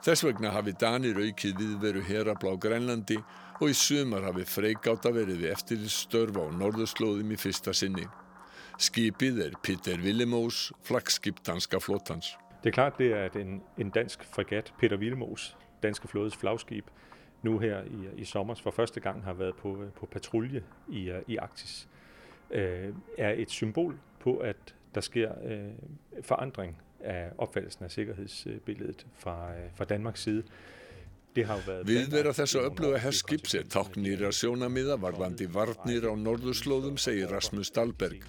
Þess 0.05 0.25
vegna 0.27 0.53
hafi 0.55 0.75
Danir 0.81 1.19
aukið 1.19 1.59
viðveru 1.61 2.05
herabla 2.07 2.55
á 2.55 2.57
Grænlandi 2.61 3.19
og 3.61 3.71
í 3.73 3.75
sumar 3.77 4.27
hafi 4.29 4.45
freigáta 4.49 5.13
verið 5.15 5.43
við 5.43 5.53
eftirliststörf 5.55 6.37
á 6.37 6.45
norðurslóðum 6.53 7.33
i 7.33 7.41
fyrsta 7.41 7.75
sinni. 7.75 8.07
Skipið 8.79 9.41
er 9.47 9.57
Peter 9.63 9.97
Willemoes, 10.05 10.73
flagskip 10.85 11.41
danska 11.47 11.81
flottans. 11.81 12.35
Det 12.63 12.71
er 12.71 12.75
klart, 12.75 12.99
det 12.99 13.13
er 13.13 13.39
en, 13.41 13.63
en 13.79 13.91
dansk 13.91 14.25
fregat, 14.25 14.73
Peter 14.79 14.97
Willemoes, 14.97 15.57
danske 15.83 16.09
flådes 16.09 16.37
flagskib, 16.37 16.91
nu 17.43 17.59
her 17.59 17.85
i, 17.85 18.09
i 18.21 18.25
sommer 18.25 18.55
for 18.55 18.71
første 18.71 19.01
gang 19.01 19.25
har 19.25 19.33
været 19.33 19.57
på, 19.57 19.85
på 19.97 20.07
patrulje 20.07 20.63
i, 20.89 21.13
i 21.27 21.37
Arktis, 21.37 21.89
øh, 22.51 22.95
er 23.19 23.31
et 23.31 23.51
symbol 23.51 23.99
på, 24.21 24.37
at 24.37 24.75
der 24.95 25.01
sker 25.01 25.33
øh, 25.45 25.73
forandring 26.23 26.77
af 27.07 27.37
opfattelsen 27.39 27.85
af 27.85 27.91
sikkerhedsbilledet 27.95 29.07
fra, 29.19 29.37
fra 29.75 29.85
Danmarks 29.85 30.27
side. 30.27 30.43
Viðvera 31.37 32.33
þess 32.33 32.57
að 32.57 32.71
öfluga 32.71 33.01
herskips 33.03 33.55
er 33.59 33.67
táknýra 33.69 34.31
sjónamiða 34.33 34.97
varðandi 35.03 35.49
varnir 35.53 36.07
á 36.09 36.13
norðurslóðum, 36.17 36.97
segir 36.97 37.29
Rasmus 37.29 37.71
Dahlberg. 37.77 38.25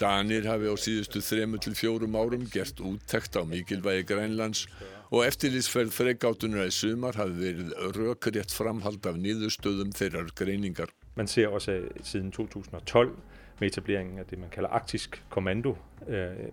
Danir 0.00 0.48
hafi 0.48 0.72
á 0.72 0.76
síðustu 0.80 1.20
þremu 1.20 1.60
til 1.60 1.74
fjórum 1.76 2.16
árum 2.16 2.46
gert 2.48 2.80
úttekt 2.80 3.36
á 3.36 3.44
mikilvægi 3.44 4.06
Grænlands 4.08 4.64
og 5.12 5.26
eftirlýsferð 5.26 5.92
fregátunar 5.92 6.70
í 6.70 6.72
sumar 6.72 7.18
hafi 7.20 7.36
verið 7.36 7.74
rökrétt 7.98 8.54
framhald 8.56 9.04
af 9.04 9.20
nýðustöðum 9.20 9.92
þeirrar 9.92 10.32
greiningar. 10.38 10.88
Man 11.14 11.28
ser 11.28 11.52
også 11.52 11.82
siden 12.00 12.32
2012 12.32 13.12
med 13.60 13.68
etableringen 13.68 14.18
af 14.18 14.26
det, 14.30 14.38
man 14.38 14.50
kalder 14.50 14.72
Arktisk 14.72 15.20
Kommando, 15.30 15.76
øh, 16.08 16.48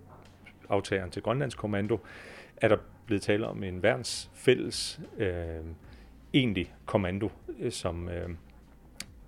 aftageren 0.70 1.10
til 1.10 1.22
Grønlands 1.22 1.54
Kommando, 1.54 1.98
er 2.56 2.68
der 2.68 2.76
blevet 3.06 3.22
tale 3.22 3.46
om 3.46 3.62
en 3.62 3.82
værns 3.82 4.30
fælles 4.34 5.00
øh, 5.18 5.64
egentlig 6.34 6.74
kommando, 6.86 7.30
øh, 7.60 7.72
som 7.72 8.08
øh, 8.08 8.28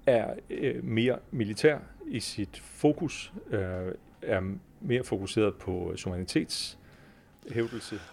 er 0.07 0.34
øh, 0.51 0.84
mere 0.84 1.18
militær 1.30 1.78
i 2.07 2.20
sit 2.20 2.62
fokus, 2.64 3.32
øh, 3.51 3.61
er 4.22 4.55
mere 4.80 5.05
fokuseret 5.05 5.55
på 5.55 5.93
suverænitets 5.97 6.78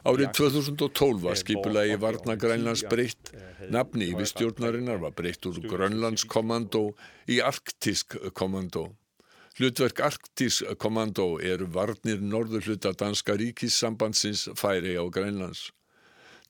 Árið 0.04 0.32
2012 0.34 1.24
var 1.24 1.36
skipulagi 1.38 1.96
Varna 2.02 2.36
Grænlands 2.36 2.84
breytt, 2.90 3.34
nafni 3.70 4.08
yfirstjórnarinnar 4.10 4.98
var 5.04 5.14
breytt 5.14 5.46
úr 5.46 5.60
Grönlandskommando 5.70 6.82
í 7.30 7.38
Arktisk 7.46 8.18
kommando. 8.34 8.88
Hlutverk 9.58 10.00
Arktis 10.00 10.62
kommando 10.80 11.40
eru 11.42 11.68
varnir 11.74 12.22
norður 12.22 12.70
hluta 12.70 12.94
danska 12.94 13.34
ríkissambandsins 13.40 14.48
færi 14.60 14.94
á 14.96 15.04
Grænlands. 15.10 15.72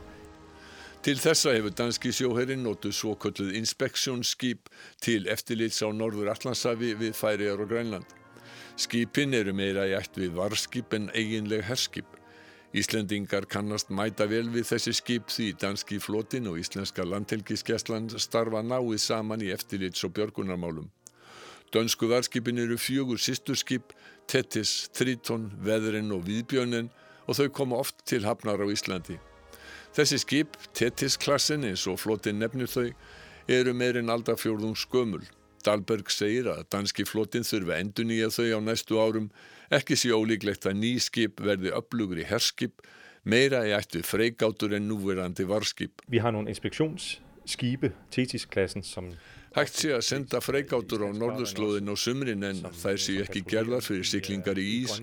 Til 1.03 1.18
þessa 1.18 1.53
hefur 1.53 1.74
danski 1.76 2.12
sjóherrin 2.14 2.62
notuð 2.64 2.95
svo 2.97 3.12
kölluð 3.20 3.53
inspeksjónskip 3.59 4.70
til 5.03 5.28
eftirlits 5.28 5.83
á 5.85 5.93
Norður 5.93 6.30
Atlansafi 6.33 6.95
við 6.97 7.12
Færiðar 7.18 7.61
og 7.66 7.70
Grænland. 7.74 8.09
Skipin 8.80 9.37
eru 9.37 9.53
meira 9.53 9.85
í 9.91 9.93
ætt 9.99 10.16
við 10.16 10.33
varskip 10.39 10.95
en 10.97 11.11
eiginleg 11.12 11.66
herskip. 11.68 12.09
Íslendingar 12.73 13.45
kannast 13.53 13.91
mæta 13.93 14.25
vel 14.25 14.47
við 14.49 14.64
þessi 14.70 14.95
skip 14.97 15.29
því 15.29 15.51
danski 15.61 15.99
flotin 16.01 16.47
og 16.49 16.57
íslenska 16.57 17.05
landhelgiskeslan 17.05 18.07
starfa 18.16 18.62
náið 18.64 18.97
saman 19.03 19.45
í 19.45 19.51
eftirlits 19.53 20.07
og 20.09 20.14
björgunarmálum. 20.16 20.87
Dönsku 21.73 22.09
varskipin 22.09 22.62
eru 22.64 22.79
fjögur 22.81 23.20
sýsturskip, 23.20 23.93
Tettis, 24.27 24.89
Triton, 24.97 25.51
Veðrin 25.61 26.09
og 26.16 26.25
Víðbjörnin 26.25 26.89
og 27.29 27.37
þau 27.37 27.49
koma 27.53 27.77
oft 27.85 28.07
til 28.09 28.25
hafnar 28.25 28.64
á 28.64 28.66
Íslandi. 28.73 29.18
Þessi 29.93 30.23
skip, 30.25 30.57
Tettis-klassin 30.73 31.68
eins 31.68 31.85
og 31.85 32.01
flotin 32.01 32.41
nefnir 32.41 32.73
þau, 32.73 32.89
eru 33.53 33.77
meirinn 33.77 34.12
aldarfjórðung 34.12 34.79
skömmul. 34.81 35.25
Dahlberg 35.62 36.09
segir 36.11 36.49
að 36.51 36.64
danski 36.73 37.05
flotin 37.05 37.45
þurfa 37.45 37.77
endur 37.85 38.09
nýja 38.09 38.33
þau 38.33 38.49
á 38.57 38.61
næstu 38.64 38.97
árum, 38.97 39.29
ekki 39.73 39.97
sé 39.99 40.12
ólíklegt 40.14 40.66
að 40.68 40.81
ný 40.81 40.95
skip 41.01 41.41
verði 41.41 41.73
í 41.73 42.25
herskip, 42.29 42.83
meira 43.25 43.64
í 43.66 43.73
ættu 43.77 44.03
freigátur 44.03 44.75
en 44.75 44.89
núverandi 44.89 45.47
varskip. 45.49 46.03
Vi 46.09 46.18
har 46.18 46.33
nogle 46.33 46.49
inspektionsskibe, 46.49 47.93
Thetis-klassen, 48.11 48.83
som 48.83 49.14
Hægt 49.53 49.77
sé 49.77 49.91
að 49.93 50.05
senda 50.07 50.39
freigátur 50.41 51.03
á 51.05 51.09
norðurslóðin 51.12 51.93
á 51.93 51.97
sumrin 52.01 52.45
en 52.49 52.62
þær 52.73 53.01
séu 53.05 53.20
ekki 53.20 53.43
gerðar 53.45 53.85
fyrir 53.85 54.07
siklingar 54.09 54.57
í 54.57 54.64
ís 54.79 54.95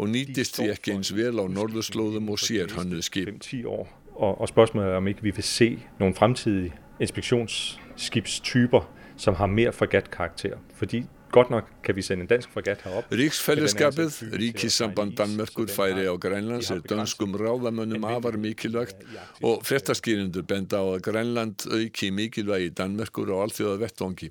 og 0.00 0.08
nýtist 0.08 0.56
því 0.56 0.68
ekki 0.72 0.94
eins 0.94 1.10
vel 1.12 1.36
á 1.36 1.44
norðurslóðum 1.44 2.30
og 2.32 2.40
sér 2.40 2.72
hannuð 2.72 3.04
skip. 3.04 3.34
Og, 3.68 3.84
og 4.16 4.48
spørgsmålet 4.48 4.94
er 4.94 5.02
om 5.02 5.10
ikke 5.12 5.26
vi 5.28 5.34
vil 5.36 5.44
se 5.44 5.68
nogle 6.00 6.16
fremtidige 6.16 6.72
inspektionsskibstyper, 7.04 8.88
som 9.20 9.36
har 9.36 9.52
mere 9.52 9.76
fregatkarakter. 9.76 10.56
Fordi 10.74 11.04
godt 11.30 11.50
nok 11.50 11.68
kan 11.84 11.96
vi 11.96 12.02
sende 12.02 12.22
en 12.22 12.30
dansk 12.30 12.50
fregat 12.54 12.82
herop. 12.84 13.12
Ríksfællesskapið, 13.12 14.18
ríkissamband 14.40 15.16
Danmerkur 15.16 15.68
færi 15.68 16.06
á 16.08 16.14
Grænlands 16.20 16.70
er 16.70 16.80
dönskum 16.80 17.36
ráðamönnum 17.36 18.04
afar 18.08 18.36
mikilvægt 18.36 19.04
og 19.42 19.62
fréttaskýrindur 19.68 20.46
benda 20.48 20.80
á 20.80 20.86
að 20.96 21.02
Grænland 21.10 21.66
auki 21.68 22.10
mikilvægi 22.10 22.70
Danmerkur 22.70 23.32
á 23.34 23.36
alþjóða 23.44 23.80
vettvangi. 23.84 24.30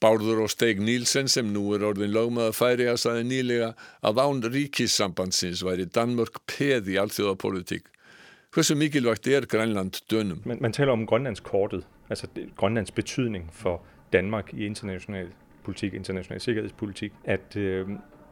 Bárður 0.00 0.42
og 0.44 0.50
Steig 0.52 0.80
Nílsen 0.84 1.28
sem 1.32 1.48
nú 1.48 1.70
er 1.72 1.84
orðin 1.88 2.12
lögmaða 2.12 2.52
færi 2.52 2.84
að 2.90 2.98
saði 3.00 3.22
nýlega 3.30 3.70
að 4.04 4.20
án 4.20 4.42
ríkissambandsins 4.52 5.62
væri 5.64 5.86
Danmörk 5.88 6.42
peð 6.44 6.90
í 6.92 6.98
alþjóðapolitík. 7.00 7.88
Hversu 8.52 8.76
mikilvægt 8.76 9.26
er 9.26 9.48
Grænland 9.48 10.02
dönum? 10.12 10.44
Man, 10.44 10.60
man 10.60 10.72
taler 10.72 10.92
om 10.92 11.06
Grønlandskortet, 11.08 11.86
altså 12.10 12.28
Grønlands 12.56 12.92
betydning 12.92 13.48
for 13.52 13.80
Danmark 14.12 14.52
i 14.54 14.66
international 14.66 15.32
politik, 15.66 15.94
international 15.94 16.40
sikkerhedspolitik, 16.40 17.12
at 17.24 17.56
øh, 17.56 17.88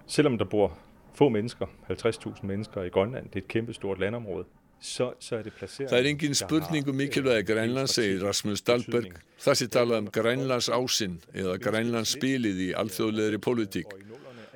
selvom 0.07 0.39
der 0.39 0.45
bor 0.45 0.78
få 1.14 1.28
mennesker, 1.28 1.66
50.000 1.91 2.47
mennesker 2.47 2.82
i 2.82 2.89
Grønland, 2.89 3.24
det 3.28 3.37
er 3.37 3.45
et 3.45 3.49
kæmpestort 3.49 3.99
landområde, 4.01 4.45
så, 4.80 5.12
så 5.20 5.37
er 5.37 5.43
det 5.43 5.53
placeret... 5.53 5.91
Það 5.91 5.99
er 5.99 6.09
engin 6.11 6.35
spurning 6.35 6.89
um 6.89 6.95
mikilvægi 6.95 7.53
Grænlands, 7.53 7.95
segir 7.95 8.24
Rasmus 8.26 8.61
Dahlberg. 8.62 9.14
Það 9.41 9.57
sé 9.61 9.68
talað 9.72 10.03
um 10.03 10.11
Grænlands 10.12 10.68
ásinn 10.68 11.14
eða 11.32 11.55
Grænlands 11.62 12.12
spilið 12.18 12.61
í 12.66 12.68
alþjóðleðri 12.76 13.41
politík. 13.41 13.95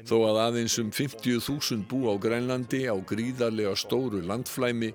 Þó 0.09 0.17
að 0.29 0.41
aðeins 0.43 0.77
um 0.83 0.91
50.000 0.93 1.87
bú 1.89 2.03
á 2.13 2.15
Grænlandi 2.21 2.85
á 2.93 2.97
gríðarlega 3.09 3.73
stóru 3.81 4.21
landflæmi 4.21 4.93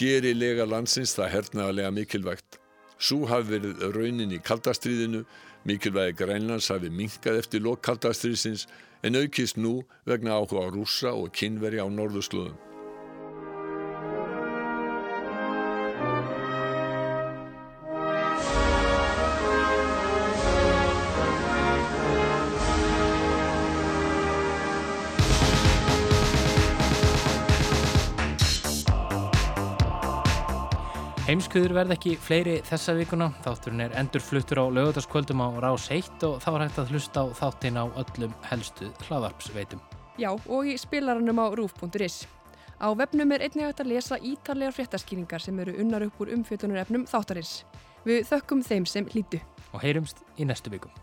geri 0.00 0.32
lega 0.34 0.64
landsins 0.66 1.12
það 1.18 1.32
hernaðarlega 1.36 1.92
mikilvægt. 2.00 2.58
Sú 2.98 3.24
hafi 3.28 3.58
verið 3.58 3.84
raunin 3.92 4.32
í 4.32 4.40
kaldastriðinu, 4.40 5.26
mikilvægi 5.64 6.18
Grænlands 6.20 6.68
hafi 6.68 6.90
minkað 6.90 7.40
eftir 7.40 7.64
lok 7.64 7.82
kaldastriðsins 7.86 8.66
en 9.04 9.16
aukist 9.20 9.56
nú 9.56 9.82
vegna 10.08 10.36
áhuga 10.38 10.68
rúsa 10.72 11.12
og 11.12 11.32
kynveri 11.32 11.80
á 11.80 11.86
norðurslóðum. 11.88 12.73
Heimskuður 31.34 31.72
verð 31.74 31.92
ekki 31.96 32.12
fleiri 32.22 32.52
þessa 32.62 32.92
vikuna. 32.94 33.26
Þátturinn 33.42 33.82
er 33.82 33.94
endurfluttur 33.98 34.60
á 34.62 34.70
lögutaskvöldum 34.70 35.40
á 35.42 35.50
Rás 35.64 35.88
1 35.90 36.22
og 36.28 36.36
þá 36.38 36.46
er 36.52 36.62
hægt 36.62 36.76
að 36.78 36.92
hlusta 36.94 37.24
á 37.24 37.34
þáttin 37.34 37.80
á 37.82 37.84
öllum 37.90 38.36
helstu 38.46 38.92
hlaðvarpsveitum. 39.08 39.80
Já, 40.22 40.30
og 40.30 40.68
í 40.70 40.76
spilaranum 40.78 41.40
á 41.42 41.50
rúf.is. 41.58 42.20
Á 42.78 42.86
vefnum 42.94 43.34
er 43.34 43.42
einnig 43.48 43.66
hægt 43.66 43.82
að 43.82 43.90
lesa 43.96 44.20
ítarlegar 44.22 44.76
fréttaskýringar 44.76 45.42
sem 45.42 45.58
eru 45.58 45.74
unnar 45.82 46.06
upp 46.06 46.22
úr 46.22 46.30
umfjötunarefnum 46.36 47.08
þáttarins. 47.10 47.64
Við 48.06 48.28
þökkum 48.30 48.62
þeim 48.62 48.86
sem 48.86 49.10
hlýtu. 49.10 49.42
Og 49.74 49.82
heyrumst 49.82 50.22
í 50.38 50.46
næstu 50.46 50.70
vikum. 50.70 50.94